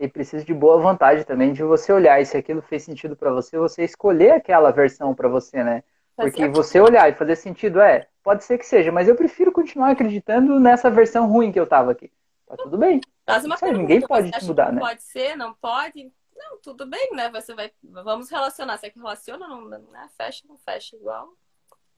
e 0.00 0.08
precisa 0.08 0.44
de 0.44 0.54
boa 0.54 0.80
vontade 0.80 1.24
também 1.24 1.52
de 1.52 1.62
você 1.62 1.92
olhar 1.92 2.20
e 2.20 2.24
se 2.24 2.36
aquilo 2.36 2.62
fez 2.62 2.84
sentido 2.84 3.16
para 3.16 3.32
você, 3.32 3.58
você 3.58 3.84
escolher 3.84 4.30
aquela 4.30 4.70
versão 4.70 5.14
para 5.14 5.28
você, 5.28 5.62
né? 5.62 5.82
Porque 6.16 6.48
você 6.48 6.80
olhar 6.80 7.08
e 7.08 7.14
fazer 7.14 7.36
sentido, 7.36 7.80
é, 7.80 8.08
pode 8.22 8.44
ser 8.44 8.58
que 8.58 8.66
seja, 8.66 8.90
mas 8.90 9.08
eu 9.08 9.14
prefiro 9.14 9.52
continuar 9.52 9.90
acreditando 9.90 10.58
nessa 10.58 10.90
versão 10.90 11.28
ruim 11.28 11.52
que 11.52 11.60
eu 11.60 11.66
tava 11.66 11.92
aqui. 11.92 12.10
Tá 12.46 12.56
tudo 12.56 12.78
bem. 12.78 13.00
Faz 13.26 13.44
uma 13.44 13.56
pergunta, 13.56 13.80
ninguém 13.80 14.00
pode 14.00 14.30
te 14.30 14.44
mudar, 14.44 14.72
né? 14.72 14.80
Pode 14.80 15.02
ser, 15.02 15.36
não 15.36 15.52
pode? 15.54 16.10
Não, 16.38 16.58
tudo 16.60 16.86
bem, 16.86 17.10
né? 17.12 17.30
Você 17.30 17.54
vai. 17.54 17.72
Vamos 17.82 18.30
relacionar. 18.30 18.78
Se 18.78 18.86
é 18.86 18.90
que 18.90 18.98
relaciona, 18.98 19.48
não, 19.48 19.68
né? 19.68 20.08
fecha, 20.16 20.44
não 20.48 20.56
fecha 20.58 20.96
igual. 20.96 21.32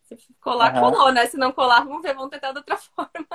Se 0.05 0.17
colar, 0.41 0.75
uhum. 0.75 0.81
colou, 0.81 1.13
né? 1.13 1.27
Se 1.27 1.37
não 1.37 1.53
colar, 1.53 1.85
vamos 1.85 2.03
ver, 2.03 2.15
vamos 2.15 2.31
tentar 2.31 2.53
de 2.53 2.59
outra 2.59 2.77
forma. 2.97 3.27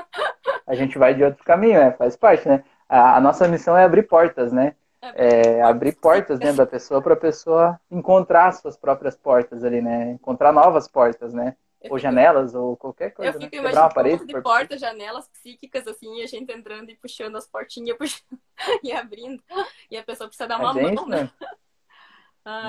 A 0.66 0.76
gente 0.76 0.98
vai 0.98 1.14
de 1.14 1.24
outro 1.24 1.44
caminho, 1.44 1.80
né? 1.80 1.92
Faz 1.92 2.16
parte, 2.16 2.48
né? 2.48 2.64
A, 2.90 3.18
a 3.18 3.22
nossa 3.22 3.48
missão 3.48 3.78
é 3.78 3.84
abrir 3.86 4.04
portas, 4.04 4.52
né? 4.52 4.76
é, 5.14 5.62
abrir 5.62 5.94
portas 5.94 6.40
dentro 6.40 6.58
da 6.58 6.66
pessoa 6.66 7.02
para 7.02 7.14
a 7.14 7.18
pessoa 7.18 7.80
encontrar 7.92 8.52
suas 8.54 8.76
próprias 8.76 9.16
portas 9.16 9.64
ali, 9.64 9.82
né? 9.82 10.12
Encontrar 10.12 10.52
novas 10.52 10.88
portas, 10.88 11.34
né? 11.34 11.56
Eu 11.86 11.92
ou 11.92 11.98
fico... 11.98 12.00
janelas, 12.00 12.56
ou 12.56 12.76
qualquer 12.76 13.12
coisa. 13.12 13.32
Eu 13.32 13.40
né? 13.40 13.46
fico 13.46 13.56
né? 13.56 13.62
imaginando 13.62 13.94
parede, 13.94 14.26
de 14.26 14.42
portas, 14.42 14.80
janelas 14.80 15.28
psíquicas, 15.28 15.88
assim, 15.88 16.20
e 16.20 16.24
a 16.24 16.28
gente 16.28 16.52
entrando 16.52 16.90
e 16.90 16.96
puxando 16.96 17.36
as 17.36 17.48
portinhas 17.48 17.96
puxando, 17.98 18.40
e 18.84 18.92
abrindo. 18.92 19.42
E 19.90 19.98
a 19.98 20.04
pessoa 20.04 20.28
precisa 20.28 20.48
dar 20.48 20.60
uma 20.60 20.72
a 20.72 20.74
gente, 20.74 20.96
mão, 20.96 21.08
né? 21.08 21.30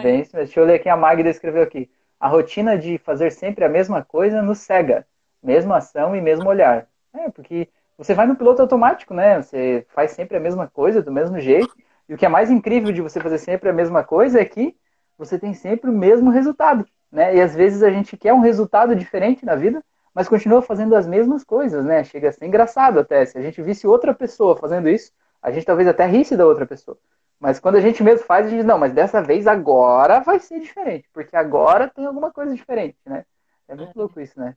Bem 0.02 0.20
isso 0.20 0.34
mesmo. 0.34 0.46
Deixa 0.46 0.60
eu 0.60 0.64
ler 0.64 0.74
aqui, 0.74 0.88
a 0.88 0.96
Magda 0.96 1.28
escreveu 1.28 1.62
aqui. 1.62 1.90
A 2.18 2.28
rotina 2.28 2.78
de 2.78 2.98
fazer 2.98 3.30
sempre 3.30 3.64
a 3.64 3.68
mesma 3.68 4.02
coisa 4.02 4.40
nos 4.40 4.58
cega. 4.58 5.06
Mesma 5.42 5.78
ação 5.78 6.16
e 6.16 6.20
mesmo 6.20 6.48
olhar. 6.48 6.88
É, 7.12 7.30
porque 7.30 7.68
você 7.96 8.14
vai 8.14 8.26
no 8.26 8.36
piloto 8.36 8.62
automático, 8.62 9.12
né? 9.12 9.42
Você 9.42 9.86
faz 9.90 10.12
sempre 10.12 10.36
a 10.36 10.40
mesma 10.40 10.66
coisa, 10.66 11.02
do 11.02 11.12
mesmo 11.12 11.38
jeito. 11.40 11.74
E 12.08 12.14
o 12.14 12.16
que 12.16 12.24
é 12.24 12.28
mais 12.28 12.50
incrível 12.50 12.92
de 12.92 13.02
você 13.02 13.20
fazer 13.20 13.38
sempre 13.38 13.68
a 13.68 13.72
mesma 13.72 14.02
coisa 14.02 14.40
é 14.40 14.44
que 14.44 14.76
você 15.16 15.38
tem 15.38 15.54
sempre 15.54 15.90
o 15.90 15.92
mesmo 15.92 16.30
resultado, 16.30 16.86
né? 17.10 17.36
E 17.36 17.40
às 17.40 17.54
vezes 17.54 17.82
a 17.82 17.90
gente 17.90 18.16
quer 18.16 18.32
um 18.32 18.40
resultado 18.40 18.94
diferente 18.94 19.44
na 19.44 19.54
vida, 19.54 19.82
mas 20.14 20.28
continua 20.28 20.62
fazendo 20.62 20.94
as 20.96 21.06
mesmas 21.06 21.44
coisas, 21.44 21.84
né? 21.84 22.02
Chega 22.04 22.28
a 22.28 22.32
ser 22.32 22.46
engraçado 22.46 22.98
até. 22.98 23.24
Se 23.26 23.36
a 23.36 23.42
gente 23.42 23.60
visse 23.62 23.86
outra 23.86 24.14
pessoa 24.14 24.56
fazendo 24.56 24.88
isso, 24.88 25.12
a 25.42 25.50
gente 25.50 25.66
talvez 25.66 25.88
até 25.88 26.06
risse 26.06 26.36
da 26.36 26.46
outra 26.46 26.66
pessoa. 26.66 26.98
Mas 27.38 27.60
quando 27.60 27.76
a 27.76 27.80
gente 27.80 28.02
mesmo 28.02 28.26
faz, 28.26 28.46
a 28.46 28.48
gente 28.48 28.58
diz, 28.60 28.66
não, 28.66 28.78
mas 28.78 28.92
dessa 28.92 29.22
vez 29.22 29.46
agora 29.46 30.20
vai 30.20 30.40
ser 30.40 30.58
diferente, 30.60 31.08
porque 31.12 31.36
agora 31.36 31.88
tem 31.88 32.06
alguma 32.06 32.32
coisa 32.32 32.54
diferente, 32.54 32.96
né? 33.04 33.26
É 33.68 33.74
muito 33.74 33.90
é. 33.90 33.98
louco 33.98 34.20
isso, 34.20 34.38
né? 34.40 34.56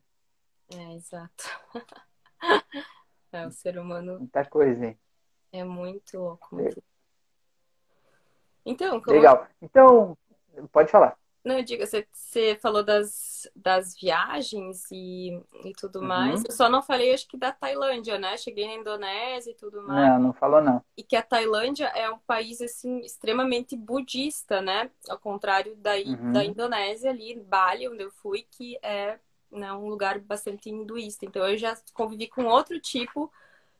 É, 0.74 0.94
exato. 0.94 1.44
É, 3.32 3.46
o 3.46 3.52
ser 3.52 3.78
humano. 3.78 4.18
Muita 4.18 4.44
coisa, 4.44 4.86
hein? 4.86 4.98
É 5.52 5.62
muito 5.62 6.18
louco. 6.18 6.48
Muito... 6.52 6.82
Então, 8.66 9.00
como... 9.00 9.16
Legal. 9.16 9.46
Então, 9.62 10.18
pode 10.72 10.90
falar. 10.90 11.16
Não, 11.42 11.62
diga, 11.62 11.86
você, 11.86 12.06
você 12.12 12.58
falou 12.60 12.82
das, 12.82 13.50
das 13.56 13.94
viagens 13.98 14.86
e, 14.92 15.40
e 15.64 15.72
tudo 15.72 16.00
uhum. 16.00 16.06
mais. 16.06 16.44
Eu 16.44 16.52
só 16.52 16.68
não 16.68 16.82
falei, 16.82 17.14
acho 17.14 17.26
que 17.26 17.36
da 17.38 17.50
Tailândia, 17.50 18.18
né? 18.18 18.36
Cheguei 18.36 18.66
na 18.66 18.74
Indonésia 18.74 19.50
e 19.50 19.54
tudo 19.54 19.82
mais. 19.82 20.08
Não, 20.10 20.18
não 20.18 20.32
falou, 20.34 20.60
não. 20.60 20.84
E 20.96 21.02
que 21.02 21.16
a 21.16 21.22
Tailândia 21.22 21.86
é 21.94 22.10
um 22.10 22.18
país, 22.18 22.60
assim, 22.60 23.00
extremamente 23.00 23.74
budista, 23.74 24.60
né? 24.60 24.90
Ao 25.08 25.18
contrário 25.18 25.74
da, 25.76 25.94
uhum. 25.94 26.32
da 26.32 26.44
Indonésia, 26.44 27.10
ali, 27.10 27.40
Bali, 27.40 27.88
onde 27.88 28.02
eu 28.02 28.10
fui, 28.10 28.46
que 28.50 28.78
é 28.82 29.18
né, 29.50 29.72
um 29.72 29.88
lugar 29.88 30.18
bastante 30.18 30.68
hinduísta. 30.68 31.24
Então 31.24 31.46
eu 31.48 31.56
já 31.56 31.74
convivi 31.94 32.26
com 32.26 32.44
outro 32.44 32.78
tipo 32.78 33.32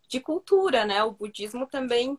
de 0.08 0.18
cultura, 0.18 0.86
né? 0.86 1.04
O 1.04 1.12
budismo 1.12 1.66
também 1.66 2.18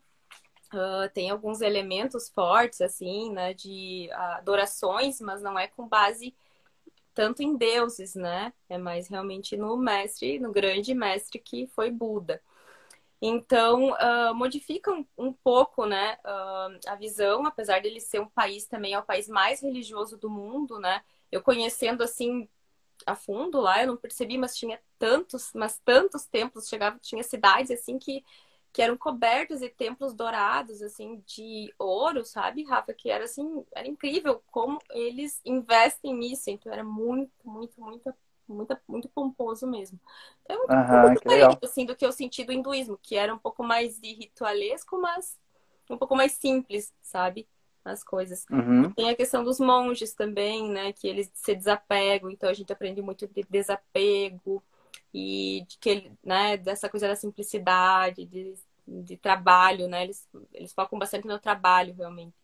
uh, 0.74 1.09
tem 1.13 1.30
alguns 1.30 1.61
elementos 1.61 2.30
fortes, 2.30 2.82
assim, 2.82 3.32
né? 3.32 3.53
De 3.53 4.09
adorações, 4.11 5.19
mas 5.22 5.41
não 5.41 5.57
é 5.57 5.67
com 5.67 5.88
base 5.88 6.36
tanto 7.13 7.43
em 7.43 7.55
deuses, 7.55 8.15
né? 8.15 8.53
É 8.69 8.78
mais 8.78 9.07
realmente 9.07 9.57
no 9.57 9.78
mestre, 9.78 10.39
no 10.39 10.51
grande 10.51 10.93
mestre 10.93 11.39
que 11.39 11.67
foi 11.67 11.91
Buda. 11.91 12.41
Então, 13.22 13.91
uh, 13.91 14.34
modifica 14.34 14.91
um, 14.91 15.05
um, 15.15 15.32
pouco 15.32 15.86
né, 15.86 16.17
uh, 16.26 16.80
a 16.88 16.95
visão, 16.95 17.45
apesar 17.45 17.80
dele 17.80 17.99
ser 17.99 18.19
um 18.19 18.28
país 18.28 18.65
também, 18.65 18.93
é 18.95 18.99
o 18.99 19.03
país 19.03 19.28
mais 19.28 19.61
religioso 19.61 20.17
do 20.17 20.28
mundo, 20.28 20.80
né? 20.80 21.03
Eu 21.32 21.41
conhecendo, 21.43 22.01
assim, 22.01 22.49
a 23.05 23.15
fundo 23.15 23.59
lá, 23.61 23.82
eu 23.82 23.88
não 23.88 23.97
percebi, 23.97 24.38
mas 24.39 24.57
tinha 24.57 24.80
tantos, 24.97 25.51
mas 25.53 25.80
tantos 25.86 26.26
templos, 26.26 26.67
chegava, 26.67 26.97
tinha 26.99 27.24
cidades 27.24 27.72
assim 27.72 27.99
que 27.99 28.24
que 28.74 28.82
eram 28.82 28.97
cobertos 28.97 29.59
de 29.59 29.69
templos 29.69 30.13
dourados, 30.13 30.82
assim, 30.82 31.22
de 31.26 31.74
ouro, 31.78 32.24
sabe, 32.24 32.63
Rafa? 32.63 32.93
Que 32.93 33.09
era 33.09 33.26
assim, 33.26 33.65
era 33.76 33.88
incrível 33.88 34.41
como 34.51 34.80
eles 34.91 35.41
investem 35.45 36.13
nisso. 36.13 36.49
Então 36.49 36.72
era 36.72 36.84
muito, 36.84 37.32
muito, 37.43 37.82
muito, 37.82 38.13
muito, 38.47 38.78
muito 38.88 39.09
pomposo 39.09 39.67
mesmo. 39.67 39.99
Então, 40.43 40.57
uhum, 40.69 40.80
um 40.80 40.88
pouco 40.88 41.09
diferente, 41.09 41.57
assim, 41.63 41.86
do 41.86 41.95
que 41.95 42.05
eu 42.05 42.11
senti 42.11 42.43
do 42.43 42.51
hinduísmo, 42.53 42.97
que 43.01 43.15
era 43.15 43.34
um 43.34 43.39
pouco 43.39 43.63
mais 43.63 43.99
de 43.99 44.13
ritualesco, 44.13 44.99
mas 44.99 45.39
um 45.89 45.97
pouco 45.97 46.15
mais 46.15 46.34
simples, 46.34 46.93
sabe? 47.01 47.47
as 47.84 48.03
coisas. 48.03 48.45
Uhum. 48.49 48.91
Tem 48.91 49.09
a 49.09 49.15
questão 49.15 49.43
dos 49.43 49.59
monges 49.59 50.13
também, 50.13 50.69
né? 50.69 50.93
Que 50.93 51.07
eles 51.07 51.32
se 51.34 51.55
desapegam, 51.55 52.30
então 52.30 52.49
a 52.49 52.53
gente 52.53 52.72
aprende 52.72 53.01
muito 53.01 53.28
de 53.28 53.43
desapego 53.49 54.63
e 55.13 55.65
de 55.67 55.77
que 55.77 55.89
ele, 55.89 56.13
né, 56.23 56.57
dessa 56.57 56.89
coisa 56.89 57.07
da 57.07 57.15
simplicidade, 57.15 58.25
de, 58.25 58.53
de 58.87 59.17
trabalho, 59.17 59.87
né? 59.87 60.03
Eles, 60.03 60.27
eles 60.53 60.73
focam 60.73 60.97
bastante 60.97 61.27
no 61.27 61.39
trabalho, 61.39 61.93
realmente. 61.93 62.35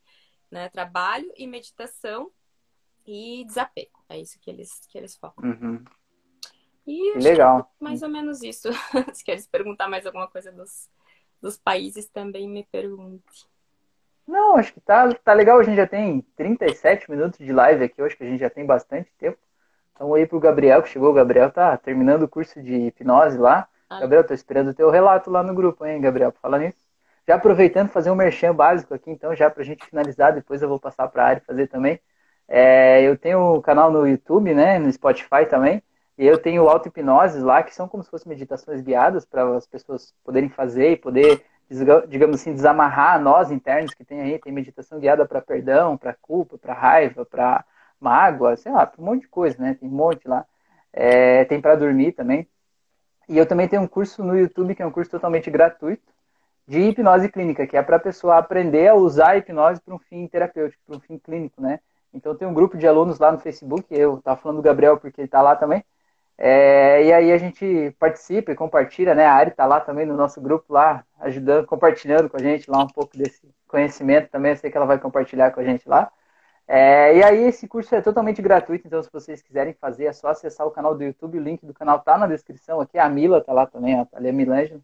Né? 0.51 0.69
Trabalho 0.69 1.31
e 1.35 1.47
meditação 1.47 2.31
e 3.05 3.45
desapego. 3.45 4.03
É 4.09 4.19
isso 4.19 4.39
que 4.39 4.49
eles, 4.49 4.85
que 4.89 4.97
eles 4.97 5.15
focam. 5.15 5.49
Uhum. 5.49 5.83
E 6.85 7.17
Legal. 7.17 7.71
É 7.79 7.83
mais 7.83 8.01
ou 8.01 8.09
menos 8.09 8.41
isso. 8.41 8.69
Se 9.13 9.23
queres 9.23 9.47
perguntar 9.47 9.89
mais 9.89 10.05
alguma 10.05 10.27
coisa 10.27 10.51
dos, 10.51 10.89
dos 11.41 11.57
países, 11.57 12.07
também 12.07 12.47
me 12.47 12.63
pergunte. 12.65 13.47
Não, 14.25 14.57
acho 14.57 14.73
que 14.73 14.81
tá, 14.81 15.13
tá 15.13 15.33
legal. 15.33 15.59
A 15.59 15.63
gente 15.63 15.77
já 15.77 15.87
tem 15.87 16.21
37 16.35 17.09
minutos 17.09 17.39
de 17.39 17.51
live 17.51 17.83
aqui, 17.83 18.01
acho 18.01 18.17
que 18.17 18.23
a 18.23 18.27
gente 18.27 18.39
já 18.39 18.49
tem 18.49 18.65
bastante 18.65 19.09
tempo. 19.17 19.37
Então 19.97 20.13
aí 20.13 20.27
pro 20.27 20.39
Gabriel, 20.39 20.83
que 20.83 20.89
chegou, 20.89 21.09
o 21.09 21.13
Gabriel 21.13 21.51
tá 21.51 21.75
terminando 21.75 22.21
o 22.21 22.27
curso 22.27 22.61
de 22.61 22.71
hipnose 22.71 23.35
lá. 23.35 23.67
Ah. 23.89 23.99
Gabriel, 23.99 24.23
tô 24.23 24.31
esperando 24.31 24.69
o 24.69 24.73
teu 24.73 24.91
relato 24.91 25.31
lá 25.31 25.41
no 25.41 25.55
grupo, 25.55 25.83
hein, 25.83 25.99
Gabriel, 25.99 26.31
pra 26.31 26.39
falar 26.39 26.59
nisso. 26.59 26.77
Já 27.27 27.33
aproveitando 27.33 27.89
fazer 27.89 28.11
um 28.11 28.15
merchan 28.15 28.53
básico 28.53 28.93
aqui, 28.93 29.09
então, 29.09 29.35
já 29.35 29.49
pra 29.49 29.63
gente 29.63 29.83
finalizar, 29.87 30.35
depois 30.35 30.61
eu 30.61 30.69
vou 30.69 30.79
passar 30.79 31.07
pra 31.07 31.25
área 31.25 31.41
fazer 31.45 31.65
também. 31.65 31.99
É, 32.47 33.01
eu 33.01 33.17
tenho 33.17 33.55
um 33.55 33.61
canal 33.61 33.91
no 33.91 34.07
YouTube, 34.07 34.53
né, 34.53 34.77
no 34.77 34.91
Spotify 34.91 35.47
também, 35.49 35.81
e 36.15 36.27
eu 36.27 36.37
tenho 36.37 36.69
auto-hipnoses 36.69 37.41
lá, 37.41 37.63
que 37.63 37.73
são 37.73 37.87
como 37.87 38.03
se 38.03 38.09
fossem 38.11 38.29
meditações 38.29 38.81
guiadas 38.81 39.25
para 39.25 39.57
as 39.57 39.65
pessoas 39.65 40.13
poderem 40.23 40.47
fazer 40.47 40.91
e 40.91 40.95
poder 40.95 41.43
digamos 42.07 42.39
assim, 42.39 42.53
desamarrar 42.53 43.19
nós 43.21 43.51
internos 43.51 43.93
que 43.93 44.05
tem 44.05 44.21
aí, 44.21 44.39
tem 44.39 44.53
meditação 44.53 44.99
guiada 44.99 45.25
para 45.25 45.41
perdão, 45.41 45.97
para 45.97 46.13
culpa, 46.13 46.57
para 46.57 46.73
raiva, 46.73 47.25
para 47.25 47.65
mágoa, 47.99 48.55
sei 48.57 48.71
lá, 48.71 48.91
um 48.97 49.05
monte 49.05 49.21
de 49.21 49.27
coisa, 49.27 49.57
né? 49.61 49.75
Tem 49.79 49.87
um 49.89 49.91
monte 49.91 50.27
lá. 50.27 50.45
É, 50.93 51.45
tem 51.45 51.61
para 51.61 51.75
dormir 51.75 52.13
também. 52.13 52.47
E 53.29 53.37
eu 53.37 53.45
também 53.45 53.67
tenho 53.67 53.81
um 53.81 53.87
curso 53.87 54.23
no 54.23 54.37
YouTube, 54.37 54.75
que 54.75 54.81
é 54.81 54.85
um 54.85 54.91
curso 54.91 55.11
totalmente 55.11 55.49
gratuito, 55.51 56.03
de 56.67 56.79
hipnose 56.79 57.29
clínica, 57.29 57.67
que 57.67 57.77
é 57.77 57.81
para 57.81 57.97
a 57.97 57.99
pessoa 57.99 58.37
aprender 58.37 58.87
a 58.87 58.95
usar 58.95 59.31
a 59.31 59.37
hipnose 59.37 59.81
para 59.81 59.95
um 59.95 59.99
fim 59.99 60.27
terapêutico, 60.27 60.81
para 60.85 60.97
um 60.97 60.99
fim 60.99 61.17
clínico, 61.17 61.61
né? 61.61 61.79
Então 62.13 62.35
tem 62.35 62.47
um 62.47 62.53
grupo 62.53 62.77
de 62.77 62.87
alunos 62.87 63.19
lá 63.19 63.31
no 63.31 63.39
Facebook, 63.39 63.85
eu 63.91 64.17
estava 64.17 64.39
falando 64.39 64.57
do 64.57 64.63
Gabriel 64.63 64.97
porque 64.97 65.21
ele 65.21 65.27
está 65.27 65.41
lá 65.41 65.55
também, 65.55 65.83
é, 66.37 67.03
e 67.03 67.11
aí 67.13 67.31
a 67.31 67.37
gente 67.37 67.95
participa 67.99 68.51
e 68.51 68.55
compartilha, 68.55 69.15
né? 69.15 69.25
A 69.25 69.33
Ari 69.33 69.49
está 69.49 69.65
lá 69.65 69.79
também 69.79 70.05
no 70.05 70.15
nosso 70.15 70.39
grupo 70.39 70.71
lá, 70.71 71.03
ajudando, 71.19 71.65
compartilhando 71.65 72.29
com 72.29 72.37
a 72.37 72.39
gente 72.41 72.69
lá 72.69 72.83
um 72.83 72.87
pouco 72.87 73.17
desse 73.17 73.41
conhecimento 73.67 74.29
também. 74.29 74.51
Eu 74.51 74.57
sei 74.57 74.69
que 74.69 74.77
ela 74.77 74.85
vai 74.85 74.99
compartilhar 74.99 75.51
com 75.51 75.59
a 75.59 75.63
gente 75.63 75.87
lá. 75.89 76.11
É, 76.68 77.15
e 77.15 77.24
aí 77.24 77.43
esse 77.43 77.65
curso 77.65 77.95
é 77.95 78.01
totalmente 78.01 78.41
gratuito, 78.41 78.86
então 78.86 79.01
se 79.01 79.09
vocês 79.11 79.41
quiserem 79.41 79.74
fazer, 79.74 80.05
é 80.05 80.11
só 80.11 80.28
acessar 80.28 80.68
o 80.68 80.72
canal 80.72 80.93
do 80.93 81.03
YouTube, 81.03 81.38
o 81.38 81.41
link 81.41 81.65
do 81.65 81.74
canal 81.74 81.99
tá 81.99 82.18
na 82.18 82.28
descrição 82.28 82.82
aqui. 82.82 82.97
A 82.97 83.07
Mila 83.07 83.41
tá 83.41 83.53
lá 83.53 83.65
também, 83.65 83.97
ó, 83.97 84.03
tá 84.03 84.18
ali 84.18 84.30
a 84.30 84.34
Milângela. 84.34 84.82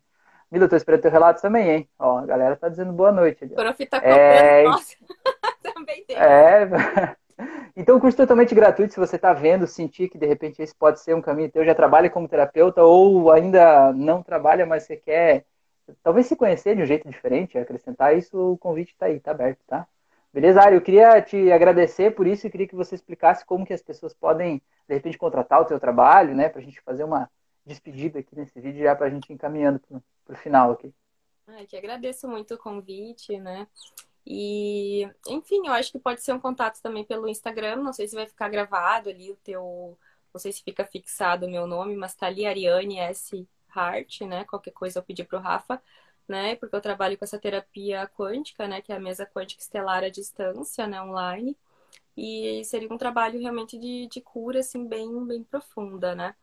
Mila, 0.50 0.70
tô 0.70 0.78
esperando 0.78 1.02
teu 1.02 1.12
relato 1.12 1.42
também, 1.42 1.70
hein? 1.70 1.90
Ó, 2.00 2.20
a 2.20 2.26
galera 2.26 2.56
tá 2.56 2.70
dizendo 2.70 2.94
boa 2.94 3.12
noite 3.12 3.44
ali. 3.44 3.54
Prof 3.54 3.86
tá 3.88 3.98
é... 3.98 4.64
nossa, 4.64 4.96
também 5.62 6.06
tem. 6.06 6.16
É, 6.16 6.70
então, 7.76 7.98
o 7.98 8.00
curso 8.00 8.16
é 8.22 8.24
totalmente 8.24 8.56
gratuito. 8.56 8.94
Se 8.94 9.00
você 9.00 9.18
está 9.18 9.34
vendo, 9.34 9.68
sentir 9.68 10.08
que 10.08 10.18
de 10.18 10.26
repente 10.26 10.62
esse 10.62 10.74
pode 10.74 11.02
ser 11.02 11.14
um 11.16 11.22
caminho 11.22 11.52
teu, 11.52 11.66
já 11.66 11.76
trabalha 11.76 12.10
como 12.10 12.30
terapeuta 12.30 12.82
ou 12.82 13.30
ainda 13.30 13.92
não 13.92 14.24
trabalha, 14.24 14.66
mas 14.66 14.84
você 14.84 14.96
quer 14.96 15.44
talvez 16.02 16.28
se 16.28 16.36
conhecer 16.36 16.76
de 16.76 16.82
um 16.82 16.86
jeito 16.86 17.10
diferente, 17.10 17.58
acrescentar 17.58 18.18
isso, 18.18 18.54
o 18.54 18.58
convite 18.58 18.94
está 18.94 19.08
aí, 19.08 19.18
está 19.18 19.32
aberto, 19.32 19.60
tá? 19.68 19.86
Beleza, 20.34 20.62
Ari? 20.62 20.76
Eu 20.76 20.82
queria 20.82 21.22
te 21.22 21.52
agradecer 21.52 22.16
por 22.16 22.26
isso 22.26 22.48
e 22.48 22.50
queria 22.50 22.68
que 22.68 22.76
você 22.76 22.96
explicasse 22.96 23.46
como 23.46 23.66
que 23.66 23.74
as 23.74 23.84
pessoas 23.84 24.16
podem, 24.16 24.60
de 24.88 24.96
repente, 24.96 25.16
contratar 25.16 25.62
o 25.62 25.66
teu 25.66 25.80
trabalho, 25.80 26.36
né? 26.36 26.50
Para 26.50 26.60
a 26.60 26.64
gente 26.64 26.82
fazer 26.82 27.04
uma 27.04 27.30
despedida 27.64 28.18
aqui 28.18 28.36
nesse 28.36 28.60
vídeo, 28.60 28.84
já 28.84 28.96
para 28.96 29.06
a 29.06 29.10
gente 29.12 29.32
encaminhando 29.32 29.80
para 30.26 30.34
o 30.34 30.38
final 30.38 30.72
aqui. 30.72 30.92
Ai, 31.48 31.68
que 31.68 31.78
agradeço 31.78 32.28
muito 32.28 32.56
o 32.56 32.58
convite, 32.58 33.38
né? 33.40 33.68
E, 34.26 35.08
enfim, 35.28 35.68
eu 35.68 35.74
acho 35.74 35.92
que 35.92 36.00
pode 36.00 36.24
ser 36.24 36.34
um 36.34 36.40
contato 36.40 36.82
também 36.82 37.06
pelo 37.06 37.28
Instagram. 37.28 37.76
Não 37.76 37.94
sei 37.94 38.08
se 38.08 38.16
vai 38.16 38.26
ficar 38.26 38.50
gravado 38.50 39.10
ali 39.10 39.32
o 39.32 39.36
teu. 39.36 39.96
Não 40.34 40.40
sei 40.40 40.52
se 40.52 40.64
fica 40.64 40.84
fixado 40.84 41.46
o 41.46 41.50
meu 41.50 41.68
nome, 41.68 41.96
mas 41.96 42.16
tá 42.16 42.26
ali 42.26 42.48
Ariane 42.48 42.98
S. 42.98 43.48
Hart, 43.70 44.22
né? 44.22 44.46
Qualquer 44.46 44.72
coisa 44.72 44.98
eu 44.98 45.04
pedi 45.04 45.24
pro 45.24 45.40
Rafa, 45.40 45.82
né? 46.28 46.56
Porque 46.56 46.76
eu 46.76 46.82
trabalho 46.82 47.18
com 47.18 47.26
essa 47.26 47.40
terapia 47.40 48.08
quântica, 48.08 48.68
né? 48.68 48.82
Que 48.82 48.92
é 48.92 48.96
a 48.96 49.00
mesa 49.00 49.26
quântica 49.26 49.62
estelar 49.62 50.04
à 50.04 50.10
distância, 50.10 50.88
né? 50.88 51.02
Online. 51.02 51.58
E 52.18 52.64
seria 52.66 52.92
um 52.94 52.98
trabalho 52.98 53.40
realmente 53.40 53.78
de, 53.78 54.08
de 54.08 54.22
cura, 54.22 54.60
assim, 54.60 54.88
bem, 54.88 55.26
bem 55.28 55.44
profunda, 55.44 56.16
né? 56.16 56.36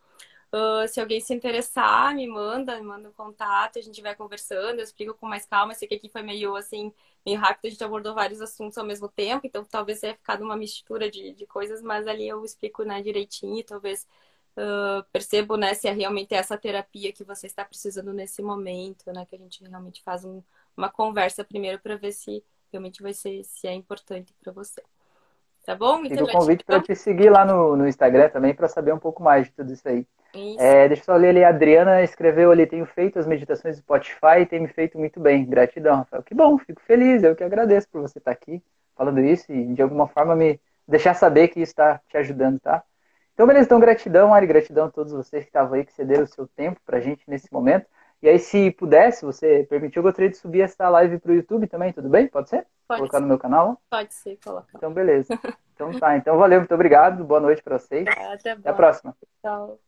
Uh, 0.53 0.87
se 0.89 1.01
alguém 1.01 1.21
se 1.21 1.33
interessar, 1.33 2.13
me 2.15 2.27
manda, 2.27 2.77
me 2.77 2.83
manda 2.83 3.09
um 3.09 3.13
contato, 3.13 3.79
a 3.79 3.83
gente 3.83 4.03
vai 4.03 4.17
conversando, 4.17 4.81
eu 4.81 4.85
explico 4.85 5.15
com 5.15 5.27
mais 5.27 5.47
calma. 5.47 5.75
Sei 5.75 5.87
que 5.87 5.95
aqui 5.95 6.09
foi 6.09 6.23
meio 6.23 6.57
assim, 6.57 6.93
meio 7.25 7.39
rápido, 7.39 7.67
a 7.67 7.71
gente 7.71 7.85
abordou 7.85 8.15
vários 8.15 8.41
assuntos 8.41 8.77
ao 8.77 8.85
mesmo 8.85 9.09
tempo, 9.09 9.47
então 9.47 9.65
talvez 9.65 10.01
tenha 10.01 10.15
ficado 10.15 10.43
uma 10.43 10.57
mistura 10.57 11.09
de, 11.09 11.33
de 11.35 11.47
coisas, 11.47 11.81
mas 11.83 12.07
ali 12.09 12.29
eu 12.29 12.45
explico 12.45 12.83
né, 12.83 13.01
direitinho, 13.01 13.63
talvez 13.65 14.09
uh, 14.57 15.05
percebo 15.13 15.57
né, 15.57 15.75
se 15.75 15.89
é 15.89 15.93
realmente 15.93 16.35
essa 16.35 16.57
terapia 16.57 17.13
que 17.13 17.25
você 17.25 17.47
está 17.47 17.65
precisando 17.65 18.13
nesse 18.13 18.43
momento, 18.43 19.13
né? 19.13 19.27
Que 19.27 19.37
a 19.37 19.39
gente 19.39 19.63
realmente 19.63 20.03
faz 20.03 20.25
um, 20.25 20.43
uma 20.77 20.89
conversa 20.89 21.45
primeiro 21.45 21.79
para 21.81 21.97
ver 21.97 22.13
se 22.13 22.43
realmente 22.73 23.03
vai 23.03 23.13
ser 23.13 23.43
se 23.45 23.67
é 23.67 23.73
importante 23.73 24.35
para 24.43 24.53
você. 24.53 24.83
Tá 25.65 25.75
bom? 25.75 25.99
Muito 25.99 26.17
Fica 26.17 26.25
o 26.25 26.33
convite 26.33 26.65
para 26.65 26.81
te 26.81 26.95
seguir 26.95 27.31
lá 27.31 27.45
no, 27.45 27.77
no 27.77 27.87
Instagram 27.87 28.29
também 28.31 28.55
para 28.55 28.69
saber 28.69 28.93
um 28.95 28.99
pouco 28.99 29.23
mais 29.23 29.47
de 29.47 29.53
tudo 29.53 29.73
isso 29.73 29.87
aí. 29.89 30.07
Isso. 30.35 30.61
É, 30.61 30.87
deixa 30.89 31.03
eu 31.03 31.07
só 31.07 31.17
ler 31.17 31.31
ali, 31.31 31.45
a 31.45 31.49
Adriana 31.49 32.03
escreveu 32.03 32.53
ali, 32.53 32.67
tenho 32.67 32.87
feito 32.87 33.19
as 33.19 33.27
meditações 33.27 33.77
do 33.77 33.83
Spotify 33.83 34.41
e 34.41 34.47
tem 34.47 34.61
me 34.61 34.69
feito 34.69 34.97
muito 34.99 35.19
bem. 35.21 35.45
Gratidão, 35.45 35.97
Rafael. 35.97 36.23
Que 36.23 36.35
bom, 36.35 36.57
fico 36.59 36.81
feliz, 36.83 37.23
eu 37.23 37.35
que 37.35 37.45
agradeço 37.45 37.89
por 37.89 38.01
você 38.01 38.19
estar 38.19 38.31
aqui 38.31 38.63
falando 38.97 39.21
isso 39.21 39.53
e 39.53 39.75
de 39.75 39.83
alguma 39.83 40.07
forma 40.07 40.37
me 40.37 40.61
deixar 40.87 41.15
saber 41.15 41.49
que 41.49 41.61
isso 41.61 41.73
está 41.73 42.01
te 42.09 42.17
ajudando, 42.17 42.61
tá? 42.61 42.83
Então, 43.41 43.47
beleza, 43.47 43.65
então 43.65 43.81
gratidão, 43.81 44.35
Ari, 44.35 44.47
gratidão 44.47 44.85
a 44.85 44.91
todos 44.91 45.15
vocês 45.15 45.45
que 45.45 45.49
estavam 45.49 45.73
aí, 45.73 45.83
que 45.83 45.95
cederam 45.95 46.25
o 46.25 46.27
seu 46.27 46.47
tempo 46.47 46.79
pra 46.85 47.01
gente 47.01 47.25
nesse 47.27 47.51
momento. 47.51 47.87
E 48.21 48.29
aí, 48.29 48.39
se 48.39 48.71
pudesse, 48.73 49.25
você 49.25 49.67
permitiu, 49.67 50.01
eu 50.01 50.03
gostaria 50.03 50.29
de 50.29 50.37
subir 50.37 50.61
essa 50.61 50.87
live 50.91 51.19
para 51.19 51.33
o 51.33 51.35
YouTube 51.35 51.67
também, 51.67 51.91
tudo 51.91 52.11
bem? 52.11 52.29
Pode 52.29 52.51
ser? 52.51 52.67
Pode 52.87 53.01
Colocar 53.01 53.17
ser. 53.17 53.23
no 53.23 53.29
meu 53.29 53.39
canal? 53.39 53.81
Pode 53.89 54.13
ser, 54.13 54.39
colocar. 54.45 54.69
Então, 54.77 54.93
beleza. 54.93 55.33
Então 55.75 55.99
tá, 55.99 56.15
então 56.15 56.37
valeu, 56.37 56.61
muito 56.61 56.75
obrigado, 56.75 57.25
boa 57.25 57.41
noite 57.41 57.63
para 57.63 57.79
vocês. 57.79 58.07
Até, 58.07 58.51
Até 58.51 58.69
a 58.69 58.75
próxima. 58.75 59.17
Tchau. 59.41 59.81